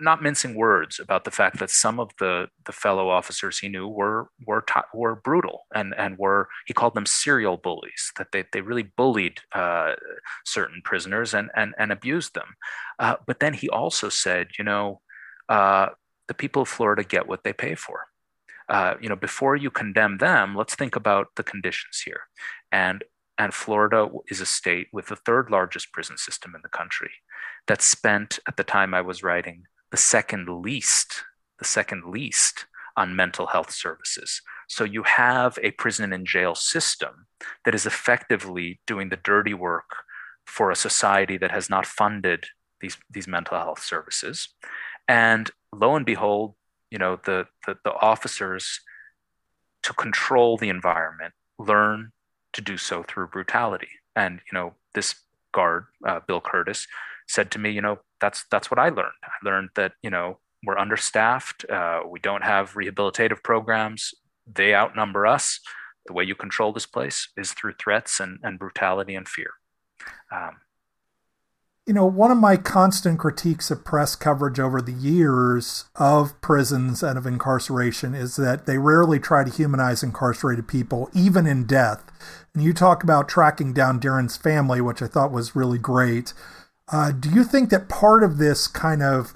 not 0.00 0.22
mincing 0.22 0.54
words 0.54 0.98
about 0.98 1.24
the 1.24 1.30
fact 1.30 1.58
that 1.58 1.70
some 1.70 2.00
of 2.00 2.10
the 2.18 2.48
the 2.64 2.72
fellow 2.72 3.08
officers 3.08 3.58
he 3.58 3.68
knew 3.68 3.86
were 3.86 4.28
were 4.44 4.64
were 4.92 5.14
brutal 5.14 5.66
and 5.74 5.94
and 5.96 6.18
were 6.18 6.48
he 6.66 6.74
called 6.74 6.94
them 6.94 7.06
serial 7.06 7.56
bullies 7.56 8.12
that 8.16 8.32
they 8.32 8.44
they 8.52 8.60
really 8.60 8.90
bullied 8.96 9.40
uh, 9.52 9.94
certain 10.44 10.80
prisoners 10.84 11.34
and 11.34 11.50
and 11.54 11.74
and 11.78 11.92
abused 11.92 12.34
them. 12.34 12.56
Uh, 12.98 13.16
but 13.26 13.40
then 13.40 13.54
he 13.54 13.68
also 13.68 14.08
said, 14.08 14.48
you 14.58 14.64
know, 14.64 15.00
uh, 15.48 15.88
the 16.28 16.34
people 16.34 16.62
of 16.62 16.68
Florida 16.68 17.04
get 17.04 17.28
what 17.28 17.44
they 17.44 17.52
pay 17.52 17.74
for. 17.74 18.06
Uh, 18.68 18.94
you 19.00 19.08
know, 19.08 19.16
before 19.16 19.54
you 19.54 19.70
condemn 19.70 20.18
them, 20.18 20.56
let's 20.56 20.74
think 20.74 20.96
about 20.96 21.28
the 21.36 21.44
conditions 21.44 22.02
here. 22.04 22.22
And 22.72 23.04
and 23.38 23.52
Florida 23.52 24.08
is 24.28 24.40
a 24.40 24.46
state 24.46 24.88
with 24.92 25.06
the 25.06 25.16
third 25.16 25.50
largest 25.50 25.92
prison 25.92 26.16
system 26.16 26.54
in 26.54 26.62
the 26.62 26.68
country 26.68 27.10
that 27.66 27.82
spent, 27.82 28.38
at 28.48 28.56
the 28.56 28.64
time 28.64 28.94
I 28.94 29.00
was 29.00 29.22
writing, 29.22 29.64
the 29.90 29.96
second 29.96 30.48
least, 30.48 31.24
the 31.58 31.64
second 31.64 32.04
least 32.06 32.66
on 32.96 33.14
mental 33.14 33.48
health 33.48 33.70
services. 33.70 34.40
So 34.68 34.84
you 34.84 35.02
have 35.02 35.58
a 35.62 35.72
prison 35.72 36.12
and 36.12 36.26
jail 36.26 36.54
system 36.54 37.26
that 37.64 37.74
is 37.74 37.86
effectively 37.86 38.80
doing 38.86 39.10
the 39.10 39.16
dirty 39.16 39.54
work 39.54 39.96
for 40.46 40.70
a 40.70 40.76
society 40.76 41.36
that 41.38 41.50
has 41.50 41.68
not 41.68 41.84
funded 41.84 42.46
these, 42.80 42.96
these 43.10 43.28
mental 43.28 43.58
health 43.58 43.82
services. 43.82 44.48
And 45.08 45.50
lo 45.74 45.94
and 45.94 46.06
behold, 46.06 46.54
you 46.90 46.98
know, 46.98 47.18
the, 47.24 47.46
the, 47.66 47.76
the 47.84 47.92
officers 47.94 48.80
to 49.82 49.92
control 49.92 50.56
the 50.56 50.68
environment 50.68 51.34
learn 51.58 52.12
to 52.56 52.62
do 52.62 52.76
so 52.76 53.04
through 53.04 53.28
brutality. 53.28 53.88
And, 54.14 54.40
you 54.50 54.58
know, 54.58 54.74
this 54.94 55.14
guard, 55.52 55.86
uh, 56.06 56.20
Bill 56.26 56.40
Curtis, 56.40 56.86
said 57.28 57.50
to 57.52 57.58
me, 57.58 57.70
you 57.70 57.82
know, 57.82 57.98
that's 58.20 58.44
that's 58.50 58.70
what 58.70 58.78
I 58.78 58.88
learned. 58.88 59.20
I 59.24 59.48
learned 59.48 59.70
that, 59.74 59.92
you 60.02 60.10
know, 60.10 60.38
we're 60.64 60.78
understaffed. 60.78 61.64
Uh, 61.70 62.00
we 62.08 62.18
don't 62.18 62.44
have 62.44 62.72
rehabilitative 62.72 63.42
programs. 63.42 64.14
They 64.52 64.74
outnumber 64.74 65.26
us. 65.26 65.60
The 66.06 66.12
way 66.12 66.24
you 66.24 66.34
control 66.34 66.72
this 66.72 66.86
place 66.86 67.28
is 67.36 67.52
through 67.52 67.74
threats 67.78 68.20
and, 68.20 68.38
and 68.42 68.58
brutality 68.58 69.14
and 69.14 69.28
fear. 69.28 69.50
Um, 70.32 70.56
you 71.86 71.92
know, 71.92 72.04
one 72.04 72.32
of 72.32 72.38
my 72.38 72.56
constant 72.56 73.20
critiques 73.20 73.70
of 73.70 73.84
press 73.84 74.16
coverage 74.16 74.58
over 74.58 74.82
the 74.82 74.92
years 74.92 75.84
of 75.94 76.38
prisons 76.40 77.00
and 77.00 77.16
of 77.16 77.26
incarceration 77.26 78.12
is 78.12 78.34
that 78.36 78.66
they 78.66 78.76
rarely 78.76 79.20
try 79.20 79.44
to 79.44 79.50
humanize 79.50 80.02
incarcerated 80.02 80.66
people, 80.66 81.08
even 81.14 81.46
in 81.46 81.64
death. 81.64 82.04
And 82.52 82.64
you 82.64 82.72
talk 82.72 83.04
about 83.04 83.28
tracking 83.28 83.72
down 83.72 84.00
Darren's 84.00 84.36
family, 84.36 84.80
which 84.80 85.00
I 85.00 85.06
thought 85.06 85.30
was 85.30 85.54
really 85.54 85.78
great. 85.78 86.34
Uh, 86.90 87.12
do 87.12 87.30
you 87.30 87.44
think 87.44 87.70
that 87.70 87.88
part 87.88 88.24
of 88.24 88.38
this 88.38 88.66
kind 88.66 89.02
of 89.02 89.34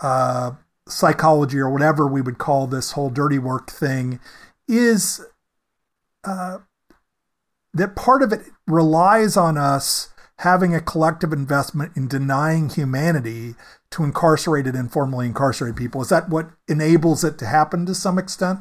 uh, 0.00 0.52
psychology 0.88 1.58
or 1.58 1.70
whatever 1.70 2.08
we 2.08 2.20
would 2.20 2.38
call 2.38 2.66
this 2.66 2.92
whole 2.92 3.10
dirty 3.10 3.38
work 3.38 3.70
thing 3.70 4.18
is 4.66 5.24
uh, 6.24 6.58
that 7.72 7.94
part 7.94 8.22
of 8.22 8.32
it 8.32 8.40
relies 8.66 9.36
on 9.36 9.56
us 9.56 10.11
having 10.42 10.74
a 10.74 10.80
collective 10.80 11.32
investment 11.32 11.96
in 11.96 12.08
denying 12.08 12.68
humanity 12.68 13.54
to 13.90 14.02
incarcerated 14.02 14.74
and 14.74 14.92
formerly 14.92 15.26
incarcerated 15.26 15.76
people. 15.76 16.02
Is 16.02 16.08
that 16.08 16.28
what 16.28 16.50
enables 16.66 17.22
it 17.22 17.38
to 17.38 17.46
happen 17.46 17.86
to 17.86 17.94
some 17.94 18.18
extent? 18.18 18.58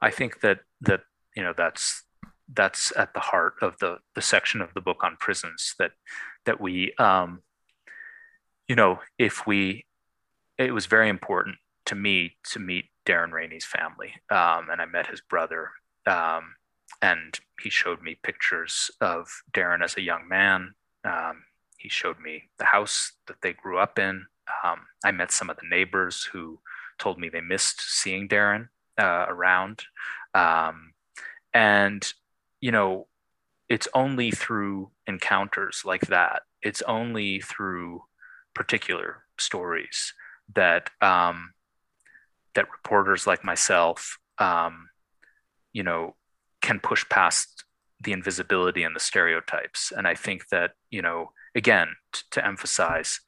I 0.00 0.10
think 0.10 0.40
that 0.40 0.60
that 0.80 1.00
you 1.34 1.42
know 1.42 1.52
that's 1.56 2.04
that's 2.54 2.92
at 2.96 3.12
the 3.12 3.20
heart 3.20 3.54
of 3.60 3.76
the 3.80 3.98
the 4.14 4.22
section 4.22 4.60
of 4.60 4.72
the 4.74 4.80
book 4.80 5.02
on 5.02 5.16
prisons 5.18 5.74
that 5.80 5.92
that 6.46 6.60
we 6.60 6.94
um, 6.98 7.42
you 8.68 8.76
know 8.76 9.00
if 9.18 9.48
we 9.48 9.84
it 10.58 10.72
was 10.72 10.86
very 10.86 11.08
important 11.08 11.56
to 11.86 11.96
me 11.96 12.36
to 12.52 12.60
meet 12.60 12.84
Darren 13.04 13.32
Rainey's 13.32 13.64
family 13.64 14.12
um, 14.30 14.68
and 14.70 14.80
I 14.80 14.86
met 14.86 15.08
his 15.08 15.20
brother 15.20 15.70
um, 16.06 16.54
and 17.02 17.38
he 17.60 17.70
showed 17.70 18.02
me 18.02 18.18
pictures 18.22 18.90
of 19.00 19.42
Darren 19.52 19.82
as 19.82 19.96
a 19.96 20.02
young 20.02 20.28
man. 20.28 20.74
Um, 21.04 21.44
he 21.78 21.88
showed 21.88 22.18
me 22.18 22.44
the 22.58 22.64
house 22.64 23.12
that 23.26 23.40
they 23.42 23.52
grew 23.52 23.78
up 23.78 23.98
in. 23.98 24.26
Um, 24.64 24.80
I 25.04 25.12
met 25.12 25.30
some 25.30 25.50
of 25.50 25.56
the 25.56 25.68
neighbors 25.68 26.24
who 26.24 26.58
told 26.98 27.18
me 27.18 27.28
they 27.28 27.40
missed 27.40 27.80
seeing 27.80 28.28
Darren 28.28 28.68
uh, 28.98 29.26
around. 29.28 29.84
Um, 30.34 30.94
and, 31.54 32.12
you 32.60 32.72
know, 32.72 33.06
it's 33.68 33.88
only 33.94 34.30
through 34.30 34.90
encounters 35.06 35.82
like 35.84 36.06
that, 36.08 36.42
it's 36.62 36.82
only 36.82 37.40
through 37.40 38.02
particular 38.54 39.24
stories 39.38 40.14
that 40.54 40.90
um, 41.00 41.52
that 42.54 42.70
reporters 42.70 43.26
like 43.26 43.44
myself, 43.44 44.18
um, 44.38 44.88
you 45.72 45.82
know, 45.82 46.16
can 46.60 46.80
push 46.80 47.04
past 47.08 47.64
the 48.00 48.12
invisibility 48.12 48.82
and 48.82 48.94
the 48.94 49.00
stereotypes. 49.00 49.92
And 49.96 50.06
I 50.06 50.14
think 50.14 50.48
that, 50.48 50.72
you 50.90 51.02
know, 51.02 51.32
again, 51.54 51.88
t- 52.12 52.22
to 52.32 52.46
emphasize, 52.46 53.20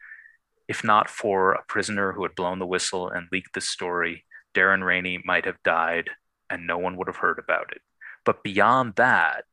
if 0.68 0.84
not 0.84 1.10
for 1.10 1.52
a 1.52 1.64
prisoner 1.66 2.12
who 2.12 2.22
had 2.22 2.34
blown 2.34 2.58
the 2.58 2.66
whistle 2.66 3.08
and 3.08 3.26
leaked 3.32 3.54
the 3.54 3.60
story, 3.60 4.24
Darren 4.54 4.84
Rainey 4.84 5.22
might 5.24 5.44
have 5.44 5.62
died 5.64 6.10
and 6.48 6.66
no 6.66 6.78
one 6.78 6.96
would 6.96 7.06
have 7.06 7.16
heard 7.16 7.38
about 7.38 7.72
it. 7.72 7.82
But 8.24 8.42
beyond 8.42 8.94
that, 8.96 9.44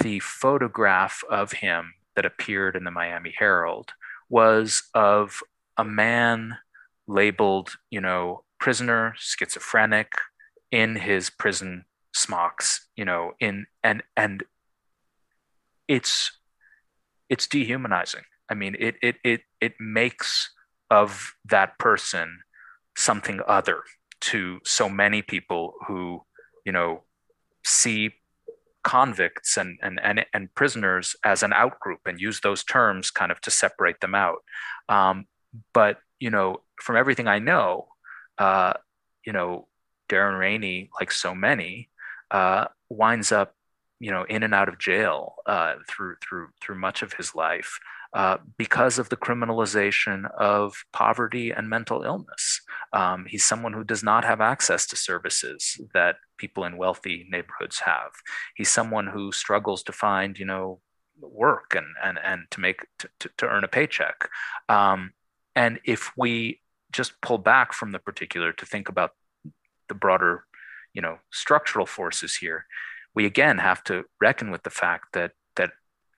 the 0.00 0.20
photograph 0.20 1.22
of 1.30 1.52
him 1.52 1.94
that 2.14 2.26
appeared 2.26 2.76
in 2.76 2.84
the 2.84 2.90
Miami 2.90 3.34
Herald 3.38 3.92
was 4.28 4.82
of 4.94 5.40
a 5.76 5.84
man 5.84 6.58
labeled, 7.06 7.76
you 7.90 8.00
know, 8.00 8.42
prisoner, 8.58 9.14
schizophrenic, 9.16 10.12
in 10.70 10.96
his 10.96 11.30
prison 11.30 11.84
smocks, 12.16 12.88
you 12.96 13.04
know, 13.04 13.32
in 13.40 13.66
and 13.82 14.02
and 14.16 14.42
it's 15.86 16.32
it's 17.28 17.46
dehumanizing. 17.46 18.24
I 18.50 18.54
mean, 18.54 18.76
it 18.78 18.96
it 19.02 19.16
it 19.22 19.40
it 19.60 19.74
makes 19.78 20.50
of 20.90 21.34
that 21.44 21.78
person 21.78 22.40
something 22.96 23.40
other 23.46 23.82
to 24.20 24.60
so 24.64 24.88
many 24.88 25.20
people 25.20 25.74
who, 25.86 26.22
you 26.64 26.72
know, 26.72 27.02
see 27.64 28.14
convicts 28.82 29.56
and, 29.56 29.78
and, 29.82 30.00
and, 30.02 30.24
and 30.32 30.54
prisoners 30.54 31.16
as 31.24 31.42
an 31.42 31.50
outgroup 31.50 31.98
and 32.06 32.20
use 32.20 32.40
those 32.40 32.62
terms 32.64 33.10
kind 33.10 33.32
of 33.32 33.40
to 33.40 33.50
separate 33.50 34.00
them 34.00 34.14
out. 34.14 34.38
Um, 34.88 35.26
but, 35.74 35.98
you 36.20 36.30
know, 36.30 36.62
from 36.80 36.96
everything 36.96 37.26
I 37.26 37.40
know, 37.40 37.88
uh, 38.38 38.74
you 39.26 39.32
know, 39.32 39.66
Darren 40.08 40.38
Rainey, 40.38 40.88
like 41.00 41.10
so 41.10 41.34
many, 41.34 41.90
uh, 42.30 42.66
winds 42.88 43.32
up, 43.32 43.54
you 44.00 44.10
know, 44.10 44.24
in 44.24 44.42
and 44.42 44.54
out 44.54 44.68
of 44.68 44.78
jail 44.78 45.36
uh, 45.46 45.74
through 45.88 46.16
through 46.22 46.48
through 46.60 46.78
much 46.78 47.02
of 47.02 47.14
his 47.14 47.34
life 47.34 47.78
uh, 48.14 48.38
because 48.56 48.98
of 48.98 49.08
the 49.08 49.16
criminalization 49.16 50.30
of 50.38 50.84
poverty 50.92 51.50
and 51.50 51.68
mental 51.68 52.02
illness. 52.02 52.62
Um, 52.92 53.26
he's 53.28 53.44
someone 53.44 53.72
who 53.72 53.84
does 53.84 54.02
not 54.02 54.24
have 54.24 54.40
access 54.40 54.86
to 54.86 54.96
services 54.96 55.78
that 55.92 56.16
people 56.38 56.64
in 56.64 56.76
wealthy 56.76 57.26
neighborhoods 57.30 57.80
have. 57.80 58.12
He's 58.54 58.70
someone 58.70 59.06
who 59.06 59.32
struggles 59.32 59.82
to 59.84 59.92
find, 59.92 60.38
you 60.38 60.46
know, 60.46 60.80
work 61.20 61.74
and 61.74 61.86
and 62.02 62.18
and 62.22 62.42
to 62.50 62.60
make 62.60 62.86
to, 62.98 63.08
to, 63.20 63.30
to 63.38 63.46
earn 63.46 63.64
a 63.64 63.68
paycheck. 63.68 64.28
Um, 64.68 65.12
and 65.54 65.80
if 65.84 66.12
we 66.16 66.60
just 66.92 67.20
pull 67.20 67.38
back 67.38 67.72
from 67.72 67.92
the 67.92 67.98
particular 67.98 68.52
to 68.52 68.66
think 68.66 68.88
about 68.88 69.10
the 69.88 69.94
broader 69.94 70.44
you 70.96 71.02
know 71.02 71.18
structural 71.30 71.86
forces 71.86 72.38
here 72.38 72.66
we 73.14 73.26
again 73.26 73.58
have 73.58 73.84
to 73.84 74.04
reckon 74.20 74.50
with 74.50 74.62
the 74.62 74.70
fact 74.70 75.12
that 75.12 75.32
that 75.54 75.70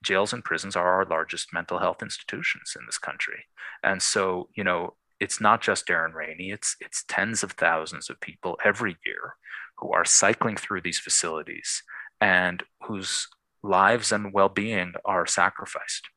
jails 0.03 0.33
and 0.33 0.45
prisons 0.45 0.77
are 0.77 0.89
our 0.89 1.05
largest 1.05 1.53
mental 1.53 1.79
health 1.79 2.03
institutions 2.03 2.75
in 2.79 2.87
this 2.87 2.99
country. 2.99 3.45
And 3.83 4.01
so 4.01 4.49
you 4.55 4.65
know 4.65 4.95
it's 5.21 5.41
not 5.41 5.61
just 5.61 5.87
Darren 5.87 6.15
Rainey 6.15 6.51
it's 6.51 6.77
it's 6.81 7.05
tens 7.09 7.43
of 7.43 7.53
thousands 7.53 8.09
of 8.09 8.21
people 8.21 8.59
every 8.65 8.97
year 9.05 9.35
who 9.79 9.93
are 9.93 10.05
cycling 10.05 10.57
through 10.57 10.83
these 10.83 10.99
facilities 10.99 11.83
and 12.21 12.63
whose 12.85 13.29
lives 13.63 14.13
and 14.13 14.33
well-being 14.33 14.93
are 15.05 15.27
sacrificed 15.27 16.09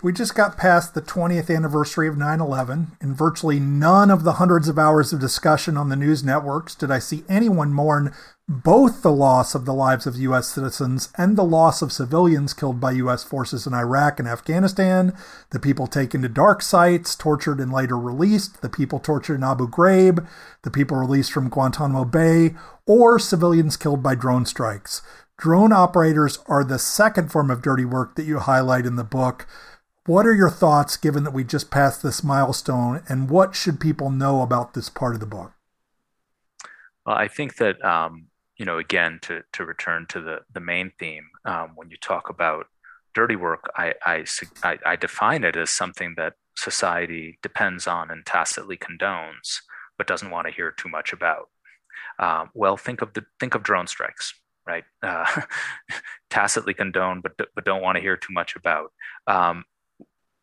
we 0.00 0.12
just 0.12 0.36
got 0.36 0.56
past 0.56 0.94
the 0.94 1.02
20th 1.02 1.54
anniversary 1.54 2.06
of 2.06 2.16
9 2.16 2.40
11. 2.40 2.92
In 3.00 3.14
virtually 3.14 3.58
none 3.58 4.10
of 4.10 4.22
the 4.22 4.34
hundreds 4.34 4.68
of 4.68 4.78
hours 4.78 5.12
of 5.12 5.18
discussion 5.18 5.76
on 5.76 5.88
the 5.88 5.96
news 5.96 6.22
networks 6.22 6.76
did 6.76 6.90
I 6.90 7.00
see 7.00 7.24
anyone 7.28 7.72
mourn 7.72 8.14
both 8.46 9.02
the 9.02 9.10
loss 9.10 9.56
of 9.56 9.64
the 9.64 9.74
lives 9.74 10.06
of 10.06 10.16
U.S. 10.16 10.46
citizens 10.48 11.10
and 11.18 11.36
the 11.36 11.44
loss 11.44 11.82
of 11.82 11.92
civilians 11.92 12.54
killed 12.54 12.80
by 12.80 12.92
U.S. 12.92 13.24
forces 13.24 13.66
in 13.66 13.74
Iraq 13.74 14.18
and 14.20 14.28
Afghanistan, 14.28 15.12
the 15.50 15.60
people 15.60 15.86
taken 15.86 16.22
to 16.22 16.28
dark 16.28 16.62
sites, 16.62 17.14
tortured 17.14 17.58
and 17.58 17.72
later 17.72 17.98
released, 17.98 18.62
the 18.62 18.70
people 18.70 19.00
tortured 19.00 19.34
in 19.34 19.44
Abu 19.44 19.68
Ghraib, 19.68 20.26
the 20.62 20.70
people 20.70 20.96
released 20.96 21.32
from 21.32 21.50
Guantanamo 21.50 22.06
Bay, 22.06 22.54
or 22.86 23.18
civilians 23.18 23.76
killed 23.76 24.02
by 24.02 24.14
drone 24.14 24.46
strikes. 24.46 25.02
Drone 25.36 25.72
operators 25.72 26.38
are 26.46 26.64
the 26.64 26.78
second 26.78 27.30
form 27.30 27.50
of 27.50 27.62
dirty 27.62 27.84
work 27.84 28.14
that 28.14 28.24
you 28.24 28.38
highlight 28.38 28.86
in 28.86 28.96
the 28.96 29.04
book. 29.04 29.46
What 30.08 30.24
are 30.24 30.34
your 30.34 30.48
thoughts 30.48 30.96
given 30.96 31.24
that 31.24 31.34
we 31.34 31.44
just 31.44 31.70
passed 31.70 32.02
this 32.02 32.24
milestone, 32.24 33.02
and 33.10 33.28
what 33.28 33.54
should 33.54 33.78
people 33.78 34.08
know 34.08 34.40
about 34.40 34.72
this 34.72 34.88
part 34.88 35.12
of 35.12 35.20
the 35.20 35.26
book? 35.26 35.52
Well, 37.04 37.14
I 37.14 37.28
think 37.28 37.56
that 37.56 37.84
um, 37.84 38.28
you 38.56 38.64
know, 38.64 38.78
again, 38.78 39.18
to 39.24 39.42
to 39.52 39.66
return 39.66 40.06
to 40.08 40.22
the 40.22 40.38
the 40.50 40.60
main 40.60 40.92
theme, 40.98 41.26
um, 41.44 41.72
when 41.74 41.90
you 41.90 41.98
talk 41.98 42.30
about 42.30 42.68
dirty 43.12 43.36
work, 43.36 43.70
I, 43.76 43.92
I 44.06 44.24
I 44.86 44.96
define 44.96 45.44
it 45.44 45.56
as 45.56 45.68
something 45.68 46.14
that 46.16 46.36
society 46.56 47.38
depends 47.42 47.86
on 47.86 48.10
and 48.10 48.24
tacitly 48.24 48.78
condones, 48.78 49.58
but 49.98 50.06
doesn't 50.06 50.30
want 50.30 50.46
to 50.46 50.54
hear 50.54 50.70
too 50.70 50.88
much 50.88 51.12
about. 51.12 51.50
Um, 52.18 52.48
well, 52.54 52.78
think 52.78 53.02
of 53.02 53.12
the 53.12 53.26
think 53.38 53.54
of 53.54 53.62
drone 53.62 53.86
strikes, 53.86 54.32
right? 54.66 54.84
Uh, 55.02 55.42
tacitly 56.30 56.72
condone, 56.72 57.20
but 57.20 57.32
but 57.36 57.66
don't 57.66 57.82
want 57.82 57.96
to 57.96 58.02
hear 58.02 58.16
too 58.16 58.32
much 58.32 58.56
about. 58.56 58.90
Um, 59.26 59.66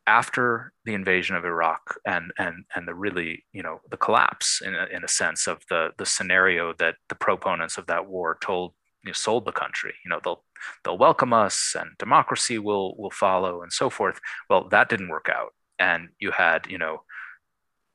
after 0.07 0.71
the 0.85 0.93
invasion 0.93 1.35
of 1.35 1.45
Iraq 1.45 1.99
and 2.05 2.31
and 2.37 2.65
and 2.75 2.87
the 2.87 2.93
really 2.93 3.43
you 3.53 3.63
know 3.63 3.81
the 3.89 3.97
collapse 3.97 4.61
in 4.63 4.75
a, 4.75 4.85
in 4.91 5.03
a 5.03 5.07
sense 5.07 5.47
of 5.47 5.63
the 5.69 5.89
the 5.97 6.05
scenario 6.05 6.73
that 6.73 6.95
the 7.09 7.15
proponents 7.15 7.77
of 7.77 7.87
that 7.87 8.07
war 8.07 8.37
told 8.41 8.73
you 9.03 9.09
know, 9.09 9.13
sold 9.13 9.45
the 9.45 9.51
country. 9.51 9.93
You 10.03 10.09
know 10.09 10.19
they'll 10.23 10.43
they'll 10.83 10.97
welcome 10.97 11.33
us 11.33 11.75
and 11.79 11.91
democracy 11.97 12.59
will 12.59 12.95
will 12.97 13.11
follow 13.11 13.61
and 13.61 13.71
so 13.71 13.89
forth. 13.89 14.19
Well, 14.49 14.67
that 14.69 14.89
didn't 14.89 15.09
work 15.09 15.29
out, 15.29 15.53
and 15.79 16.09
you 16.19 16.31
had 16.31 16.67
you 16.67 16.77
know 16.77 17.03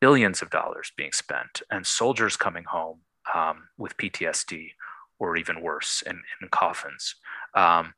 billions 0.00 0.42
of 0.42 0.50
dollars 0.50 0.92
being 0.96 1.12
spent 1.12 1.62
and 1.70 1.86
soldiers 1.86 2.36
coming 2.36 2.64
home 2.64 3.00
um, 3.34 3.68
with 3.76 3.96
PTSD 3.98 4.70
or 5.18 5.36
even 5.36 5.60
worse 5.60 6.02
in, 6.06 6.20
in 6.40 6.48
coffins. 6.48 7.14
Um, 7.54 7.92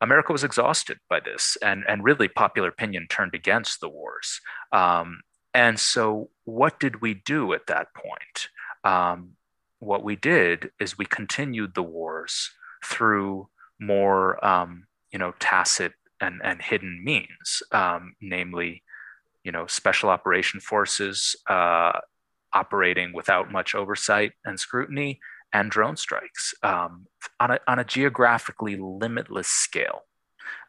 America 0.00 0.32
was 0.32 0.44
exhausted 0.44 0.98
by 1.08 1.20
this, 1.20 1.56
and, 1.62 1.84
and 1.88 2.04
really 2.04 2.28
popular 2.28 2.68
opinion 2.68 3.06
turned 3.08 3.34
against 3.34 3.80
the 3.80 3.88
wars. 3.88 4.40
Um, 4.72 5.20
and 5.54 5.78
so, 5.78 6.30
what 6.44 6.80
did 6.80 7.00
we 7.00 7.14
do 7.14 7.52
at 7.52 7.66
that 7.68 7.88
point? 7.94 8.48
Um, 8.82 9.36
what 9.78 10.02
we 10.02 10.16
did 10.16 10.70
is 10.80 10.98
we 10.98 11.06
continued 11.06 11.74
the 11.74 11.82
wars 11.82 12.50
through 12.84 13.48
more, 13.80 14.44
um, 14.44 14.86
you 15.12 15.18
know, 15.18 15.32
tacit 15.38 15.92
and, 16.20 16.40
and 16.42 16.60
hidden 16.60 17.02
means, 17.04 17.62
um, 17.72 18.14
namely, 18.20 18.82
you 19.44 19.52
know, 19.52 19.66
special 19.66 20.10
operation 20.10 20.60
forces 20.60 21.36
uh, 21.48 21.92
operating 22.52 23.12
without 23.12 23.52
much 23.52 23.74
oversight 23.74 24.32
and 24.44 24.58
scrutiny, 24.58 25.20
and 25.54 25.70
drone 25.70 25.96
strikes 25.96 26.52
um, 26.62 27.06
on, 27.40 27.52
a, 27.52 27.60
on 27.66 27.78
a 27.78 27.84
geographically 27.84 28.76
limitless 28.76 29.46
scale. 29.46 30.02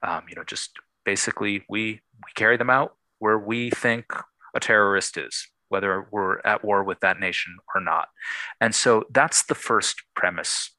Um, 0.04 0.24
you 0.30 0.36
know, 0.36 0.44
just 0.44 0.78
basically 1.04 1.66
we 1.68 2.02
we 2.24 2.32
carry 2.36 2.56
them 2.56 2.70
out 2.70 2.96
where 3.20 3.38
we 3.38 3.70
think 3.72 4.06
a 4.54 4.60
terrorist 4.60 5.18
is, 5.18 5.48
whether 5.68 6.08
we're 6.12 6.40
at 6.46 6.64
war 6.64 6.84
with 6.84 7.02
that 7.02 7.20
nation 7.20 7.58
or 7.74 7.82
not. 7.82 8.08
And 8.62 8.74
so 8.74 9.04
that's 9.12 9.44
the 9.44 9.56
first 9.56 10.02
premise 10.16 10.72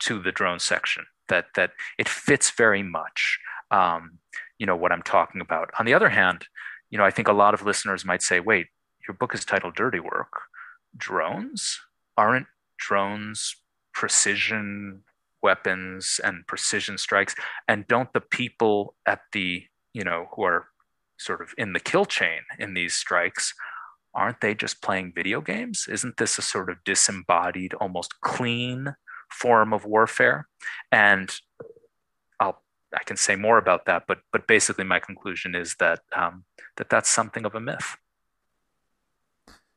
to 0.00 0.20
the 0.20 0.32
drone 0.32 0.58
section 0.58 1.04
that 1.28 1.46
that 1.54 1.72
it 1.98 2.08
fits 2.08 2.50
very 2.50 2.82
much. 2.82 3.38
Um, 3.70 4.18
you 4.58 4.66
know 4.66 4.76
what 4.76 4.90
I'm 4.90 5.02
talking 5.02 5.40
about. 5.40 5.70
On 5.78 5.86
the 5.86 5.94
other 5.94 6.08
hand, 6.08 6.46
you 6.90 6.98
know 6.98 7.04
I 7.04 7.10
think 7.10 7.28
a 7.28 7.32
lot 7.32 7.54
of 7.54 7.64
listeners 7.64 8.04
might 8.04 8.22
say, 8.22 8.40
"Wait, 8.40 8.68
your 9.06 9.14
book 9.14 9.34
is 9.34 9.44
titled 9.44 9.76
Dirty 9.76 10.00
Work. 10.00 10.32
Drones 10.96 11.80
aren't 12.16 12.46
drones, 12.86 13.56
precision 13.92 15.02
weapons, 15.42 16.20
and 16.22 16.46
precision 16.46 16.98
strikes? 16.98 17.34
And 17.68 17.86
don't 17.86 18.12
the 18.12 18.20
people 18.20 18.94
at 19.06 19.20
the, 19.32 19.64
you 19.92 20.04
know, 20.04 20.28
who 20.34 20.42
are 20.44 20.68
sort 21.18 21.40
of 21.40 21.54
in 21.56 21.72
the 21.72 21.80
kill 21.80 22.04
chain 22.04 22.40
in 22.58 22.74
these 22.74 22.94
strikes, 22.94 23.54
aren't 24.14 24.40
they 24.40 24.54
just 24.54 24.82
playing 24.82 25.12
video 25.14 25.40
games? 25.40 25.86
Isn't 25.88 26.16
this 26.16 26.38
a 26.38 26.42
sort 26.42 26.70
of 26.70 26.82
disembodied, 26.84 27.74
almost 27.74 28.20
clean 28.20 28.94
form 29.30 29.72
of 29.72 29.84
warfare? 29.84 30.48
And 30.92 31.30
I'll 32.40 32.62
I 32.94 33.02
can 33.04 33.16
say 33.16 33.36
more 33.36 33.58
about 33.58 33.86
that, 33.86 34.04
but 34.06 34.18
but 34.32 34.46
basically 34.46 34.84
my 34.84 35.00
conclusion 35.00 35.54
is 35.54 35.76
that 35.76 36.00
um, 36.14 36.44
that 36.76 36.90
that's 36.90 37.08
something 37.08 37.44
of 37.44 37.54
a 37.54 37.60
myth. 37.60 37.96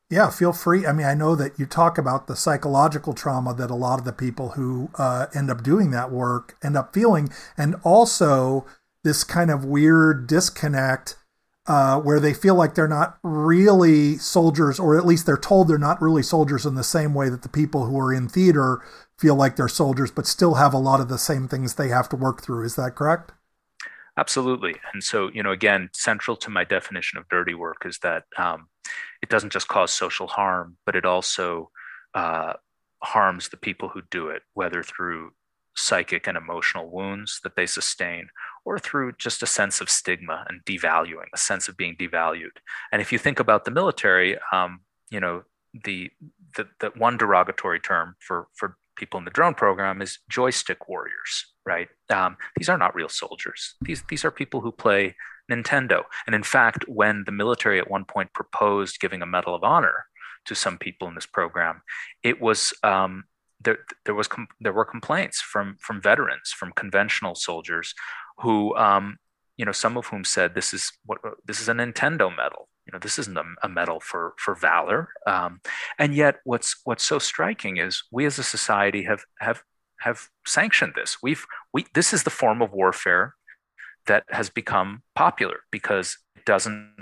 Yeah, 0.10 0.30
feel 0.30 0.54
free. 0.54 0.86
I 0.86 0.94
mean, 0.94 1.06
I 1.06 1.14
know 1.14 1.36
that 1.36 1.60
you 1.60 1.66
talk 1.66 1.98
about 1.98 2.28
the 2.28 2.36
psychological 2.36 3.14
trauma 3.14 3.54
that 3.56 3.70
a 3.70 3.76
lot 3.76 4.00
of 4.00 4.06
the 4.06 4.14
people 4.14 4.50
who 4.52 4.90
uh, 4.96 5.28
end 5.36 5.52
up 5.52 5.64
doing 5.64 5.92
that 5.92 6.12
work 6.12 6.56
end 6.64 6.78
up 6.78 6.94
feeling, 6.94 7.30
and 7.58 7.76
also 7.84 8.66
this 9.04 9.26
kind 9.26 9.52
of 9.52 9.66
weird 9.66 10.28
disconnect 10.28 11.18
uh, 11.68 12.00
where 12.00 12.22
they 12.22 12.34
feel 12.34 12.56
like 12.56 12.76
they're 12.76 12.88
not 12.88 13.18
really 13.22 14.18
soldiers, 14.18 14.80
or 14.80 14.98
at 14.98 15.06
least 15.06 15.26
they're 15.26 15.36
told 15.36 15.68
they're 15.68 15.78
not 15.78 16.02
really 16.02 16.24
soldiers 16.24 16.66
in 16.66 16.76
the 16.76 16.84
same 16.84 17.14
way 17.14 17.28
that 17.28 17.42
the 17.42 17.50
people 17.50 17.86
who 17.86 18.00
are 18.00 18.14
in 18.14 18.30
theater 18.30 18.82
feel 19.20 19.36
like 19.36 19.58
they're 19.58 19.68
soldiers, 19.68 20.10
but 20.10 20.26
still 20.26 20.54
have 20.54 20.74
a 20.74 20.78
lot 20.78 21.02
of 21.02 21.10
the 21.10 21.18
same 21.18 21.50
things 21.50 21.76
they 21.76 21.90
have 21.90 22.08
to 22.08 22.16
work 22.16 22.42
through. 22.42 22.64
Is 22.64 22.78
that 22.78 22.96
correct? 22.96 23.34
Absolutely. 24.18 24.76
And 24.94 25.04
so, 25.04 25.30
you 25.34 25.44
know, 25.44 25.52
again, 25.52 25.90
central 25.94 26.38
to 26.38 26.50
my 26.50 26.64
definition 26.64 27.20
of 27.20 27.28
dirty 27.30 27.54
work 27.54 27.84
is 27.86 28.00
that 28.00 28.24
um, 28.38 28.70
it 29.22 29.30
doesn't 29.30 29.54
just 29.54 29.68
cause 29.68 29.92
social 29.92 30.28
harm, 30.28 30.78
but 30.86 30.96
it 30.96 31.06
also 31.06 31.72
uh, 32.14 32.54
harms 33.04 33.50
the 33.50 33.58
people 33.58 33.90
who 33.90 34.02
do 34.10 34.30
it, 34.30 34.42
whether 34.54 34.84
through 34.84 35.32
psychic 35.76 36.28
and 36.28 36.36
emotional 36.36 36.90
wounds 36.90 37.40
that 37.44 37.56
they 37.56 37.68
sustain 37.68 38.28
or 38.66 38.80
through 38.80 39.12
just 39.14 39.44
a 39.44 39.48
sense 39.48 39.80
of 39.80 39.90
stigma 39.90 40.44
and 40.50 40.66
devaluing, 40.66 41.28
a 41.34 41.38
sense 41.38 41.68
of 41.68 41.78
being 41.78 41.96
devalued. 41.96 42.58
And 42.92 43.02
if 43.02 43.12
you 43.12 43.20
think 43.20 43.40
about 43.40 43.64
the 43.64 43.72
military, 43.72 44.38
um, 44.52 44.82
you 45.12 45.20
know, 45.20 45.44
the, 45.86 46.10
the, 46.56 46.68
the 46.80 46.90
one 46.98 47.18
derogatory 47.18 47.80
term 47.80 48.16
for, 48.20 48.48
for 48.56 48.78
people 48.98 49.20
in 49.20 49.26
the 49.26 49.32
drone 49.32 49.54
program 49.54 50.02
is 50.02 50.20
joystick 50.30 50.90
warriors, 50.90 51.54
right? 51.66 51.88
Um, 52.10 52.38
these 52.58 52.68
are 52.68 52.78
not 52.78 52.96
real 52.96 53.10
soldiers. 53.10 53.76
These 53.82 54.04
these 54.10 54.26
are 54.26 54.32
people 54.32 54.62
who 54.62 54.72
play 54.72 55.16
Nintendo. 55.50 56.04
And 56.26 56.36
in 56.36 56.44
fact, 56.44 56.86
when 56.88 57.24
the 57.26 57.32
military 57.32 57.80
at 57.80 57.90
one 57.90 58.06
point 58.06 58.34
proposed 58.34 59.00
giving 59.00 59.22
a 59.22 59.26
Medal 59.26 59.56
of 59.56 59.64
Honor 59.64 60.06
to 60.46 60.56
some 60.56 60.78
people 60.78 61.08
in 61.08 61.16
this 61.16 61.26
program, 61.26 61.82
it 62.24 62.42
was 62.42 62.74
um, 62.84 63.26
there. 63.60 63.80
There 64.06 64.16
was 64.16 64.28
com- 64.28 64.48
there 64.60 64.74
were 64.74 64.86
complaints 64.86 65.42
from 65.42 65.78
from 65.80 66.02
veterans, 66.02 66.52
from 66.52 66.72
conventional 66.74 67.36
soldiers, 67.36 67.94
who 68.40 68.76
um, 68.76 69.18
you 69.58 69.66
know 69.66 69.72
some 69.72 69.98
of 69.98 70.08
whom 70.08 70.24
said 70.24 70.54
this 70.56 70.74
is 70.74 70.92
what 71.06 71.20
this 71.46 71.60
is 71.60 71.70
a 71.70 71.74
Nintendo 71.74 72.36
medal 72.36 72.70
you 72.88 72.94
know 72.94 73.00
this 73.00 73.20
isn't 73.20 73.38
a, 73.38 73.44
a 73.64 73.70
medal 73.70 74.00
for 74.00 74.34
for 74.38 74.56
valor 74.56 75.10
um, 75.28 75.60
and 76.00 76.16
yet 76.16 76.38
what's 76.46 76.78
what's 76.86 77.04
so 77.04 77.20
striking 77.20 77.78
is 77.78 78.04
we 78.12 78.26
as 78.26 78.40
a 78.40 78.44
society 78.44 79.04
have 79.04 79.26
have 79.40 79.62
have 80.00 80.30
sanctioned 80.46 80.94
this 80.96 81.18
we've 81.22 81.46
we 81.74 81.86
this 81.94 82.14
is 82.14 82.24
the 82.24 82.30
form 82.30 82.62
of 82.62 82.72
warfare 82.72 83.36
that 84.08 84.24
has 84.30 84.50
become 84.50 85.04
popular 85.16 85.60
because 85.72 86.18
it 86.36 86.46
doesn't 86.46 86.94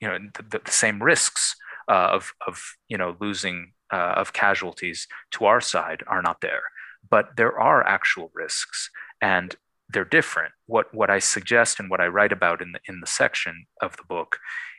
you 0.00 0.08
know 0.08 0.18
the, 0.50 0.60
the 0.64 0.70
same 0.70 1.02
risks 1.02 1.54
uh, 1.88 2.10
of 2.12 2.32
of 2.46 2.62
you 2.88 2.96
know 2.96 3.16
losing 3.20 3.72
uh, 3.92 4.14
of 4.16 4.32
casualties 4.32 5.06
to 5.30 5.44
our 5.44 5.60
side 5.60 6.02
are 6.06 6.22
not 6.22 6.40
there 6.40 6.62
but 7.10 7.36
there 7.36 7.58
are 7.58 7.86
actual 7.86 8.30
risks 8.34 8.90
and 9.20 9.56
they're 9.88 10.04
different 10.04 10.52
what 10.66 10.92
what 10.94 11.10
i 11.10 11.18
suggest 11.18 11.78
and 11.78 11.90
what 11.90 12.00
i 12.00 12.06
write 12.06 12.32
about 12.32 12.62
in 12.62 12.72
the 12.72 12.80
in 12.88 13.00
the 13.00 13.06
section 13.06 13.66
of 13.80 13.96
the 13.96 14.04
book 14.08 14.38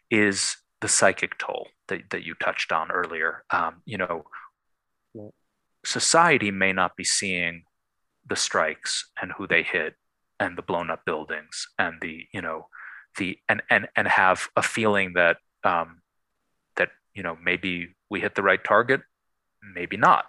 is 0.10 0.58
the 0.84 0.90
psychic 0.90 1.38
toll 1.38 1.70
that, 1.88 2.02
that 2.10 2.24
you 2.24 2.36
touched 2.36 2.74
on 2.74 2.92
earlier. 2.92 3.46
Um, 3.50 3.82
you 3.86 3.98
know, 3.98 4.26
society 5.86 6.52
may 6.52 6.74
not 6.74 6.98
be 6.98 7.06
seeing 7.06 7.64
the 8.28 8.36
strikes 8.36 9.10
and 9.22 9.32
who 9.32 9.48
they 9.48 9.64
hit 9.64 9.96
and 10.40 10.58
the 10.58 10.62
blown 10.62 10.90
up 10.90 11.06
buildings 11.06 11.68
and 11.78 12.02
the, 12.02 12.28
you 12.34 12.42
know, 12.42 12.68
the 13.18 13.38
and 13.48 13.62
and 13.70 13.88
and 13.96 14.08
have 14.08 14.50
a 14.56 14.64
feeling 14.64 15.14
that 15.14 15.38
um, 15.64 16.02
that 16.76 16.90
you 17.14 17.24
know 17.24 17.38
maybe 17.44 17.96
we 18.10 18.22
hit 18.22 18.36
the 18.36 18.44
right 18.44 18.64
target, 18.64 19.02
maybe 19.76 19.98
not. 19.98 20.26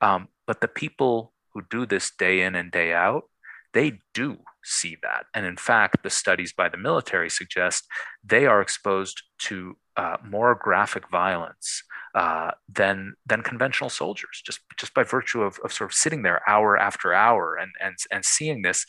Um, 0.00 0.28
but 0.46 0.60
the 0.60 0.68
people 0.68 1.32
who 1.52 1.62
do 1.70 1.86
this 1.86 2.10
day 2.10 2.42
in 2.42 2.54
and 2.54 2.70
day 2.70 2.92
out, 2.92 3.24
they 3.72 4.00
do 4.14 4.38
see 4.64 4.96
that. 5.02 5.26
And 5.34 5.46
in 5.46 5.56
fact, 5.56 6.02
the 6.02 6.10
studies 6.10 6.52
by 6.52 6.68
the 6.68 6.76
military 6.76 7.30
suggest 7.30 7.84
they 8.24 8.46
are 8.46 8.60
exposed 8.60 9.22
to 9.38 9.76
uh, 9.96 10.16
more 10.28 10.54
graphic 10.54 11.08
violence 11.10 11.82
uh, 12.14 12.50
than 12.68 13.14
than 13.24 13.42
conventional 13.42 13.90
soldiers, 13.90 14.42
just 14.44 14.60
just 14.78 14.92
by 14.92 15.02
virtue 15.02 15.42
of, 15.42 15.58
of 15.64 15.72
sort 15.72 15.90
of 15.90 15.94
sitting 15.94 16.22
there 16.22 16.42
hour 16.48 16.76
after 16.76 17.14
hour 17.14 17.56
and 17.56 17.72
and 17.80 17.96
and 18.10 18.24
seeing 18.24 18.62
this. 18.62 18.84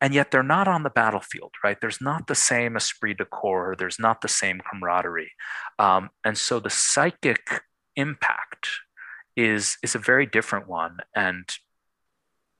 And 0.00 0.14
yet 0.14 0.30
they're 0.30 0.42
not 0.44 0.68
on 0.68 0.84
the 0.84 0.90
battlefield, 0.90 1.52
right? 1.64 1.80
There's 1.80 2.00
not 2.00 2.28
the 2.28 2.34
same 2.34 2.76
esprit 2.76 3.14
de 3.14 3.24
corps. 3.24 3.74
There's 3.76 3.98
not 3.98 4.20
the 4.20 4.28
same 4.28 4.60
camaraderie, 4.60 5.32
um, 5.78 6.10
and 6.24 6.38
so 6.38 6.60
the 6.60 6.70
psychic 6.70 7.62
impact 7.96 8.68
is 9.36 9.76
is 9.82 9.94
a 9.94 9.98
very 9.98 10.26
different 10.26 10.68
one. 10.68 10.98
And 11.14 11.48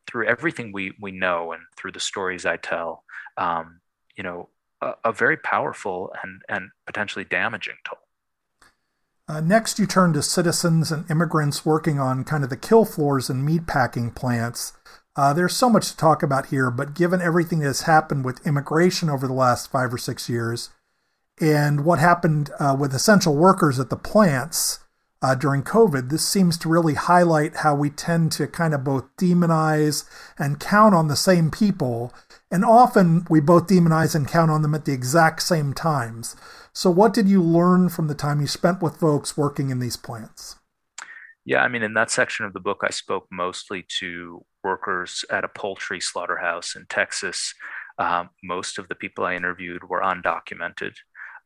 through 0.09 0.26
everything 0.26 0.72
we 0.72 0.95
we 1.01 1.12
know 1.12 1.53
and 1.53 1.62
through 1.76 1.93
the 1.93 2.01
stories 2.01 2.45
I 2.47 2.57
tell, 2.57 3.05
um, 3.36 3.80
you 4.16 4.24
know, 4.24 4.49
a, 4.80 4.95
a, 5.05 5.12
very 5.12 5.36
powerful 5.36 6.12
and 6.22 6.43
and 6.49 6.70
potentially 6.86 7.24
damaging 7.24 7.76
toll. 7.84 7.99
Uh, 9.28 9.41
next, 9.41 9.78
you 9.78 9.86
turn 9.86 10.14
to 10.14 10.22
citizens 10.22 10.91
and 10.91 11.09
immigrants 11.11 11.66
working 11.66 12.01
on 12.01 12.24
kind 12.24 12.43
of 12.43 12.49
the 12.49 12.57
kill 12.57 12.86
floors 12.86 13.28
and 13.28 13.47
meatpacking 13.47 14.14
plants. 14.14 14.72
Uh, 15.18 15.32
there's 15.32 15.56
so 15.56 15.68
much 15.68 15.90
to 15.90 15.96
talk 15.96 16.22
about 16.22 16.46
here, 16.46 16.70
but 16.70 16.94
given 16.94 17.20
everything 17.20 17.58
that 17.58 17.66
has 17.66 17.82
happened 17.82 18.24
with 18.24 18.46
immigration 18.46 19.10
over 19.10 19.26
the 19.26 19.32
last 19.32 19.68
five 19.68 19.92
or 19.92 19.98
six 19.98 20.28
years, 20.28 20.70
and 21.40 21.84
what 21.84 21.98
happened 21.98 22.50
uh, 22.60 22.76
with 22.78 22.94
essential 22.94 23.34
workers 23.34 23.80
at 23.80 23.90
the 23.90 23.96
plants 23.96 24.78
uh, 25.20 25.34
during 25.34 25.64
COVID, 25.64 26.08
this 26.08 26.24
seems 26.24 26.56
to 26.58 26.68
really 26.68 26.94
highlight 26.94 27.56
how 27.56 27.74
we 27.74 27.90
tend 27.90 28.30
to 28.30 28.46
kind 28.46 28.72
of 28.72 28.84
both 28.84 29.08
demonize 29.16 30.08
and 30.38 30.60
count 30.60 30.94
on 30.94 31.08
the 31.08 31.16
same 31.16 31.50
people. 31.50 32.14
And 32.48 32.64
often 32.64 33.26
we 33.28 33.40
both 33.40 33.66
demonize 33.66 34.14
and 34.14 34.28
count 34.28 34.52
on 34.52 34.62
them 34.62 34.76
at 34.76 34.84
the 34.84 34.92
exact 34.92 35.42
same 35.42 35.74
times. 35.74 36.36
So, 36.72 36.92
what 36.92 37.12
did 37.12 37.28
you 37.28 37.42
learn 37.42 37.88
from 37.88 38.06
the 38.06 38.14
time 38.14 38.40
you 38.40 38.46
spent 38.46 38.80
with 38.80 39.00
folks 39.00 39.36
working 39.36 39.70
in 39.70 39.80
these 39.80 39.96
plants? 39.96 40.60
Yeah, 41.44 41.62
I 41.62 41.68
mean, 41.68 41.82
in 41.82 41.94
that 41.94 42.12
section 42.12 42.46
of 42.46 42.52
the 42.52 42.60
book, 42.60 42.82
I 42.84 42.90
spoke 42.90 43.26
mostly 43.32 43.84
to 43.98 44.44
workers 44.68 45.24
at 45.30 45.44
a 45.44 45.54
poultry 45.60 46.00
slaughterhouse 46.00 46.76
in 46.76 46.84
Texas. 46.88 47.54
Um, 47.98 48.30
most 48.42 48.78
of 48.78 48.88
the 48.88 48.94
people 48.94 49.24
I 49.24 49.34
interviewed 49.34 49.82
were 49.88 50.02
undocumented. 50.12 50.94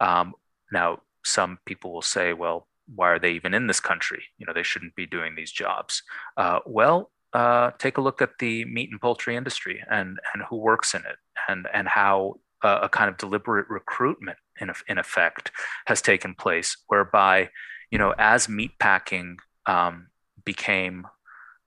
Um, 0.00 0.34
now, 0.72 1.00
some 1.24 1.58
people 1.64 1.92
will 1.92 2.02
say, 2.16 2.32
well, 2.32 2.68
why 2.94 3.08
are 3.10 3.18
they 3.18 3.32
even 3.32 3.54
in 3.54 3.66
this 3.68 3.80
country? 3.80 4.22
You 4.38 4.46
know, 4.46 4.52
they 4.52 4.64
shouldn't 4.70 4.96
be 4.96 5.06
doing 5.06 5.34
these 5.34 5.52
jobs. 5.52 6.02
Uh, 6.36 6.58
well, 6.66 7.10
uh, 7.32 7.70
take 7.78 7.96
a 7.96 8.00
look 8.00 8.20
at 8.20 8.38
the 8.38 8.64
meat 8.66 8.90
and 8.90 9.00
poultry 9.00 9.36
industry 9.36 9.82
and 9.90 10.18
and 10.32 10.42
who 10.48 10.56
works 10.56 10.94
in 10.94 11.02
it, 11.02 11.18
and 11.48 11.66
and 11.72 11.88
how 11.88 12.34
uh, 12.62 12.80
a 12.82 12.88
kind 12.88 13.08
of 13.08 13.16
deliberate 13.16 13.68
recruitment 13.70 14.38
in 14.60 14.70
in 14.88 14.98
effect 14.98 15.50
has 15.86 16.02
taken 16.02 16.34
place, 16.34 16.76
whereby 16.88 17.48
you 17.90 17.98
know 17.98 18.14
as 18.18 18.48
meat 18.48 18.72
packing 18.78 19.38
um, 19.66 20.08
became 20.44 21.06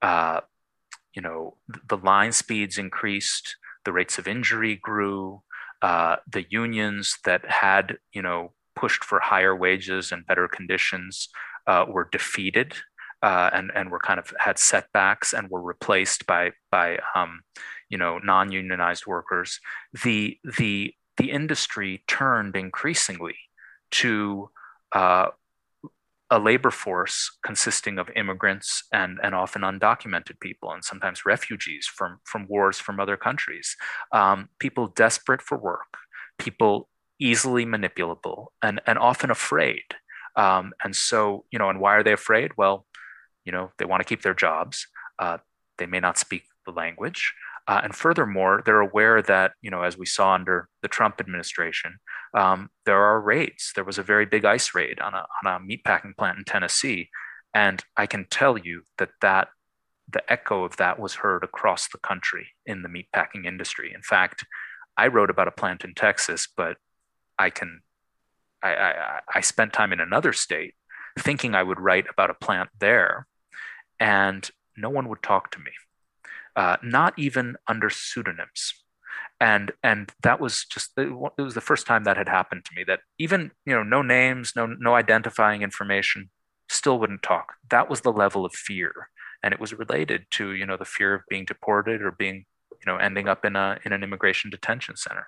uh, 0.01 0.41
you 1.15 1.21
know 1.21 1.55
the 1.89 1.97
line 1.97 2.31
speeds 2.31 2.77
increased, 2.77 3.55
the 3.85 3.93
rates 3.93 4.17
of 4.17 4.27
injury 4.27 4.75
grew, 4.75 5.41
uh, 5.81 6.17
the 6.27 6.45
unions 6.49 7.17
that 7.25 7.49
had 7.49 7.97
you 8.13 8.21
know 8.21 8.53
pushed 8.75 9.03
for 9.03 9.19
higher 9.19 9.55
wages 9.55 10.11
and 10.11 10.25
better 10.25 10.47
conditions 10.47 11.29
uh, 11.67 11.85
were 11.87 12.09
defeated 12.11 12.75
uh, 13.21 13.49
and 13.53 13.71
and 13.73 13.89
were 13.89 13.99
kind 13.99 14.19
of 14.19 14.33
had 14.39 14.59
setbacks 14.59 15.33
and 15.33 15.49
were 15.49 15.61
replaced 15.61 16.25
by 16.27 16.51
by 16.71 16.99
um, 17.15 17.41
you 17.89 17.97
know 17.97 18.19
non-unionized 18.19 19.05
workers. 19.07 19.59
The 20.03 20.37
the 20.57 20.93
the 21.17 21.31
industry 21.31 22.03
turned 22.07 22.55
increasingly 22.55 23.35
to 23.91 24.49
uh, 24.91 25.27
a 26.31 26.39
labor 26.39 26.71
force 26.71 27.37
consisting 27.45 27.99
of 27.99 28.09
immigrants 28.15 28.83
and, 28.91 29.19
and 29.21 29.35
often 29.35 29.61
undocumented 29.61 30.39
people 30.39 30.71
and 30.71 30.83
sometimes 30.83 31.25
refugees 31.25 31.85
from, 31.85 32.19
from 32.23 32.47
wars 32.47 32.79
from 32.79 32.99
other 32.99 33.15
countries, 33.15 33.75
um, 34.11 34.49
people 34.59 34.87
desperate 34.87 35.41
for 35.41 35.57
work, 35.57 35.97
people 36.39 36.89
easily 37.19 37.65
manipulable 37.65 38.47
and, 38.61 38.81
and 38.87 38.97
often 38.97 39.29
afraid. 39.29 39.83
Um, 40.35 40.73
and 40.83 40.95
so, 40.95 41.45
you 41.51 41.59
know, 41.59 41.69
and 41.69 41.79
why 41.79 41.95
are 41.95 42.03
they 42.03 42.13
afraid? 42.13 42.51
Well, 42.57 42.85
you 43.45 43.51
know, 43.51 43.71
they 43.77 43.85
want 43.85 44.01
to 44.01 44.07
keep 44.07 44.23
their 44.23 44.33
jobs. 44.33 44.87
Uh, 45.19 45.37
they 45.77 45.85
may 45.85 45.99
not 45.99 46.17
speak 46.17 46.43
the 46.65 46.71
language. 46.71 47.33
Uh, 47.67 47.81
and 47.83 47.95
furthermore, 47.95 48.61
they're 48.65 48.79
aware 48.79 49.21
that, 49.21 49.53
you 49.61 49.71
know, 49.71 49.81
as 49.81 49.97
we 49.97 50.05
saw 50.05 50.33
under 50.33 50.69
the 50.81 50.87
Trump 50.87 51.19
administration, 51.19 51.97
um, 52.35 52.69
there 52.85 53.01
are 53.01 53.19
raids. 53.19 53.71
There 53.73 53.83
was 53.83 53.97
a 53.97 54.03
very 54.03 54.25
big 54.25 54.45
ICE 54.45 54.75
raid 54.75 54.99
on 54.99 55.13
a, 55.13 55.25
on 55.43 55.47
a 55.51 55.59
meatpacking 55.59 56.15
plant 56.15 56.37
in 56.37 56.43
Tennessee. 56.43 57.09
And 57.53 57.83
I 57.97 58.05
can 58.05 58.27
tell 58.29 58.57
you 58.57 58.83
that, 58.97 59.09
that 59.21 59.47
the 60.11 60.31
echo 60.31 60.63
of 60.63 60.77
that 60.77 60.99
was 60.99 61.15
heard 61.15 61.43
across 61.43 61.87
the 61.87 61.97
country 61.97 62.49
in 62.65 62.83
the 62.83 62.89
meatpacking 62.89 63.45
industry. 63.45 63.91
In 63.95 64.03
fact, 64.03 64.45
I 64.95 65.07
wrote 65.07 65.29
about 65.29 65.47
a 65.47 65.51
plant 65.51 65.83
in 65.83 65.93
Texas, 65.95 66.47
but 66.55 66.77
I 67.39 67.49
can, 67.49 67.81
I, 68.61 68.75
I, 68.75 69.19
I 69.35 69.41
spent 69.41 69.73
time 69.73 69.91
in 69.91 69.99
another 69.99 70.33
state 70.33 70.75
thinking 71.17 71.55
I 71.55 71.63
would 71.63 71.79
write 71.79 72.05
about 72.09 72.29
a 72.29 72.35
plant 72.35 72.69
there, 72.79 73.27
and 73.99 74.49
no 74.77 74.89
one 74.89 75.09
would 75.09 75.23
talk 75.23 75.51
to 75.51 75.59
me, 75.59 75.71
uh, 76.55 76.77
not 76.83 77.13
even 77.17 77.55
under 77.67 77.89
pseudonyms. 77.89 78.73
And 79.39 79.73
and 79.83 80.11
that 80.21 80.39
was 80.39 80.65
just 80.65 80.91
it 80.97 81.11
was 81.11 81.55
the 81.55 81.61
first 81.61 81.85
time 81.85 82.05
that 82.05 82.17
had 82.17 82.29
happened 82.29 82.63
to 82.65 82.71
me. 82.75 82.83
That 82.85 83.01
even 83.19 83.51
you 83.65 83.73
know 83.75 83.83
no 83.83 84.01
names, 84.01 84.53
no 84.55 84.65
no 84.65 84.95
identifying 84.95 85.61
information, 85.61 86.29
still 86.69 86.99
wouldn't 86.99 87.21
talk. 87.21 87.55
That 87.69 87.89
was 87.89 88.01
the 88.01 88.13
level 88.13 88.45
of 88.45 88.53
fear, 88.53 89.09
and 89.43 89.53
it 89.53 89.59
was 89.59 89.73
related 89.73 90.25
to 90.31 90.53
you 90.53 90.65
know 90.65 90.77
the 90.77 90.85
fear 90.85 91.13
of 91.13 91.21
being 91.29 91.43
deported 91.43 92.01
or 92.01 92.11
being 92.11 92.45
you 92.71 92.85
know 92.85 92.97
ending 92.97 93.27
up 93.27 93.43
in 93.43 93.57
a 93.57 93.77
in 93.83 93.91
an 93.91 94.03
immigration 94.03 94.49
detention 94.49 94.95
center. 94.95 95.27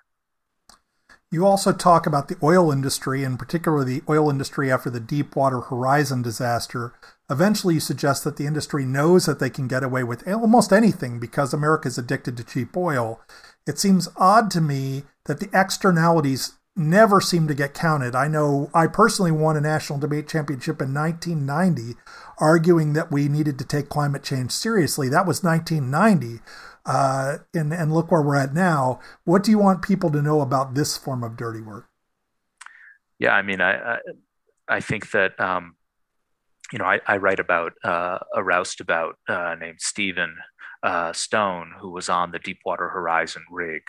You 1.30 1.44
also 1.44 1.72
talk 1.72 2.06
about 2.06 2.28
the 2.28 2.38
oil 2.42 2.72
industry, 2.72 3.22
and 3.22 3.38
particularly 3.38 4.00
the 4.00 4.04
oil 4.08 4.30
industry 4.30 4.72
after 4.72 4.88
the 4.88 5.00
Deepwater 5.00 5.60
Horizon 5.60 6.22
disaster. 6.22 6.94
Eventually, 7.28 7.74
you 7.74 7.80
suggest 7.80 8.24
that 8.24 8.38
the 8.38 8.46
industry 8.46 8.86
knows 8.86 9.26
that 9.26 9.38
they 9.38 9.50
can 9.50 9.68
get 9.68 9.82
away 9.82 10.02
with 10.02 10.26
almost 10.26 10.72
anything 10.72 11.20
because 11.20 11.52
America 11.52 11.88
is 11.88 11.98
addicted 11.98 12.38
to 12.38 12.44
cheap 12.44 12.74
oil. 12.74 13.20
It 13.66 13.78
seems 13.78 14.08
odd 14.16 14.50
to 14.52 14.62
me 14.62 15.02
that 15.26 15.38
the 15.38 15.50
externalities 15.52 16.54
never 16.74 17.20
seem 17.20 17.46
to 17.48 17.54
get 17.54 17.74
counted. 17.74 18.14
I 18.14 18.28
know 18.28 18.70
I 18.72 18.86
personally 18.86 19.32
won 19.32 19.56
a 19.56 19.60
national 19.60 19.98
debate 19.98 20.28
championship 20.28 20.80
in 20.80 20.94
1990 20.94 21.98
arguing 22.38 22.92
that 22.92 23.10
we 23.10 23.28
needed 23.28 23.58
to 23.58 23.64
take 23.64 23.88
climate 23.88 24.22
change 24.22 24.52
seriously. 24.52 25.08
That 25.08 25.26
was 25.26 25.42
1990 25.42 26.40
uh, 26.88 27.36
and 27.52 27.72
and 27.72 27.92
look 27.92 28.10
where 28.10 28.22
we're 28.22 28.36
at 28.36 28.54
now. 28.54 28.98
What 29.24 29.44
do 29.44 29.50
you 29.50 29.58
want 29.58 29.82
people 29.82 30.10
to 30.10 30.22
know 30.22 30.40
about 30.40 30.74
this 30.74 30.96
form 30.96 31.22
of 31.22 31.36
dirty 31.36 31.60
work? 31.60 31.88
Yeah, 33.18 33.32
I 33.32 33.42
mean, 33.42 33.60
I 33.60 33.94
I, 33.94 33.98
I 34.68 34.80
think 34.80 35.10
that 35.10 35.38
um, 35.38 35.76
you 36.72 36.78
know 36.78 36.86
I, 36.86 37.00
I 37.06 37.18
write 37.18 37.40
about 37.40 37.74
uh, 37.84 38.18
a 38.34 38.42
roustabout 38.42 39.16
uh, 39.28 39.54
named 39.60 39.80
Stephen 39.80 40.34
uh, 40.82 41.12
Stone 41.12 41.72
who 41.78 41.90
was 41.90 42.08
on 42.08 42.30
the 42.32 42.38
Deepwater 42.38 42.88
Horizon 42.88 43.44
rig 43.50 43.82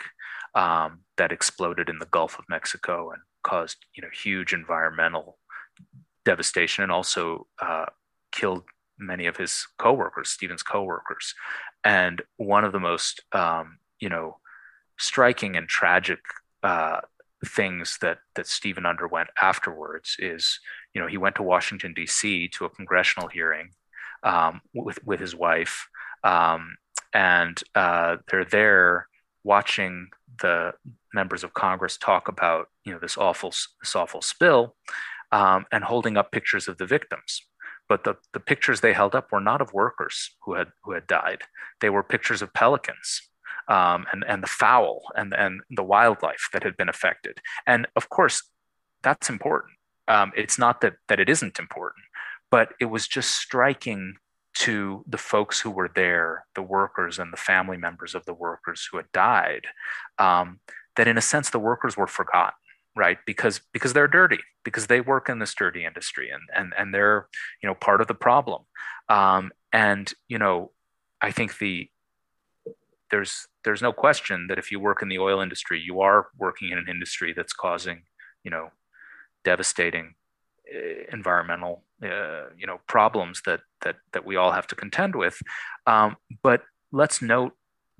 um, 0.54 1.00
that 1.16 1.32
exploded 1.32 1.88
in 1.88 1.98
the 2.00 2.06
Gulf 2.06 2.38
of 2.38 2.44
Mexico 2.50 3.10
and 3.12 3.22
caused 3.42 3.78
you 3.94 4.02
know 4.02 4.10
huge 4.12 4.52
environmental 4.52 5.38
devastation 6.26 6.82
and 6.82 6.92
also 6.92 7.46
uh, 7.62 7.86
killed 8.30 8.64
many 9.00 9.26
of 9.26 9.36
his 9.36 9.66
coworkers, 9.78 10.30
Stephen's 10.30 10.62
coworkers. 10.62 11.34
And 11.84 12.22
one 12.36 12.64
of 12.64 12.72
the 12.72 12.80
most, 12.80 13.22
um, 13.32 13.78
you 14.00 14.08
know, 14.08 14.38
striking 14.98 15.56
and 15.56 15.68
tragic 15.68 16.20
uh, 16.62 17.00
things 17.46 17.98
that 18.02 18.18
that 18.34 18.46
Stephen 18.46 18.84
underwent 18.84 19.30
afterwards 19.40 20.16
is, 20.18 20.60
you 20.94 21.00
know, 21.00 21.06
he 21.06 21.16
went 21.16 21.36
to 21.36 21.42
Washington 21.42 21.94
D.C. 21.94 22.48
to 22.48 22.64
a 22.64 22.70
congressional 22.70 23.28
hearing 23.28 23.70
um, 24.22 24.60
with 24.74 25.04
with 25.04 25.20
his 25.20 25.34
wife, 25.34 25.88
um, 26.22 26.76
and 27.14 27.62
uh, 27.74 28.16
they're 28.30 28.44
there 28.44 29.08
watching 29.42 30.08
the 30.42 30.72
members 31.14 31.42
of 31.42 31.54
Congress 31.54 31.96
talk 31.96 32.28
about, 32.28 32.68
you 32.84 32.92
know, 32.92 32.98
this 32.98 33.16
awful 33.16 33.50
this 33.50 33.96
awful 33.96 34.20
spill, 34.20 34.76
um, 35.32 35.64
and 35.72 35.84
holding 35.84 36.18
up 36.18 36.30
pictures 36.30 36.68
of 36.68 36.76
the 36.76 36.86
victims 36.86 37.42
but 37.90 38.04
the, 38.04 38.14
the 38.32 38.38
pictures 38.38 38.80
they 38.80 38.92
held 38.92 39.16
up 39.16 39.32
were 39.32 39.40
not 39.40 39.60
of 39.60 39.74
workers 39.74 40.30
who 40.44 40.54
had 40.54 40.68
who 40.84 40.92
had 40.92 41.08
died. 41.08 41.42
They 41.80 41.90
were 41.90 42.04
pictures 42.04 42.40
of 42.40 42.54
pelicans 42.54 43.20
um, 43.66 44.06
and 44.12 44.24
and 44.28 44.44
the 44.44 44.46
fowl 44.46 45.02
and 45.16 45.34
and 45.34 45.60
the 45.68 45.82
wildlife 45.82 46.48
that 46.52 46.62
had 46.62 46.76
been 46.76 46.88
affected. 46.88 47.40
And 47.66 47.88
of 47.96 48.08
course, 48.08 48.44
that's 49.02 49.28
important. 49.28 49.72
Um, 50.06 50.30
it's 50.36 50.56
not 50.56 50.80
that 50.82 50.94
that 51.08 51.18
it 51.18 51.28
isn't 51.28 51.58
important, 51.58 52.04
but 52.48 52.74
it 52.80 52.86
was 52.86 53.08
just 53.08 53.32
striking 53.32 54.14
to 54.66 55.04
the 55.08 55.18
folks 55.18 55.60
who 55.60 55.70
were 55.70 55.90
there, 55.92 56.44
the 56.54 56.62
workers 56.62 57.18
and 57.18 57.32
the 57.32 57.44
family 57.50 57.76
members 57.76 58.14
of 58.14 58.24
the 58.24 58.34
workers 58.34 58.88
who 58.88 58.98
had 58.98 59.10
died, 59.12 59.66
um, 60.18 60.60
that 60.94 61.08
in 61.08 61.18
a 61.18 61.22
sense 61.32 61.50
the 61.50 61.58
workers 61.58 61.96
were 61.96 62.06
forgotten 62.06 62.59
right? 62.96 63.18
Because 63.26 63.60
because 63.72 63.92
they're 63.92 64.08
dirty 64.08 64.40
because 64.64 64.88
they 64.88 65.00
work 65.00 65.28
in 65.28 65.38
this 65.38 65.54
dirty 65.54 65.84
industry 65.84 66.30
and 66.30 66.42
and 66.54 66.72
and 66.76 66.94
they're 66.94 67.28
you 67.62 67.68
know 67.68 67.74
part 67.74 68.00
of 68.00 68.08
the 68.08 68.14
problem. 68.14 68.62
Um, 69.08 69.52
and 69.72 70.12
you 70.28 70.38
know 70.38 70.70
i 71.20 71.30
think 71.30 71.58
the 71.58 71.88
there's 73.10 73.46
there's 73.64 73.82
no 73.82 73.92
question 73.92 74.46
that 74.48 74.58
if 74.58 74.70
you 74.70 74.80
work 74.80 75.02
in 75.02 75.08
the 75.08 75.18
oil 75.18 75.40
industry 75.40 75.80
you 75.80 76.00
are 76.00 76.28
working 76.38 76.70
in 76.70 76.78
an 76.78 76.86
industry 76.88 77.32
that's 77.32 77.52
causing 77.52 78.02
you 78.44 78.50
know 78.50 78.70
devastating 79.44 80.14
uh, 80.74 81.04
environmental 81.12 81.84
uh, 82.02 82.48
you 82.56 82.66
know 82.66 82.80
problems 82.86 83.42
that 83.46 83.60
that 83.82 83.96
that 84.12 84.24
we 84.24 84.36
all 84.36 84.52
have 84.52 84.66
to 84.66 84.74
contend 84.74 85.14
with. 85.14 85.40
Um, 85.86 86.16
but 86.42 86.62
let's 86.92 87.22
note 87.22 87.52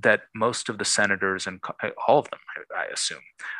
that 0.02 0.22
most 0.34 0.68
of 0.68 0.78
the 0.78 0.84
senators 0.84 1.46
and 1.46 1.60
all 2.06 2.18
of 2.18 2.30
them, 2.30 2.40
I 2.76 2.86
assume, 2.92 3.18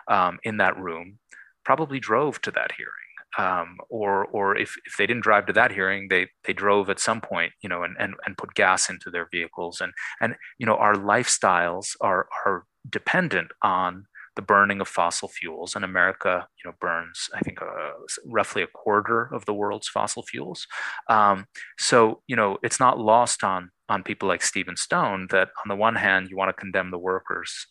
um, 0.09 0.39
in 0.43 0.57
that 0.59 0.79
room 0.79 1.19
probably 1.65 2.01
drove 2.01 2.41
to 2.43 2.51
that 2.53 2.73
hearing. 2.77 2.93
Um, 3.39 3.77
or, 3.89 4.27
or 4.27 4.57
if, 4.57 4.75
if 4.85 4.97
they 4.99 5.07
didn't 5.07 5.23
drive 5.23 5.47
to 5.47 5.53
that 5.53 5.71
hearing, 5.71 6.09
they, 6.09 6.29
they 6.45 6.53
drove 6.53 6.91
at 6.91 6.99
some 6.99 7.21
point, 7.21 7.53
you 7.63 7.69
know, 7.69 7.85
and, 7.85 7.95
and, 7.99 8.15
and 8.27 8.37
put 8.37 8.55
gas 8.55 8.91
into 8.91 9.09
their 9.09 9.29
vehicles. 9.31 9.81
And, 9.81 9.93
and, 10.21 10.35
you 10.59 10.67
know, 10.67 10.75
our 10.75 10.95
lifestyles 10.95 11.95
are, 12.01 12.27
are 12.45 12.65
dependent 12.89 13.53
on 13.63 14.07
the 14.37 14.41
the 14.41 14.47
burning 14.47 14.81
of 14.81 14.89
fossil 14.89 15.29
fuels, 15.29 15.77
and 15.77 15.85
America, 15.85 16.47
you 16.57 16.71
know, 16.71 16.75
burns 16.81 17.29
I 17.35 17.41
think 17.41 17.61
uh, 17.61 17.93
roughly 18.25 18.63
a 18.63 18.67
quarter 18.67 19.29
of 19.35 19.45
the 19.45 19.53
world's 19.53 19.89
fossil 19.89 20.23
fuels. 20.23 20.67
Um, 21.11 21.45
so 21.79 22.23
you 22.27 22.37
know, 22.37 22.57
it's 22.63 22.81
not 22.81 22.99
lost 22.99 23.45
on 23.45 23.71
on 23.91 24.03
people 24.03 24.29
like 24.29 24.43
Stephen 24.43 24.77
Stone 24.77 25.27
that 25.31 25.51
on 25.63 25.69
the 25.69 25.77
one 25.77 25.97
hand 25.97 26.31
you 26.31 26.37
want 26.37 26.49
to 26.49 26.59
condemn 26.59 26.91
the 26.91 26.99
workers, 26.99 27.67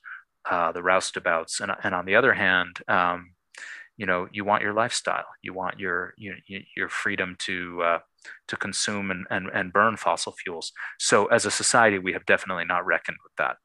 uh, 0.50 0.72
the 0.72 0.82
roustabouts, 0.82 1.60
and 1.60 1.72
and 1.84 1.96
on 1.96 2.06
the 2.06 2.16
other 2.16 2.34
hand. 2.34 2.80
Um, 2.88 3.32
you 3.98 4.06
know, 4.06 4.30
you 4.32 4.46
want 4.46 4.64
your 4.64 4.72
lifestyle, 4.72 5.26
you 5.42 5.54
want 5.54 5.78
your 5.78 6.14
your, 6.18 6.36
your 6.78 6.88
freedom 6.88 7.36
to 7.40 7.82
uh, 7.82 8.00
to 8.48 8.56
consume 8.56 9.12
and, 9.12 9.26
and, 9.30 9.48
and 9.54 9.74
burn 9.74 9.98
fossil 9.98 10.32
fuels. 10.32 10.72
So, 10.98 11.26
as 11.28 11.46
a 11.46 11.52
society, 11.52 12.00
we 12.00 12.14
have 12.14 12.26
definitely 12.26 12.66
not 12.66 12.86
reckoned 12.86 13.18
with 13.24 13.34
that. 13.38 13.58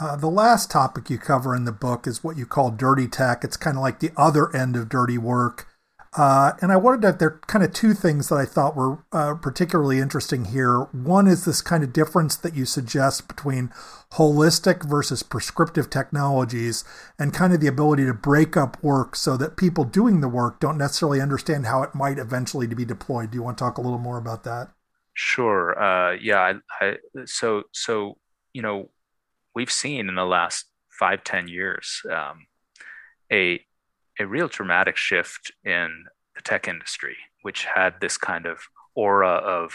Uh, 0.00 0.16
the 0.16 0.30
last 0.30 0.70
topic 0.70 1.08
you 1.08 1.18
cover 1.18 1.54
in 1.54 1.64
the 1.64 1.72
book 1.72 2.06
is 2.06 2.24
what 2.24 2.36
you 2.36 2.46
call 2.46 2.70
dirty 2.70 3.06
tech. 3.06 3.44
It's 3.44 3.56
kind 3.56 3.76
of 3.76 3.82
like 3.82 4.00
the 4.00 4.10
other 4.16 4.54
end 4.56 4.74
of 4.74 4.88
dirty 4.88 5.18
work. 5.18 5.68
Uh, 6.16 6.52
and 6.62 6.70
I 6.70 6.76
wanted 6.76 7.02
to, 7.02 7.12
there 7.12 7.28
are 7.28 7.40
kind 7.48 7.64
of 7.64 7.72
two 7.72 7.92
things 7.92 8.28
that 8.28 8.36
I 8.36 8.44
thought 8.44 8.76
were 8.76 9.04
uh, 9.10 9.34
particularly 9.34 9.98
interesting 9.98 10.44
here. 10.44 10.82
One 10.92 11.26
is 11.26 11.44
this 11.44 11.60
kind 11.60 11.82
of 11.82 11.92
difference 11.92 12.36
that 12.36 12.54
you 12.54 12.66
suggest 12.66 13.26
between 13.26 13.70
holistic 14.12 14.88
versus 14.88 15.24
prescriptive 15.24 15.90
technologies 15.90 16.84
and 17.18 17.34
kind 17.34 17.52
of 17.52 17.60
the 17.60 17.66
ability 17.66 18.04
to 18.06 18.14
break 18.14 18.56
up 18.56 18.80
work 18.80 19.16
so 19.16 19.36
that 19.36 19.56
people 19.56 19.82
doing 19.82 20.20
the 20.20 20.28
work 20.28 20.60
don't 20.60 20.78
necessarily 20.78 21.20
understand 21.20 21.66
how 21.66 21.82
it 21.82 21.96
might 21.96 22.20
eventually 22.20 22.68
be 22.68 22.84
deployed. 22.84 23.32
Do 23.32 23.36
you 23.36 23.42
want 23.42 23.58
to 23.58 23.64
talk 23.64 23.78
a 23.78 23.82
little 23.82 23.98
more 23.98 24.18
about 24.18 24.44
that? 24.44 24.68
Sure. 25.14 25.76
Uh, 25.76 26.12
yeah. 26.12 26.60
I, 26.80 26.84
I, 26.84 26.96
so, 27.24 27.64
so, 27.72 28.18
you 28.52 28.62
know, 28.62 28.90
we've 29.52 29.72
seen 29.72 30.08
in 30.08 30.14
the 30.14 30.24
last 30.24 30.66
five 30.96 31.24
ten 31.24 31.48
years 31.48 32.02
um, 32.08 32.46
a 33.32 33.60
a 34.18 34.26
real 34.26 34.48
dramatic 34.48 34.96
shift 34.96 35.52
in 35.64 36.04
the 36.34 36.42
tech 36.42 36.68
industry, 36.68 37.16
which 37.42 37.64
had 37.64 37.94
this 38.00 38.16
kind 38.16 38.46
of 38.46 38.58
aura 38.94 39.28
of 39.36 39.72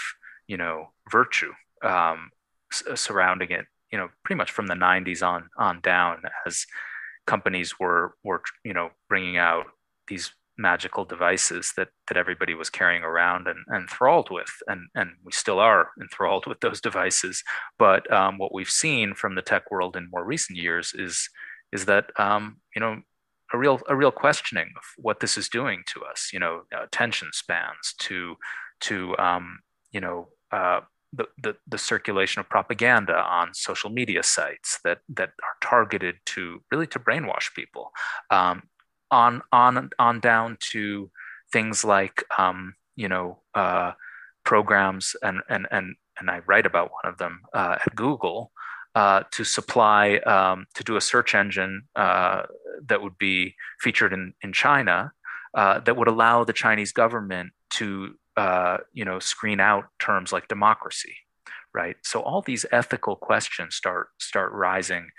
you 0.47 0.57
know 0.57 0.89
virtue 1.11 1.51
um, 1.83 2.31
uh, 2.89 2.95
surrounding 2.95 3.51
it. 3.51 3.65
You 3.91 3.97
know, 3.97 4.09
pretty 4.23 4.37
much 4.37 4.51
from 4.51 4.67
the 4.67 4.75
'90s 4.75 5.25
on 5.25 5.49
on 5.57 5.81
down, 5.81 6.23
as 6.45 6.65
companies 7.25 7.79
were 7.79 8.15
were 8.23 8.41
you 8.63 8.73
know 8.73 8.89
bringing 9.07 9.37
out 9.37 9.65
these 10.07 10.31
magical 10.57 11.05
devices 11.05 11.73
that 11.77 11.87
that 12.07 12.17
everybody 12.17 12.53
was 12.53 12.69
carrying 12.69 13.03
around 13.03 13.47
and, 13.47 13.59
and 13.67 13.83
enthralled 13.83 14.29
with, 14.29 14.51
and 14.67 14.87
and 14.95 15.11
we 15.23 15.31
still 15.31 15.59
are 15.59 15.89
enthralled 15.99 16.45
with 16.45 16.59
those 16.59 16.81
devices. 16.81 17.43
But 17.79 18.11
um, 18.11 18.37
what 18.37 18.53
we've 18.53 18.69
seen 18.69 19.15
from 19.15 19.35
the 19.35 19.41
tech 19.41 19.71
world 19.71 19.95
in 19.95 20.09
more 20.11 20.23
recent 20.23 20.57
years 20.59 20.93
is 20.93 21.29
is 21.71 21.85
that 21.85 22.11
um, 22.19 22.57
you 22.75 22.81
know 22.81 23.01
a 23.53 23.57
real 23.57 23.79
a 23.87 23.95
real 23.95 24.11
questioning 24.11 24.73
of 24.75 24.83
what 24.97 25.19
this 25.19 25.37
is 25.37 25.49
doing 25.49 25.83
to 25.87 26.03
us. 26.03 26.29
You 26.33 26.39
know, 26.39 26.63
attention 26.71 27.29
spans 27.33 27.93
to 27.99 28.35
to 28.81 29.17
um, 29.17 29.59
you 29.91 30.01
know 30.01 30.29
uh, 30.51 30.81
the, 31.13 31.25
the, 31.41 31.55
the 31.67 31.77
circulation 31.77 32.39
of 32.39 32.49
propaganda 32.49 33.17
on 33.17 33.53
social 33.53 33.89
media 33.89 34.23
sites 34.23 34.79
that 34.83 34.99
that 35.09 35.29
are 35.29 35.57
targeted 35.61 36.17
to 36.27 36.61
really 36.71 36.87
to 36.87 36.99
brainwash 36.99 37.53
people. 37.53 37.91
Um, 38.29 38.63
on 39.11 39.41
on 39.51 39.89
on 39.97 40.19
down 40.19 40.57
to 40.59 41.09
things 41.51 41.83
like 41.83 42.23
um, 42.37 42.75
you 42.95 43.07
know 43.07 43.39
uh, 43.55 43.93
programs 44.43 45.15
and 45.23 45.41
and 45.49 45.67
and 45.71 45.95
and 46.19 46.29
I 46.29 46.39
write 46.45 46.65
about 46.65 46.91
one 46.91 47.11
of 47.11 47.17
them 47.17 47.41
uh, 47.53 47.77
at 47.85 47.95
Google 47.95 48.51
uh, 48.95 49.23
to 49.31 49.43
supply 49.43 50.17
um, 50.19 50.65
to 50.73 50.83
do 50.83 50.95
a 50.95 51.01
search 51.01 51.35
engine 51.35 51.83
uh, 51.95 52.43
that 52.85 53.01
would 53.01 53.17
be 53.17 53.55
featured 53.79 54.13
in 54.13 54.33
in 54.41 54.53
China 54.53 55.11
uh, 55.53 55.79
that 55.79 55.97
would 55.97 56.07
allow 56.07 56.43
the 56.43 56.53
Chinese 56.53 56.91
government 56.91 57.51
to 57.71 58.15
uh, 58.37 58.77
you 58.93 59.05
know 59.05 59.19
screen 59.19 59.59
out 59.59 59.85
terms 59.99 60.31
like 60.31 60.47
democracy 60.47 61.15
right 61.73 61.97
so 62.03 62.21
all 62.21 62.41
these 62.41 62.65
ethical 62.71 63.15
questions 63.15 63.75
start 63.75 64.07
start 64.17 64.51
rising 64.53 65.09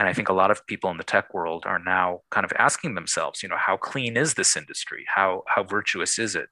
and 0.00 0.08
I 0.08 0.14
think 0.14 0.30
a 0.30 0.32
lot 0.32 0.50
of 0.50 0.66
people 0.66 0.90
in 0.90 0.96
the 0.96 1.04
tech 1.04 1.34
world 1.34 1.64
are 1.66 1.78
now 1.78 2.22
kind 2.30 2.46
of 2.46 2.54
asking 2.58 2.94
themselves, 2.94 3.42
you 3.42 3.50
know, 3.50 3.58
how 3.58 3.76
clean 3.76 4.16
is 4.16 4.32
this 4.32 4.56
industry? 4.56 5.04
How 5.06 5.42
how 5.46 5.62
virtuous 5.62 6.18
is 6.18 6.34
it? 6.34 6.48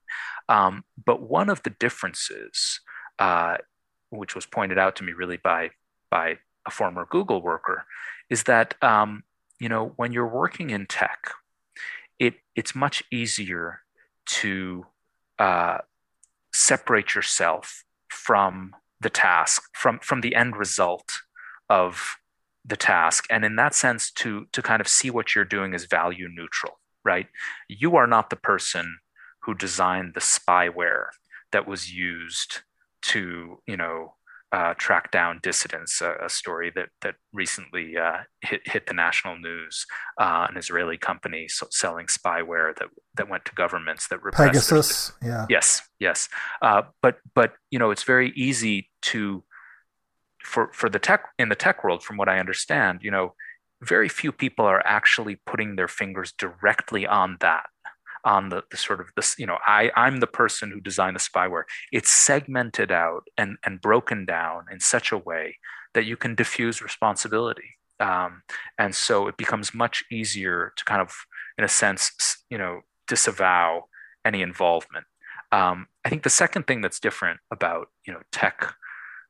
Um, 0.47 0.83
but 1.03 1.23
one 1.23 1.49
of 1.49 1.63
the 1.63 1.71
differences, 1.71 2.79
uh, 3.17 3.57
which 4.11 4.35
was 4.35 4.45
pointed 4.45 4.77
out 4.77 4.95
to 4.97 5.03
me 5.03 5.13
really 5.13 5.37
by 5.37 5.71
by 6.11 6.37
a 6.69 6.71
former 6.79 7.05
Google 7.09 7.41
worker, 7.41 7.85
is 8.29 8.43
that 8.43 8.75
um, 8.81 9.23
you 9.59 9.69
know 9.69 9.93
when 9.97 10.11
you're 10.13 10.27
working 10.43 10.69
in 10.69 10.85
tech, 10.85 11.31
it 12.17 12.35
it's 12.55 12.73
much 12.75 13.03
easier 13.11 13.81
to 14.41 14.85
uh, 15.37 15.79
separate 16.53 17.15
yourself 17.15 17.83
from 18.09 18.75
the 19.01 19.09
task, 19.09 19.63
from 19.73 19.99
from 19.99 20.21
the 20.21 20.35
end 20.35 20.55
result 20.55 21.09
of 21.69 22.17
the 22.65 22.77
task 22.77 23.25
and 23.29 23.45
in 23.45 23.55
that 23.55 23.73
sense 23.73 24.11
to 24.11 24.45
to 24.51 24.61
kind 24.61 24.81
of 24.81 24.87
see 24.87 25.09
what 25.09 25.33
you're 25.33 25.45
doing 25.45 25.73
as 25.73 25.85
value 25.85 26.27
neutral 26.27 26.79
right? 27.03 27.27
You 27.67 27.95
are 27.95 28.07
not 28.07 28.29
the 28.29 28.35
person 28.35 28.99
who 29.43 29.53
designed 29.53 30.13
the 30.13 30.19
spyware 30.19 31.07
that 31.51 31.67
was 31.67 31.91
used 31.91 32.61
to 33.01 33.61
you 33.65 33.77
know 33.77 34.13
uh, 34.51 34.73
track 34.77 35.11
down 35.11 35.39
dissidents, 35.43 36.01
a, 36.01 36.15
a, 36.25 36.29
story 36.29 36.71
that 36.73 36.89
that 37.01 37.15
recently 37.33 37.95
uh, 37.97 38.17
hit, 38.41 38.61
hit 38.65 38.87
the 38.87 38.93
national 38.93 39.37
news. 39.37 39.85
Uh, 40.19 40.47
an 40.49 40.57
Israeli 40.57 40.97
company 40.97 41.47
so 41.47 41.67
selling 41.69 42.07
spyware 42.07 42.75
that 42.77 42.87
that 43.15 43.29
went 43.29 43.45
to 43.45 43.53
governments 43.53 44.07
that 44.07 44.23
repressed. 44.23 44.51
Pegasus, 44.51 45.11
yeah. 45.23 45.45
Yes, 45.49 45.83
yes. 45.99 46.29
Uh, 46.61 46.83
but 47.01 47.17
but 47.35 47.53
you 47.69 47.77
know 47.77 47.91
it's 47.91 48.03
very 48.03 48.31
easy 48.35 48.89
to 49.03 49.43
for 50.43 50.71
for 50.73 50.89
the 50.89 50.99
tech 50.99 51.25
in 51.37 51.49
the 51.49 51.55
tech 51.55 51.83
world, 51.83 52.03
from 52.03 52.17
what 52.17 52.29
I 52.29 52.39
understand, 52.39 53.01
you 53.03 53.11
know, 53.11 53.35
very 53.81 54.09
few 54.09 54.31
people 54.31 54.65
are 54.65 54.85
actually 54.85 55.37
putting 55.45 55.75
their 55.75 55.87
fingers 55.87 56.31
directly 56.31 57.05
on 57.05 57.37
that 57.39 57.67
on 58.25 58.49
the, 58.49 58.63
the 58.71 58.77
sort 58.77 58.99
of 58.99 59.07
this 59.15 59.37
you 59.37 59.45
know 59.45 59.57
i 59.65 59.91
i'm 59.95 60.19
the 60.19 60.27
person 60.27 60.71
who 60.71 60.79
designed 60.79 61.15
the 61.15 61.19
spyware. 61.19 61.63
It's 61.91 62.09
segmented 62.09 62.91
out 62.91 63.23
and 63.37 63.57
and 63.65 63.81
broken 63.81 64.25
down 64.25 64.65
in 64.71 64.79
such 64.79 65.11
a 65.11 65.17
way 65.17 65.57
that 65.93 66.05
you 66.05 66.15
can 66.15 66.35
diffuse 66.35 66.81
responsibility. 66.81 67.77
Um, 67.99 68.43
and 68.77 68.95
so 68.95 69.27
it 69.27 69.35
becomes 69.35 69.73
much 69.73 70.03
easier 70.11 70.71
to 70.77 70.85
kind 70.85 71.01
of 71.01 71.13
in 71.57 71.63
a 71.63 71.69
sense 71.69 72.11
you 72.49 72.57
know 72.57 72.81
disavow 73.07 73.85
any 74.25 74.41
involvement. 74.41 75.05
Um, 75.51 75.87
i 76.05 76.09
think 76.09 76.23
the 76.23 76.29
second 76.29 76.67
thing 76.67 76.81
that's 76.81 76.99
different 76.99 77.39
about 77.51 77.87
you 78.05 78.13
know 78.13 78.21
tech 78.31 78.75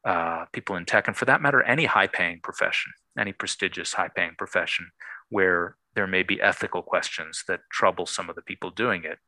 uh, 0.05 0.45
people 0.53 0.75
in 0.75 0.85
tech, 0.85 1.07
and 1.07 1.17
for 1.17 1.25
that 1.25 1.41
matter, 1.41 1.61
any 1.63 1.85
high 1.85 2.07
paying 2.07 2.39
profession, 2.41 2.93
any 3.17 3.33
prestigious 3.33 3.93
high 3.93 4.07
paying 4.07 4.33
profession 4.37 4.91
where 5.29 5.75
there 5.99 6.07
may 6.07 6.23
be 6.23 6.41
ethical 6.41 6.81
questions 6.81 7.43
that 7.49 7.59
trouble 7.69 8.05
some 8.05 8.29
of 8.29 8.35
the 8.37 8.41
people 8.41 8.69
doing 8.71 9.03
it, 9.03 9.19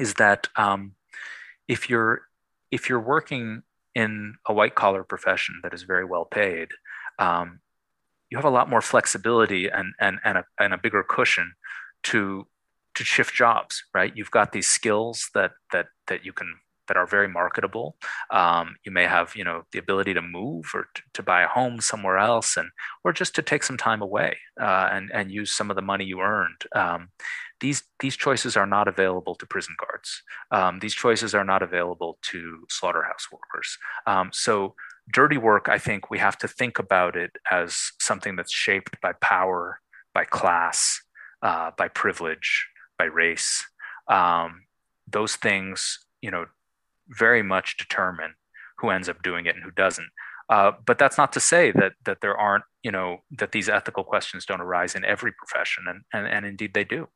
is 0.00 0.14
that 0.14 0.48
um, 0.56 0.96
if 1.68 1.88
you're 1.88 2.22
if 2.72 2.88
you're 2.88 3.06
working 3.14 3.62
in 3.94 4.34
a 4.44 4.52
white 4.52 4.74
collar 4.74 5.04
profession 5.04 5.60
that 5.62 5.72
is 5.72 5.84
very 5.84 6.04
well 6.04 6.24
paid, 6.24 6.70
um, 7.20 7.60
you 8.28 8.36
have 8.36 8.44
a 8.44 8.50
lot 8.50 8.68
more 8.68 8.80
flexibility 8.80 9.68
and 9.68 9.94
and 10.00 10.18
and 10.24 10.38
a, 10.38 10.44
and 10.58 10.74
a 10.74 10.78
bigger 10.78 11.04
cushion 11.08 11.54
to 12.02 12.48
to 12.96 13.04
shift 13.04 13.32
jobs. 13.32 13.84
Right, 13.94 14.12
you've 14.16 14.32
got 14.32 14.50
these 14.50 14.66
skills 14.66 15.30
that 15.32 15.52
that 15.70 15.86
that 16.08 16.24
you 16.24 16.32
can 16.32 16.56
that 16.88 16.96
are 16.96 17.06
very 17.06 17.28
marketable. 17.28 17.96
Um, 18.30 18.76
you 18.84 18.92
may 18.92 19.04
have, 19.04 19.34
you 19.36 19.44
know, 19.44 19.64
the 19.72 19.78
ability 19.78 20.14
to 20.14 20.22
move 20.22 20.66
or 20.74 20.88
to, 20.94 21.02
to, 21.14 21.22
buy 21.22 21.42
a 21.42 21.48
home 21.48 21.80
somewhere 21.80 22.18
else, 22.18 22.56
and 22.56 22.70
or 23.04 23.12
just 23.12 23.34
to 23.36 23.42
take 23.42 23.62
some 23.62 23.76
time 23.76 24.02
away 24.02 24.36
uh, 24.60 24.88
and 24.92 25.10
and 25.12 25.30
use 25.30 25.52
some 25.52 25.70
of 25.70 25.76
the 25.76 25.82
money 25.82 26.04
you 26.04 26.20
earned. 26.20 26.64
Um, 26.74 27.08
these 27.60 27.84
these 28.00 28.16
choices 28.16 28.56
are 28.56 28.66
not 28.66 28.88
available 28.88 29.34
to 29.36 29.46
prison 29.46 29.74
guards. 29.78 30.22
Um, 30.50 30.80
these 30.80 30.94
choices 30.94 31.34
are 31.34 31.44
not 31.44 31.62
available 31.62 32.18
to 32.30 32.64
slaughterhouse 32.68 33.28
workers. 33.32 33.78
Um, 34.06 34.30
so 34.32 34.74
dirty 35.12 35.38
work, 35.38 35.68
I 35.68 35.78
think 35.78 36.10
we 36.10 36.18
have 36.18 36.38
to 36.38 36.48
think 36.48 36.78
about 36.78 37.16
it 37.16 37.32
as 37.50 37.92
something 38.00 38.36
that's 38.36 38.52
shaped 38.52 39.00
by 39.00 39.12
power, 39.20 39.80
by 40.14 40.24
class, 40.24 41.00
uh, 41.42 41.70
by 41.76 41.88
privilege, 41.88 42.68
by 42.98 43.04
race. 43.04 43.64
Um, 44.08 44.64
those 45.06 45.36
things 45.36 46.00
you 46.20 46.30
know 46.30 46.46
very 47.08 47.42
much 47.42 47.76
determine 47.76 48.34
who 48.78 48.90
ends 48.90 49.08
up 49.08 49.22
doing 49.22 49.46
it 49.46 49.54
and 49.54 49.64
who 49.64 49.70
doesn't. 49.70 50.08
Uh, 50.48 50.72
but 50.84 50.98
that's 50.98 51.16
not 51.16 51.32
to 51.32 51.40
say 51.40 51.70
that 51.72 51.92
that 52.04 52.20
there 52.20 52.36
aren't, 52.36 52.64
you 52.82 52.90
know, 52.90 53.18
that 53.38 53.52
these 53.52 53.68
ethical 53.68 54.04
questions 54.04 54.44
don't 54.44 54.60
arise 54.60 54.94
in 54.94 55.04
every 55.04 55.32
profession, 55.32 55.84
and 55.88 56.02
and, 56.12 56.26
and 56.26 56.44
indeed 56.44 56.74
they 56.74 56.84
do. 56.84 57.08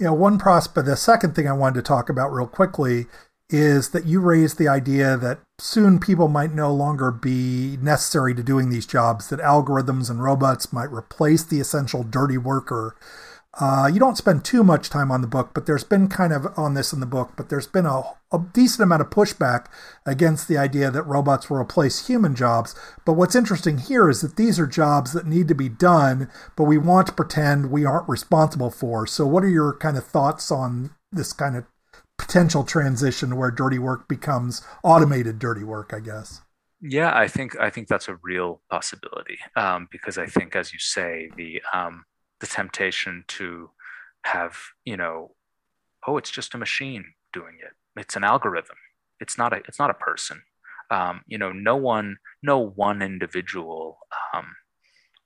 Yeah, 0.00 0.10
one 0.10 0.38
prospect. 0.38 0.86
The 0.86 0.96
second 0.96 1.36
thing 1.36 1.46
I 1.46 1.52
wanted 1.52 1.76
to 1.76 1.82
talk 1.82 2.08
about 2.08 2.32
real 2.32 2.48
quickly 2.48 3.06
is 3.48 3.90
that 3.90 4.06
you 4.06 4.18
raised 4.20 4.58
the 4.58 4.66
idea 4.66 5.16
that 5.16 5.38
soon 5.58 6.00
people 6.00 6.26
might 6.26 6.52
no 6.52 6.72
longer 6.74 7.12
be 7.12 7.76
necessary 7.80 8.34
to 8.34 8.42
doing 8.42 8.70
these 8.70 8.86
jobs, 8.86 9.28
that 9.28 9.38
algorithms 9.38 10.10
and 10.10 10.22
robots 10.22 10.72
might 10.72 10.90
replace 10.90 11.44
the 11.44 11.60
essential 11.60 12.02
dirty 12.02 12.38
worker. 12.38 12.96
Uh, 13.60 13.90
you 13.92 14.00
don't 14.00 14.16
spend 14.16 14.44
too 14.44 14.64
much 14.64 14.88
time 14.88 15.10
on 15.10 15.20
the 15.20 15.26
book, 15.26 15.50
but 15.52 15.66
there's 15.66 15.84
been 15.84 16.08
kind 16.08 16.32
of 16.32 16.46
on 16.56 16.72
this 16.72 16.92
in 16.92 17.00
the 17.00 17.06
book, 17.06 17.32
but 17.36 17.50
there's 17.50 17.66
been 17.66 17.84
a, 17.84 18.02
a 18.32 18.38
decent 18.54 18.82
amount 18.82 19.02
of 19.02 19.10
pushback 19.10 19.66
against 20.06 20.48
the 20.48 20.56
idea 20.56 20.90
that 20.90 21.02
robots 21.02 21.50
will 21.50 21.58
replace 21.58 22.06
human 22.06 22.34
jobs. 22.34 22.74
But 23.04 23.12
what's 23.12 23.36
interesting 23.36 23.76
here 23.76 24.08
is 24.08 24.22
that 24.22 24.36
these 24.36 24.58
are 24.58 24.66
jobs 24.66 25.12
that 25.12 25.26
need 25.26 25.48
to 25.48 25.54
be 25.54 25.68
done, 25.68 26.30
but 26.56 26.64
we 26.64 26.78
want 26.78 27.08
to 27.08 27.12
pretend 27.12 27.70
we 27.70 27.84
aren't 27.84 28.08
responsible 28.08 28.70
for. 28.70 29.06
So, 29.06 29.26
what 29.26 29.44
are 29.44 29.50
your 29.50 29.76
kind 29.76 29.98
of 29.98 30.06
thoughts 30.06 30.50
on 30.50 30.90
this 31.12 31.34
kind 31.34 31.54
of 31.54 31.66
potential 32.22 32.62
transition 32.64 33.36
where 33.36 33.50
dirty 33.50 33.78
work 33.78 34.08
becomes 34.08 34.62
automated 34.84 35.38
dirty 35.38 35.64
work, 35.64 35.92
I 35.92 36.00
guess. 36.00 36.40
Yeah, 36.80 37.16
I 37.16 37.28
think 37.28 37.58
I 37.60 37.70
think 37.70 37.88
that's 37.88 38.08
a 38.08 38.16
real 38.22 38.60
possibility 38.70 39.38
um, 39.54 39.88
because 39.90 40.18
I 40.18 40.26
think, 40.26 40.56
as 40.56 40.72
you 40.72 40.78
say, 40.78 41.30
the 41.36 41.62
um, 41.72 42.04
the 42.42 42.46
temptation 42.46 43.24
to 43.28 43.70
have 44.24 44.58
you 44.84 44.96
know, 44.96 45.32
oh, 46.06 46.16
it's 46.18 46.30
just 46.30 46.54
a 46.54 46.58
machine 46.58 47.14
doing 47.32 47.56
it. 47.62 47.72
It's 47.98 48.16
an 48.16 48.24
algorithm. 48.24 48.76
It's 49.20 49.38
not 49.38 49.52
a 49.52 49.62
it's 49.68 49.78
not 49.78 49.90
a 49.90 49.94
person. 49.94 50.42
Um, 50.90 51.22
you 51.26 51.38
know, 51.38 51.52
no 51.52 51.76
one 51.76 52.18
no 52.42 52.58
one 52.58 53.00
individual 53.00 53.98
um, 54.34 54.56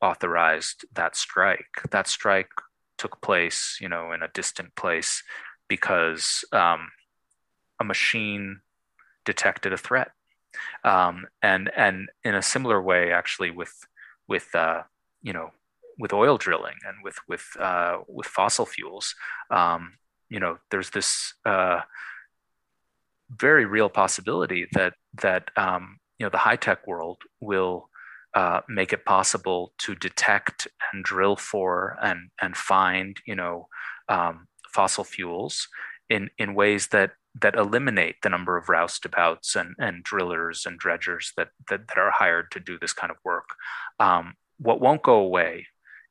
authorized 0.01 0.85
that 0.95 1.17
strike. 1.17 1.83
That 1.91 2.07
strike 2.07 2.51
took 2.99 3.21
place, 3.23 3.79
you 3.81 3.89
know, 3.89 4.12
in 4.12 4.23
a 4.23 4.29
distant 4.29 4.77
place 4.77 5.23
because 5.69 6.45
um, 6.53 6.91
a 7.81 7.85
machine 7.85 8.61
detected 9.25 9.73
a 9.73 9.79
threat. 9.79 10.12
Um, 10.85 11.27
and 11.43 11.71
and 11.77 12.09
in 12.23 12.35
a 12.35 12.43
similar 12.43 12.81
way, 12.81 13.12
actually, 13.12 13.51
with 13.51 13.87
with 14.29 14.55
uh, 14.55 14.83
you 15.23 15.33
know 15.33 15.51
with 15.99 16.13
oil 16.13 16.37
drilling 16.37 16.77
and 16.87 16.97
with 17.03 17.19
with 17.29 17.45
uh, 17.59 17.99
with 18.09 18.27
fossil 18.27 18.67
fuels, 18.67 19.15
um, 19.51 19.95
you 20.29 20.41
know, 20.41 20.59
there's 20.71 20.91
this 20.91 21.35
uh, 21.45 21.81
very 23.31 23.65
real 23.65 23.89
possibility 23.89 24.67
that 24.73 24.95
that 25.23 25.51
um, 25.57 25.99
you 26.19 26.27
know 26.27 26.31
the 26.31 26.39
high 26.39 26.57
tech 26.57 26.87
world 26.87 27.19
will 27.41 27.89
uh, 28.35 28.61
make 28.69 28.93
it 28.93 29.05
possible 29.05 29.73
to 29.79 29.95
detect 29.95 30.69
and 30.93 31.05
drill 31.05 31.37
for 31.37 31.97
and 32.03 32.31
and 32.41 32.57
find 32.57 33.19
you 33.27 33.35
know 33.35 33.69
um, 34.09 34.47
fossil 34.73 35.05
fuels 35.05 35.69
in 36.11 36.31
in 36.39 36.55
ways 36.55 36.89
that 36.89 37.13
that 37.41 37.55
eliminate 37.55 38.17
the 38.23 38.31
number 38.31 38.57
of 38.57 38.67
roustabouts 38.67 39.57
and, 39.57 39.75
and 39.79 40.03
drillers 40.03 40.65
and 40.65 40.81
dredgers 40.81 41.33
that, 41.37 41.49
that, 41.69 41.87
that 41.89 41.99
are 41.99 42.11
hired 42.11 42.51
to 42.51 42.59
do 42.59 42.79
this 42.79 42.95
kind 42.95 43.11
of 43.11 43.19
work. 43.25 43.51
Um, 44.01 44.37
what 44.59 44.81
won't 44.81 45.03
go 45.03 45.17
away 45.17 45.67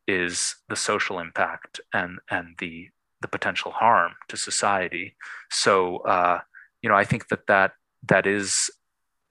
is 0.07 0.55
the 0.69 0.75
social 0.75 1.19
impact 1.19 1.79
and 1.93 2.19
and 2.29 2.55
the 2.59 2.89
the 3.21 3.27
potential 3.27 3.71
harm 3.71 4.13
to 4.29 4.37
society. 4.37 5.15
So 5.49 5.97
uh, 5.99 6.39
you 6.81 6.89
know, 6.89 6.95
I 6.95 7.03
think 7.03 7.29
that 7.29 7.47
that 7.47 7.73
that 8.07 8.27
is 8.27 8.69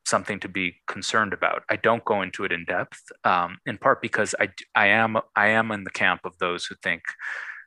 something 0.06 0.38
to 0.40 0.48
be 0.48 0.76
concerned 0.86 1.32
about. 1.32 1.62
I 1.70 1.76
don't 1.76 2.04
go 2.04 2.20
into 2.22 2.44
it 2.44 2.52
in 2.52 2.64
depth, 2.64 3.00
um, 3.24 3.58
in 3.66 3.78
part 3.78 4.02
because 4.02 4.34
I 4.40 4.48
I 4.74 4.88
am 4.88 5.16
I 5.36 5.48
am 5.48 5.70
in 5.70 5.84
the 5.84 5.90
camp 5.90 6.22
of 6.24 6.38
those 6.38 6.66
who 6.66 6.74
think 6.82 7.02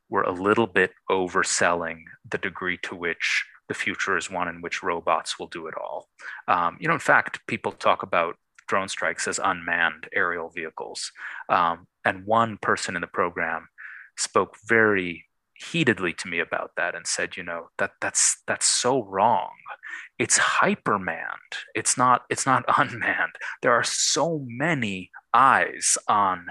we're 0.10 0.24
a 0.24 0.32
little 0.32 0.68
bit 0.68 0.94
overselling 1.10 2.04
the 2.30 2.38
degree 2.38 2.78
to 2.84 2.96
which 2.96 3.46
the 3.68 3.74
future 3.74 4.18
is 4.18 4.32
one 4.32 4.48
in 4.48 4.62
which 4.62 4.82
robots 4.82 5.38
will 5.38 5.48
do 5.48 5.68
it 5.68 5.74
all. 5.76 6.08
Um, 6.48 6.78
you 6.80 6.88
know, 6.88 6.94
in 6.94 7.00
fact, 7.00 7.46
people 7.48 7.72
talk 7.72 8.04
about 8.04 8.38
drone 8.68 8.88
strikes 8.90 9.28
as 9.28 9.40
unmanned 9.44 10.08
aerial 10.14 10.50
vehicles. 10.50 11.12
Um, 11.50 11.88
and 12.06 12.26
one 12.26 12.58
person 12.58 12.96
in 12.96 13.02
the 13.02 13.08
program 13.08 13.68
spoke 14.18 14.56
very 14.68 15.26
heatedly 15.54 16.14
to 16.14 16.28
me 16.28 16.40
about 16.40 16.72
that 16.78 16.96
and 16.96 17.08
said, 17.08 17.36
you 17.36 17.44
know, 17.44 17.70
that 17.78 17.92
that's 18.02 18.42
that's 18.48 18.66
so 18.66 19.04
wrong. 19.04 19.52
It's 20.20 20.38
hypermanned. 20.38 21.64
It's 21.76 21.98
not 21.98 22.24
it's 22.30 22.46
not 22.46 22.64
unmanned. 22.78 23.36
There 23.62 23.74
are 23.74 23.84
so 23.84 24.44
many 24.48 25.12
eyes 25.34 25.98
on 26.08 26.48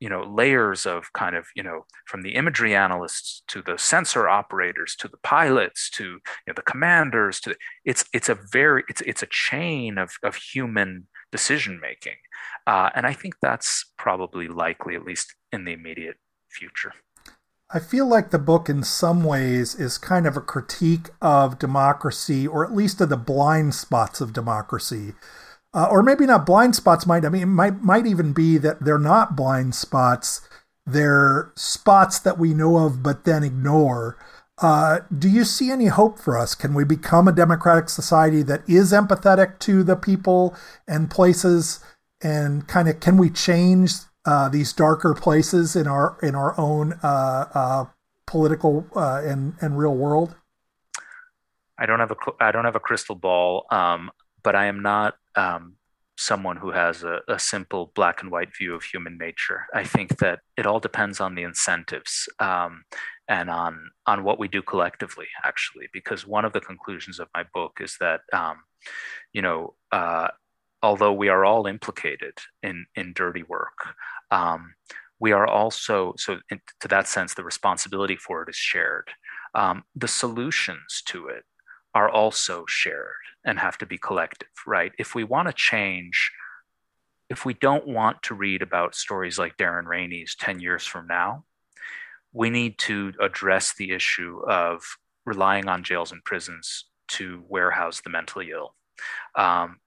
you 0.00 0.08
know 0.08 0.22
layers 0.22 0.86
of 0.86 1.12
kind 1.12 1.34
of 1.34 1.46
you 1.56 1.62
know 1.62 1.84
from 2.06 2.22
the 2.22 2.34
imagery 2.34 2.74
analysts 2.74 3.42
to 3.48 3.62
the 3.62 3.76
sensor 3.76 4.28
operators 4.28 4.94
to 4.96 5.08
the 5.08 5.16
pilots 5.18 5.90
to 5.90 6.04
you 6.04 6.20
know, 6.46 6.52
the 6.54 6.62
commanders 6.62 7.40
to 7.40 7.56
it's 7.84 8.04
it's 8.12 8.28
a 8.28 8.38
very 8.52 8.84
it's 8.88 9.00
it's 9.02 9.22
a 9.22 9.28
chain 9.30 9.98
of 9.98 10.12
of 10.22 10.36
human 10.36 11.06
decision 11.32 11.78
making 11.80 12.16
uh, 12.66 12.90
and 12.94 13.06
i 13.06 13.12
think 13.12 13.34
that's 13.40 13.92
probably 13.96 14.48
likely 14.48 14.94
at 14.94 15.04
least 15.04 15.34
in 15.52 15.64
the 15.64 15.72
immediate 15.72 16.16
future 16.48 16.92
I 17.70 17.80
feel 17.80 18.06
like 18.06 18.30
the 18.30 18.38
book, 18.38 18.70
in 18.70 18.82
some 18.82 19.22
ways, 19.22 19.74
is 19.74 19.98
kind 19.98 20.26
of 20.26 20.38
a 20.38 20.40
critique 20.40 21.10
of 21.20 21.58
democracy, 21.58 22.46
or 22.46 22.64
at 22.64 22.74
least 22.74 22.98
of 23.02 23.10
the 23.10 23.16
blind 23.18 23.74
spots 23.74 24.22
of 24.22 24.32
democracy 24.32 25.12
uh, 25.74 25.86
or 25.90 26.02
maybe 26.02 26.26
not 26.26 26.46
blind 26.46 26.74
spots. 26.74 27.06
Might 27.06 27.24
I 27.24 27.28
mean 27.28 27.48
might 27.50 27.82
might 27.82 28.06
even 28.06 28.32
be 28.32 28.58
that 28.58 28.84
they're 28.84 28.98
not 28.98 29.36
blind 29.36 29.74
spots. 29.74 30.40
They're 30.86 31.52
spots 31.56 32.18
that 32.20 32.38
we 32.38 32.54
know 32.54 32.78
of, 32.78 33.02
but 33.02 33.24
then 33.24 33.44
ignore. 33.44 34.18
Uh, 34.60 35.00
do 35.16 35.28
you 35.28 35.44
see 35.44 35.70
any 35.70 35.86
hope 35.86 36.18
for 36.18 36.36
us? 36.36 36.54
Can 36.54 36.74
we 36.74 36.84
become 36.84 37.28
a 37.28 37.32
democratic 37.32 37.88
society 37.88 38.42
that 38.42 38.68
is 38.68 38.92
empathetic 38.92 39.58
to 39.60 39.84
the 39.84 39.96
people 39.96 40.56
and 40.86 41.10
places, 41.10 41.80
and 42.22 42.66
kind 42.66 42.88
of 42.88 42.98
can 42.98 43.16
we 43.16 43.30
change 43.30 43.92
uh, 44.24 44.48
these 44.48 44.72
darker 44.72 45.14
places 45.14 45.76
in 45.76 45.86
our 45.86 46.18
in 46.22 46.34
our 46.34 46.58
own 46.58 46.98
uh, 47.02 47.46
uh 47.54 47.84
political 48.26 48.86
uh, 48.96 49.22
and 49.24 49.54
and 49.60 49.78
real 49.78 49.94
world? 49.94 50.34
I 51.78 51.86
don't 51.86 52.00
have 52.00 52.10
a 52.10 52.16
I 52.40 52.50
don't 52.50 52.64
have 52.64 52.76
a 52.76 52.80
crystal 52.80 53.14
ball, 53.14 53.66
um, 53.70 54.10
but 54.42 54.56
I 54.56 54.66
am 54.66 54.82
not 54.82 55.14
um, 55.36 55.76
someone 56.16 56.56
who 56.56 56.72
has 56.72 57.04
a, 57.04 57.20
a, 57.28 57.38
simple 57.38 57.92
black 57.94 58.20
and 58.20 58.30
white 58.32 58.48
view 58.56 58.74
of 58.74 58.82
human 58.82 59.16
nature. 59.16 59.66
I 59.72 59.84
think 59.84 60.18
that 60.18 60.40
it 60.56 60.66
all 60.66 60.80
depends 60.80 61.20
on 61.20 61.36
the 61.36 61.44
incentives 61.44 62.28
um, 62.40 62.82
and 63.28 63.50
on 63.50 63.90
on 64.06 64.24
what 64.24 64.38
we 64.38 64.48
do 64.48 64.62
collectively, 64.62 65.26
actually. 65.44 65.88
Because 65.92 66.26
one 66.26 66.44
of 66.44 66.52
the 66.52 66.60
conclusions 66.60 67.18
of 67.18 67.28
my 67.34 67.44
book 67.54 67.78
is 67.80 67.96
that 68.00 68.20
um, 68.32 68.58
you 69.32 69.42
know, 69.42 69.74
uh, 69.92 70.28
although 70.82 71.12
we 71.12 71.28
are 71.28 71.44
all 71.44 71.66
implicated 71.66 72.34
in 72.62 72.86
in 72.94 73.12
dirty 73.12 73.42
work. 73.42 73.94
Um, 74.30 74.74
we 75.20 75.32
are 75.32 75.48
also 75.48 76.14
so 76.16 76.38
in, 76.50 76.60
to 76.80 76.88
that 76.88 77.08
sense 77.08 77.34
the 77.34 77.42
responsibility 77.42 78.14
for 78.14 78.42
it 78.42 78.48
is 78.48 78.56
shared 78.56 79.10
um, 79.54 79.84
the 79.94 80.08
solutions 80.08 81.02
to 81.06 81.28
it 81.28 81.44
are 81.94 82.08
also 82.08 82.64
shared 82.68 83.12
and 83.44 83.58
have 83.58 83.78
to 83.78 83.86
be 83.86 83.98
collective, 83.98 84.48
right? 84.66 84.92
If 84.98 85.14
we 85.14 85.24
want 85.24 85.48
to 85.48 85.54
change, 85.54 86.30
if 87.28 87.44
we 87.44 87.54
don't 87.54 87.86
want 87.86 88.22
to 88.24 88.34
read 88.34 88.62
about 88.62 88.94
stories 88.94 89.38
like 89.38 89.56
Darren 89.56 89.86
Rainey's 89.86 90.36
10 90.38 90.60
years 90.60 90.84
from 90.84 91.06
now, 91.06 91.44
we 92.32 92.50
need 92.50 92.78
to 92.78 93.12
address 93.20 93.74
the 93.74 93.92
issue 93.92 94.40
of 94.48 94.82
relying 95.24 95.68
on 95.68 95.82
jails 95.82 96.12
and 96.12 96.24
prisons 96.24 96.84
to 97.08 97.42
warehouse 97.48 98.00
the 98.00 98.10
mentally 98.10 98.50
ill. 98.50 98.74
Um, 99.34 99.80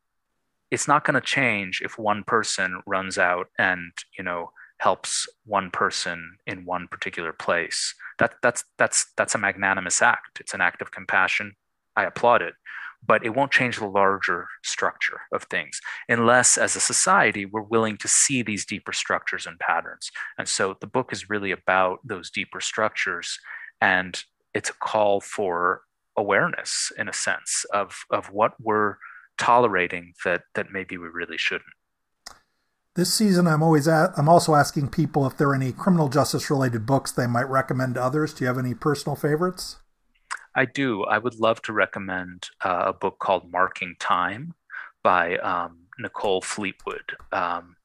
it's 0.69 0.87
not 0.87 1.03
going 1.03 1.15
to 1.15 1.21
change 1.21 1.81
if 1.83 1.99
one 1.99 2.23
person 2.23 2.81
runs 2.85 3.17
out 3.17 3.47
and 3.59 3.91
you 4.17 4.23
know 4.23 4.51
helps 4.77 5.27
one 5.45 5.69
person 5.69 6.37
in 6.47 6.65
one 6.65 6.87
particular 6.87 7.33
place. 7.33 7.93
That 8.19 8.35
that's 8.41 8.63
that's 8.77 9.11
that's 9.17 9.35
a 9.35 9.37
magnanimous 9.37 10.01
act. 10.01 10.39
It's 10.39 10.53
an 10.53 10.61
act 10.61 10.81
of 10.81 10.91
compassion. 10.91 11.55
I 11.95 12.05
applaud 12.05 12.41
it 12.41 12.53
but 13.05 13.25
it 13.25 13.35
won't 13.35 13.51
change 13.51 13.77
the 13.79 13.87
larger 13.87 14.47
structure 14.63 15.21
of 15.33 15.43
things 15.43 15.79
unless, 16.07 16.57
as 16.57 16.75
a 16.75 16.79
society, 16.79 17.45
we're 17.45 17.61
willing 17.61 17.97
to 17.97 18.07
see 18.07 18.41
these 18.41 18.65
deeper 18.65 18.93
structures 18.93 19.45
and 19.45 19.59
patterns. 19.59 20.11
And 20.37 20.47
so 20.47 20.77
the 20.79 20.87
book 20.87 21.11
is 21.11 21.29
really 21.29 21.51
about 21.51 21.99
those 22.03 22.29
deeper 22.29 22.61
structures, 22.61 23.39
and 23.79 24.23
it's 24.53 24.69
a 24.69 24.73
call 24.73 25.21
for 25.21 25.81
awareness, 26.17 26.91
in 26.97 27.09
a 27.09 27.13
sense, 27.13 27.65
of, 27.73 28.05
of 28.11 28.27
what 28.27 28.53
we're 28.59 28.95
tolerating 29.37 30.13
that, 30.23 30.43
that 30.55 30.71
maybe 30.71 30.97
we 30.97 31.07
really 31.07 31.37
shouldn't. 31.37 31.73
This 32.95 33.13
season, 33.13 33.47
I'm 33.47 33.63
always 33.63 33.87
at, 33.87 34.11
I'm 34.17 34.27
also 34.27 34.53
asking 34.53 34.89
people 34.89 35.25
if 35.25 35.37
there 35.37 35.49
are 35.49 35.55
any 35.55 35.71
criminal 35.71 36.09
justice 36.09 36.49
related 36.49 36.85
books 36.85 37.11
they 37.11 37.25
might 37.25 37.49
recommend 37.49 37.95
to 37.95 38.03
others. 38.03 38.33
Do 38.33 38.43
you 38.43 38.47
have 38.49 38.57
any 38.57 38.73
personal 38.73 39.15
favorites? 39.15 39.77
I 40.55 40.65
do. 40.65 41.03
I 41.03 41.17
would 41.17 41.39
love 41.39 41.61
to 41.63 41.73
recommend 41.73 42.49
uh, 42.63 42.83
a 42.87 42.93
book 42.93 43.19
called 43.19 43.51
Marking 43.51 43.95
Time 43.99 44.53
by 45.03 45.37
um, 45.37 45.87
Nicole 45.97 46.41
Fleetwood. 46.41 47.15
Um, 47.31 47.77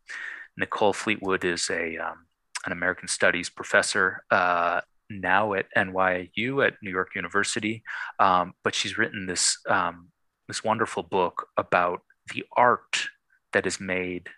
Nicole 0.57 0.93
Fleetwood 0.93 1.45
is 1.45 1.71
a 1.71 1.97
um, 1.99 2.27
an 2.65 2.73
American 2.73 3.09
Studies 3.09 3.49
professor 3.49 4.25
uh, 4.31 4.81
now 5.09 5.55
at 5.55 5.67
NYU 5.77 6.67
at 6.67 6.75
New 6.83 6.91
York 6.91 7.15
University, 7.15 7.83
um, 8.19 8.55
but 8.65 8.75
she's 8.75 8.99
written 8.99 9.27
this 9.27 9.59
um, 9.69 10.09
this 10.49 10.65
wonderful 10.65 11.03
book 11.03 11.49
about 11.57 12.03
the 12.35 12.45
art 12.57 13.07
that 13.53 13.67
is 13.67 13.81
made 13.81 14.29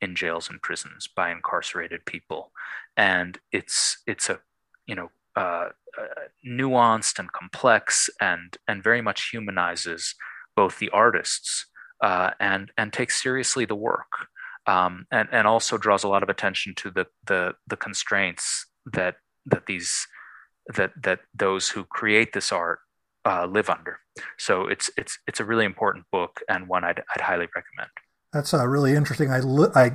in 0.00 0.16
jails 0.16 0.50
and 0.50 0.60
prisons 0.60 1.06
by 1.06 1.30
incarcerated 1.30 2.04
people, 2.04 2.50
and 2.96 3.38
it's 3.52 4.02
it's 4.06 4.28
a 4.28 4.40
you 4.86 4.96
know 4.96 5.10
uh, 5.36 5.68
uh, 5.98 6.26
nuanced 6.46 7.18
and 7.18 7.32
complex 7.32 8.08
and 8.20 8.56
and 8.68 8.82
very 8.82 9.02
much 9.02 9.30
humanizes 9.30 10.14
both 10.54 10.78
the 10.78 10.90
artists 10.90 11.66
uh, 12.02 12.30
and 12.40 12.72
and 12.76 12.92
takes 12.92 13.22
seriously 13.22 13.64
the 13.64 13.74
work 13.74 14.28
um, 14.66 15.06
and 15.10 15.28
and 15.32 15.46
also 15.46 15.78
draws 15.78 16.04
a 16.04 16.08
lot 16.08 16.22
of 16.22 16.28
attention 16.28 16.74
to 16.76 16.90
the 16.90 17.06
the 17.26 17.54
the 17.66 17.76
constraints 17.76 18.66
that 18.92 19.16
that 19.46 19.66
these 19.66 20.06
that 20.74 20.92
that 21.00 21.20
those 21.34 21.68
who 21.68 21.84
create 21.84 22.32
this 22.32 22.52
art 22.52 22.80
uh, 23.24 23.46
live 23.46 23.70
under. 23.70 23.98
So 24.38 24.66
it's 24.66 24.90
it's 24.96 25.18
it's 25.26 25.40
a 25.40 25.44
really 25.44 25.64
important 25.64 26.06
book 26.10 26.40
and 26.48 26.68
one 26.68 26.84
I'd 26.84 27.02
I'd 27.14 27.20
highly 27.20 27.46
recommend. 27.54 27.90
That's 28.32 28.52
uh, 28.52 28.66
really 28.66 28.92
interesting. 28.92 29.30
I, 29.30 29.40
li- 29.40 29.72
I 29.74 29.92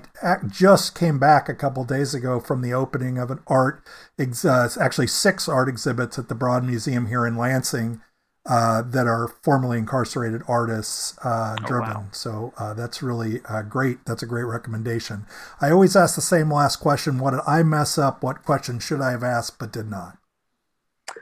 just 0.47 0.97
came 0.97 1.19
back 1.19 1.47
a 1.47 1.53
couple 1.53 1.83
days 1.83 2.13
ago 2.13 2.39
from 2.39 2.61
the 2.61 2.73
opening 2.73 3.17
of 3.17 3.29
an 3.29 3.39
art, 3.47 3.83
ex- 4.17 4.45
uh, 4.45 4.69
actually 4.79 5.07
six 5.07 5.47
art 5.47 5.69
exhibits 5.69 6.17
at 6.17 6.27
the 6.27 6.35
Broad 6.35 6.63
Museum 6.63 7.07
here 7.07 7.27
in 7.27 7.37
Lansing 7.37 8.01
uh, 8.45 8.81
that 8.81 9.05
are 9.05 9.27
formerly 9.43 9.77
incarcerated 9.77 10.41
artists 10.47 11.17
uh, 11.23 11.55
oh, 11.59 11.65
driven. 11.65 11.93
Wow. 11.93 12.05
So 12.11 12.53
uh, 12.57 12.73
that's 12.73 13.03
really 13.03 13.41
uh, 13.47 13.61
great. 13.61 14.03
That's 14.05 14.23
a 14.23 14.27
great 14.27 14.45
recommendation. 14.45 15.25
I 15.59 15.69
always 15.69 15.95
ask 15.95 16.15
the 16.15 16.21
same 16.21 16.51
last 16.51 16.77
question: 16.77 17.19
What 17.19 17.31
did 17.31 17.41
I 17.45 17.63
mess 17.63 17.97
up? 17.97 18.23
What 18.23 18.43
question 18.43 18.79
should 18.79 19.01
I 19.01 19.11
have 19.11 19.23
asked 19.23 19.59
but 19.59 19.71
did 19.71 19.89
not? 19.89 20.17
I 21.07 21.13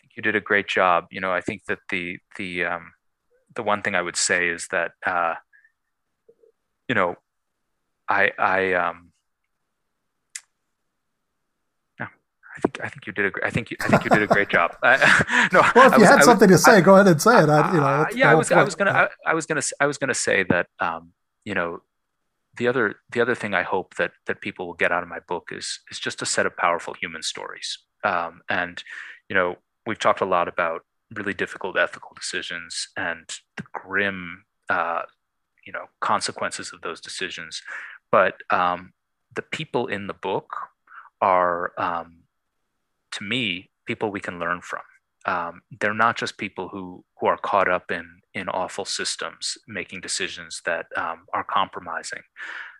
think 0.00 0.12
you 0.16 0.22
did 0.22 0.36
a 0.36 0.40
great 0.40 0.68
job. 0.68 1.06
You 1.10 1.20
know, 1.20 1.32
I 1.32 1.42
think 1.42 1.66
that 1.66 1.80
the 1.90 2.18
the 2.38 2.64
um, 2.64 2.92
the 3.54 3.62
one 3.62 3.82
thing 3.82 3.94
I 3.94 4.02
would 4.02 4.16
say 4.16 4.48
is 4.48 4.68
that 4.68 4.92
uh, 5.04 5.34
you 6.88 6.94
know, 6.94 7.16
I 8.08 8.32
I 8.38 8.72
um 8.74 9.12
I 12.56 12.60
think 12.60 12.80
I 12.84 12.88
think 12.88 13.06
you 13.06 13.12
did 13.12 13.26
a 13.26 13.46
I 13.46 13.50
think 13.50 13.70
you, 13.70 13.76
I 13.80 13.88
think 13.88 14.04
you 14.04 14.10
did 14.10 14.22
a 14.22 14.26
great 14.26 14.48
job. 14.48 14.76
Uh, 14.82 14.96
no, 15.52 15.60
well, 15.74 15.88
if 15.88 15.94
you 15.94 16.00
was, 16.00 16.08
had 16.08 16.24
something 16.24 16.50
was, 16.50 16.64
to 16.64 16.70
say, 16.70 16.78
I, 16.78 16.80
go 16.80 16.94
ahead 16.94 17.06
and 17.06 17.20
say 17.20 17.42
it. 17.42 17.48
I, 17.48 17.72
you 17.72 17.80
know, 17.80 17.86
uh, 17.86 18.06
yeah, 18.14 18.30
I 18.30 18.34
was 18.34 18.50
I 18.50 18.62
was 18.62 18.74
gonna 18.74 18.92
I, 18.92 19.08
I, 19.30 19.34
was 19.34 19.46
gonna 19.46 19.62
I 19.80 19.86
was 19.86 19.98
gonna 19.98 20.14
say 20.14 20.44
that 20.44 20.68
um, 20.80 21.12
you 21.44 21.54
know 21.54 21.82
the 22.56 22.68
other 22.68 22.96
the 23.10 23.20
other 23.20 23.34
thing 23.34 23.52
I 23.52 23.62
hope 23.62 23.96
that 23.96 24.12
that 24.26 24.40
people 24.40 24.66
will 24.66 24.74
get 24.74 24.90
out 24.90 25.02
of 25.02 25.08
my 25.08 25.20
book 25.28 25.50
is 25.52 25.80
is 25.90 25.98
just 25.98 26.22
a 26.22 26.26
set 26.26 26.46
of 26.46 26.56
powerful 26.56 26.94
human 26.94 27.22
stories. 27.22 27.78
Um, 28.04 28.40
and 28.48 28.82
you 29.28 29.34
know 29.34 29.56
we've 29.86 29.98
talked 29.98 30.22
a 30.22 30.26
lot 30.26 30.48
about 30.48 30.82
really 31.14 31.34
difficult 31.34 31.76
ethical 31.78 32.12
decisions 32.16 32.88
and 32.96 33.28
the 33.56 33.64
grim 33.72 34.44
uh, 34.70 35.02
you 35.66 35.72
know 35.72 35.86
consequences 36.00 36.72
of 36.72 36.80
those 36.80 37.00
decisions. 37.00 37.62
But 38.10 38.34
um, 38.50 38.92
the 39.34 39.42
people 39.42 39.88
in 39.88 40.06
the 40.06 40.14
book 40.14 40.48
are 41.20 41.72
um, 41.78 42.22
to 43.12 43.24
me 43.24 43.70
people 43.86 44.10
we 44.10 44.20
can 44.20 44.38
learn 44.38 44.60
from. 44.60 44.82
Um, 45.26 45.62
they're 45.80 45.94
not 45.94 46.16
just 46.16 46.38
people 46.38 46.68
who 46.68 47.04
who 47.20 47.26
are 47.26 47.38
caught 47.38 47.68
up 47.68 47.90
in 47.90 48.20
in 48.32 48.48
awful 48.48 48.84
systems 48.84 49.58
making 49.66 50.00
decisions 50.00 50.62
that 50.64 50.86
um, 50.96 51.26
are 51.32 51.44
compromising. 51.44 52.22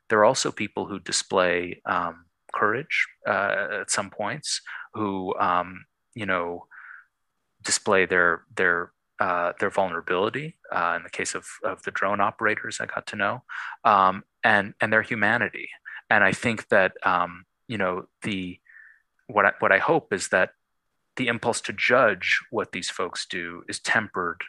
There 0.08 0.20
are 0.20 0.24
also 0.24 0.52
people 0.52 0.86
who 0.86 1.00
display 1.00 1.80
um, 1.86 2.26
courage 2.54 3.06
uh, 3.26 3.80
at 3.80 3.90
some 3.90 4.10
points 4.10 4.60
who 4.94 5.34
um, 5.38 5.84
you 6.14 6.26
know 6.26 6.66
display 7.64 8.06
their 8.06 8.44
their 8.54 8.92
uh, 9.18 9.52
their 9.58 9.70
vulnerability 9.70 10.56
uh, 10.70 10.94
in 10.96 11.02
the 11.02 11.10
case 11.10 11.34
of, 11.34 11.46
of 11.64 11.82
the 11.82 11.90
drone 11.90 12.20
operators 12.20 12.80
I 12.80 12.86
got 12.86 13.06
to 13.08 13.16
know, 13.16 13.42
um, 13.84 14.24
and 14.44 14.74
and 14.80 14.92
their 14.92 15.02
humanity. 15.02 15.68
And 16.10 16.22
I 16.22 16.32
think 16.32 16.68
that 16.68 16.92
um, 17.04 17.44
you 17.68 17.78
know 17.78 18.06
the 18.22 18.58
what 19.26 19.46
I, 19.46 19.52
what 19.58 19.72
I 19.72 19.78
hope 19.78 20.12
is 20.12 20.28
that 20.28 20.50
the 21.16 21.28
impulse 21.28 21.60
to 21.62 21.72
judge 21.72 22.40
what 22.50 22.72
these 22.72 22.90
folks 22.90 23.26
do 23.26 23.62
is 23.68 23.80
tempered 23.80 24.42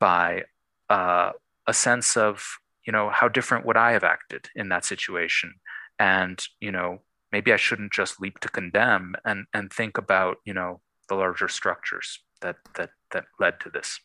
by 0.00 0.44
uh, 0.88 1.32
a 1.66 1.74
sense 1.74 2.16
of 2.16 2.58
you 2.86 2.92
know 2.92 3.10
how 3.10 3.28
different 3.28 3.66
would 3.66 3.76
I 3.76 3.92
have 3.92 4.04
acted 4.04 4.48
in 4.54 4.70
that 4.70 4.84
situation, 4.84 5.54
and 5.98 6.42
you 6.60 6.72
know 6.72 7.02
maybe 7.30 7.52
I 7.52 7.56
shouldn't 7.56 7.92
just 7.92 8.20
leap 8.20 8.40
to 8.40 8.48
condemn 8.48 9.16
and 9.24 9.46
and 9.52 9.72
think 9.72 9.98
about 9.98 10.38
you 10.44 10.54
know 10.54 10.80
the 11.08 11.14
larger 11.14 11.48
structures 11.48 12.20
that 12.40 12.56
that 12.76 12.90
that 13.12 13.26
led 13.38 13.60
to 13.60 13.70
this 13.70 14.00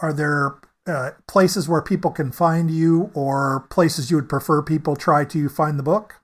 are 0.00 0.12
there 0.12 0.60
uh, 0.86 1.10
places 1.26 1.68
where 1.68 1.82
people 1.82 2.10
can 2.10 2.32
find 2.32 2.70
you 2.70 3.10
or 3.14 3.66
places 3.70 4.10
you 4.10 4.16
would 4.16 4.28
prefer 4.28 4.62
people 4.62 4.96
try 4.96 5.24
to 5.26 5.48
find 5.48 5.78
the 5.78 5.82
book? 5.82 6.20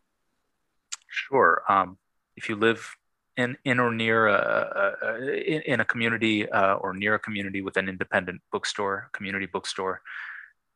Sure. 1.08 1.62
Um, 1.68 1.98
if 2.36 2.48
you 2.48 2.56
live 2.56 2.96
in, 3.36 3.56
in 3.64 3.78
or 3.78 3.92
near 3.92 4.26
a, 4.26 4.96
a, 5.02 5.72
in, 5.72 5.80
a 5.80 5.84
community 5.84 6.48
uh, 6.50 6.74
or 6.74 6.92
near 6.92 7.14
a 7.14 7.18
community 7.18 7.62
with 7.62 7.76
an 7.76 7.88
independent 7.88 8.40
bookstore, 8.50 9.10
community 9.12 9.46
bookstore, 9.46 10.02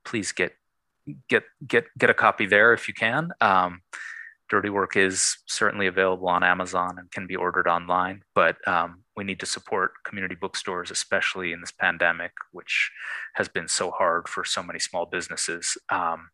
please 0.05 0.33
get 0.33 0.53
get 1.29 1.43
get 1.67 1.85
get 1.99 2.11
a 2.11 2.15
copy 2.15 2.47
there 2.47 2.73
if 2.73 2.87
you 2.87 2.95
can. 2.95 3.33
Um, 3.41 3.83
Dirty 4.53 4.69
Work 4.69 4.99
is 4.99 5.39
certainly 5.47 5.87
available 5.87 6.29
on 6.29 6.45
Amazon 6.45 6.99
and 6.99 7.11
can 7.11 7.27
be 7.27 7.35
ordered 7.35 7.67
online, 7.67 8.23
but 8.35 8.57
um, 8.69 9.03
we 9.17 9.25
need 9.25 9.41
to 9.41 9.47
support 9.47 9.93
community 10.05 10.35
bookstores, 10.35 10.91
especially 10.91 11.53
in 11.53 11.63
this 11.63 11.73
pandemic, 11.73 12.33
which 12.51 12.91
has 13.33 13.49
been 13.49 13.67
so 13.67 13.91
hard 13.91 14.29
for 14.29 14.45
so 14.45 14.63
many 14.63 14.79
small 14.79 15.07
businesses. 15.07 15.79
Um, 15.89 16.29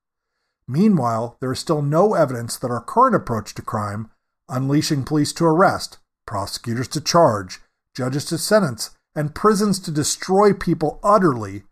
Meanwhile, 0.68 1.38
there 1.40 1.52
is 1.52 1.60
still 1.60 1.84
no 1.84 2.16
evidence 2.16 2.58
that 2.58 2.72
our 2.72 2.82
current 2.82 3.16
approach 3.16 3.54
to 3.54 3.62
crime, 3.62 4.10
unleashing 4.50 5.04
police 5.04 5.32
to 5.34 5.46
arrest, 5.46 6.00
prosecutors 6.26 6.88
to 6.88 7.02
charge, 7.02 7.60
judges 7.96 8.26
to 8.26 8.40
sentence, 8.40 8.90
and 9.16 9.36
prisons 9.36 9.78
to 9.82 9.92
destroy 9.92 10.54
people 10.54 11.00
utterly, 11.04 11.64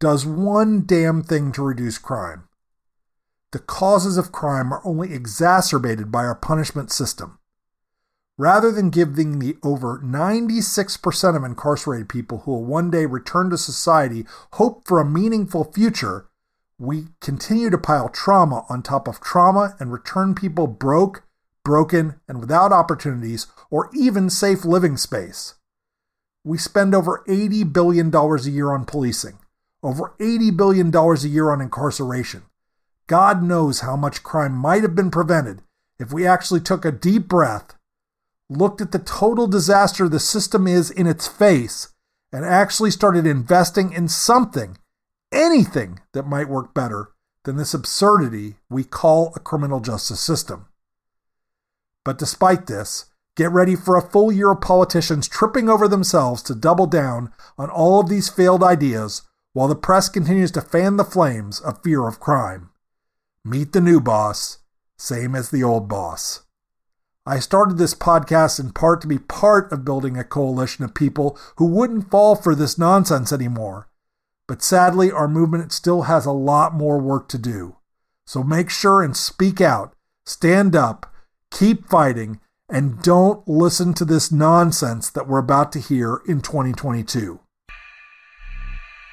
does 0.00 0.26
one 0.26 0.84
damn 0.84 1.22
thing 1.22 1.50
to 1.52 1.62
reduce 1.62 1.96
crime. 1.96 2.46
The 3.52 3.58
causes 3.58 4.18
of 4.18 4.32
crime 4.32 4.70
are 4.70 4.82
only 4.84 5.14
exacerbated 5.14 6.12
by 6.12 6.26
our 6.26 6.34
punishment 6.34 6.92
system. 6.92 7.38
Rather 8.38 8.70
than 8.70 8.88
giving 8.88 9.40
the 9.40 9.56
over 9.64 9.98
96% 9.98 11.36
of 11.36 11.42
incarcerated 11.42 12.08
people 12.08 12.38
who 12.38 12.52
will 12.52 12.64
one 12.64 12.88
day 12.88 13.04
return 13.04 13.50
to 13.50 13.58
society 13.58 14.24
hope 14.52 14.86
for 14.86 15.00
a 15.00 15.04
meaningful 15.04 15.64
future, 15.64 16.28
we 16.78 17.06
continue 17.20 17.68
to 17.68 17.76
pile 17.76 18.08
trauma 18.08 18.64
on 18.68 18.80
top 18.80 19.08
of 19.08 19.20
trauma 19.20 19.74
and 19.80 19.92
return 19.92 20.36
people 20.36 20.68
broke, 20.68 21.24
broken, 21.64 22.20
and 22.28 22.38
without 22.38 22.70
opportunities 22.70 23.48
or 23.70 23.90
even 23.92 24.30
safe 24.30 24.64
living 24.64 24.96
space. 24.96 25.54
We 26.44 26.58
spend 26.58 26.94
over 26.94 27.24
$80 27.26 27.72
billion 27.72 28.14
a 28.14 28.40
year 28.42 28.70
on 28.70 28.84
policing, 28.84 29.38
over 29.82 30.14
$80 30.20 30.56
billion 30.56 30.94
a 30.94 31.26
year 31.26 31.50
on 31.50 31.60
incarceration. 31.60 32.44
God 33.08 33.42
knows 33.42 33.80
how 33.80 33.96
much 33.96 34.22
crime 34.22 34.52
might 34.52 34.82
have 34.82 34.94
been 34.94 35.10
prevented 35.10 35.62
if 35.98 36.12
we 36.12 36.24
actually 36.24 36.60
took 36.60 36.84
a 36.84 36.92
deep 36.92 37.26
breath 37.26 37.74
looked 38.48 38.80
at 38.80 38.92
the 38.92 38.98
total 38.98 39.46
disaster 39.46 40.08
the 40.08 40.20
system 40.20 40.66
is 40.66 40.90
in 40.90 41.06
its 41.06 41.26
face 41.26 41.88
and 42.32 42.44
actually 42.44 42.90
started 42.90 43.26
investing 43.26 43.92
in 43.92 44.08
something, 44.08 44.78
anything 45.32 46.00
that 46.12 46.26
might 46.26 46.48
work 46.48 46.74
better 46.74 47.12
than 47.44 47.56
this 47.56 47.74
absurdity 47.74 48.56
we 48.68 48.84
call 48.84 49.32
a 49.34 49.40
criminal 49.40 49.80
justice 49.80 50.20
system. 50.20 50.66
But 52.04 52.18
despite 52.18 52.66
this, 52.66 53.06
Get 53.38 53.52
ready 53.52 53.76
for 53.76 53.96
a 53.96 54.02
full 54.02 54.32
year 54.32 54.50
of 54.50 54.60
politicians 54.60 55.28
tripping 55.28 55.68
over 55.68 55.86
themselves 55.86 56.42
to 56.42 56.56
double 56.56 56.86
down 56.86 57.32
on 57.56 57.70
all 57.70 58.00
of 58.00 58.08
these 58.08 58.28
failed 58.28 58.64
ideas 58.64 59.22
while 59.52 59.68
the 59.68 59.76
press 59.76 60.08
continues 60.08 60.50
to 60.50 60.60
fan 60.60 60.96
the 60.96 61.04
flames 61.04 61.60
of 61.60 61.80
fear 61.84 62.08
of 62.08 62.18
crime. 62.18 62.70
Meet 63.44 63.74
the 63.74 63.80
new 63.80 64.00
boss, 64.00 64.58
same 64.96 65.36
as 65.36 65.50
the 65.50 65.62
old 65.62 65.88
boss. 65.88 66.47
I 67.28 67.40
started 67.40 67.76
this 67.76 67.92
podcast 67.92 68.58
in 68.58 68.70
part 68.70 69.02
to 69.02 69.06
be 69.06 69.18
part 69.18 69.70
of 69.70 69.84
building 69.84 70.16
a 70.16 70.24
coalition 70.24 70.82
of 70.82 70.94
people 70.94 71.38
who 71.56 71.66
wouldn't 71.66 72.10
fall 72.10 72.34
for 72.34 72.54
this 72.54 72.78
nonsense 72.78 73.34
anymore. 73.34 73.86
But 74.46 74.62
sadly, 74.62 75.12
our 75.12 75.28
movement 75.28 75.70
still 75.74 76.04
has 76.04 76.24
a 76.24 76.32
lot 76.32 76.72
more 76.72 76.98
work 76.98 77.28
to 77.28 77.36
do. 77.36 77.76
So 78.26 78.42
make 78.42 78.70
sure 78.70 79.02
and 79.02 79.14
speak 79.14 79.60
out, 79.60 79.92
stand 80.24 80.74
up, 80.74 81.12
keep 81.50 81.86
fighting, 81.90 82.40
and 82.66 83.02
don't 83.02 83.46
listen 83.46 83.92
to 83.94 84.06
this 84.06 84.32
nonsense 84.32 85.10
that 85.10 85.28
we're 85.28 85.36
about 85.36 85.70
to 85.72 85.80
hear 85.80 86.22
in 86.26 86.40
2022. 86.40 87.40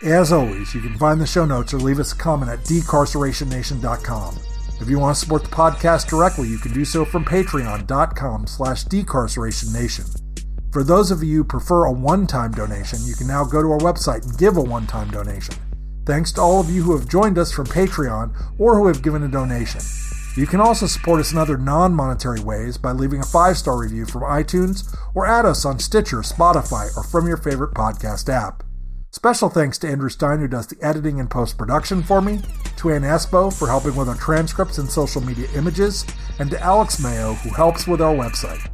As 0.03 0.32
always, 0.32 0.74
you 0.74 0.80
can 0.80 0.97
find 0.97 1.20
the 1.20 1.28
show 1.28 1.43
notes 1.43 1.74
or 1.74 1.80
leave 1.80 1.99
us 1.99 2.13
a 2.13 2.18
comment 2.18 2.49
at 2.49 2.59
decarcerationnation.com. 2.59 4.54
If 4.82 4.89
you 4.89 4.99
want 4.99 5.15
to 5.15 5.19
support 5.19 5.43
the 5.43 5.49
podcast 5.49 6.09
directly, 6.09 6.49
you 6.49 6.57
can 6.57 6.73
do 6.73 6.84
so 6.84 7.05
from 7.05 7.23
patreon.com 7.23 8.45
slash 8.45 8.84
decarcerationnation. 8.86 10.21
For 10.73 10.84
those 10.84 11.11
of 11.11 11.23
you 11.23 11.38
who 11.38 11.43
prefer 11.45 11.86
a 11.86 11.91
one-time 11.91 12.51
donation, 12.51 12.99
you 13.05 13.15
can 13.15 13.28
now 13.28 13.45
go 13.45 13.61
to 13.61 13.71
our 13.71 13.80
website 13.80 14.26
and 14.28 14.38
give 14.38 14.57
a 14.57 14.61
one-time 14.61 15.09
donation. 15.11 15.55
Thanks 16.05 16.34
to 16.34 16.41
all 16.41 16.59
of 16.59 16.69
you 16.69 16.84
who 16.84 16.95
have 16.97 17.07
joined 17.07 17.38
us 17.38 17.53
from 17.53 17.67
Patreon 17.67 18.59
or 18.59 18.76
who 18.76 18.88
have 18.88 19.01
given 19.01 19.23
a 19.23 19.30
donation. 19.30 19.80
You 20.36 20.45
can 20.45 20.59
also 20.59 20.86
support 20.86 21.21
us 21.21 21.32
in 21.32 21.38
other 21.38 21.57
non-monetary 21.57 22.41
ways 22.41 22.78
by 22.78 22.91
leaving 22.91 23.21
a 23.21 23.26
five-star 23.26 23.78
review 23.78 24.05
from 24.05 24.23
iTunes 24.23 24.93
or 25.15 25.26
add 25.26 25.45
us 25.45 25.63
on 25.63 25.80
Stitcher, 25.80 26.17
Spotify, 26.17 26.95
or 26.97 27.03
from 27.03 27.26
your 27.26 27.38
favorite 27.38 27.73
podcast 27.73 28.28
app. 28.28 28.64
Special 29.16 29.47
thanks 29.47 29.78
to 29.78 29.88
Andrew 29.88 30.09
Stein, 30.09 30.39
who 30.39 30.47
does 30.49 30.68
the 30.68 30.76
editing 30.86 31.22
and 31.22 31.32
post 31.32 31.57
production 31.57 32.03
for 32.03 32.22
me, 32.22 32.41
to 32.76 32.91
Ann 32.91 33.03
Espo 33.03 33.57
for 33.57 33.66
helping 33.66 33.95
with 33.95 34.09
our 34.09 34.16
transcripts 34.16 34.78
and 34.78 34.89
social 34.89 35.22
media 35.22 35.47
images, 35.55 36.05
and 36.38 36.51
to 36.51 36.59
Alex 36.59 36.99
Mayo, 36.99 37.32
who 37.36 37.49
helps 37.51 37.88
with 37.88 38.01
our 38.01 38.13
website. 38.13 38.70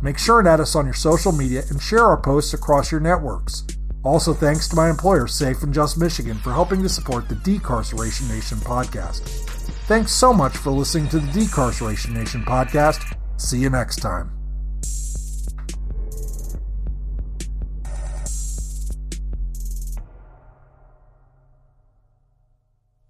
Make 0.00 0.16
sure 0.16 0.38
and 0.38 0.46
add 0.46 0.60
us 0.60 0.76
on 0.76 0.84
your 0.84 0.94
social 0.94 1.32
media 1.32 1.64
and 1.70 1.82
share 1.82 2.04
our 2.04 2.16
posts 2.16 2.54
across 2.54 2.92
your 2.92 3.00
networks. 3.00 3.66
Also, 4.04 4.32
thanks 4.32 4.68
to 4.68 4.76
my 4.76 4.88
employer, 4.88 5.26
Safe 5.26 5.60
and 5.64 5.74
Just 5.74 5.98
Michigan, 5.98 6.36
for 6.36 6.52
helping 6.52 6.84
to 6.84 6.88
support 6.88 7.28
the 7.28 7.34
Decarceration 7.34 8.28
Nation 8.28 8.58
podcast. 8.58 9.22
Thanks 9.88 10.12
so 10.12 10.32
much 10.32 10.56
for 10.56 10.70
listening 10.70 11.08
to 11.08 11.18
the 11.18 11.32
Decarceration 11.32 12.14
Nation 12.14 12.44
podcast. 12.44 13.16
See 13.38 13.58
you 13.58 13.70
next 13.70 13.96
time. 13.96 14.39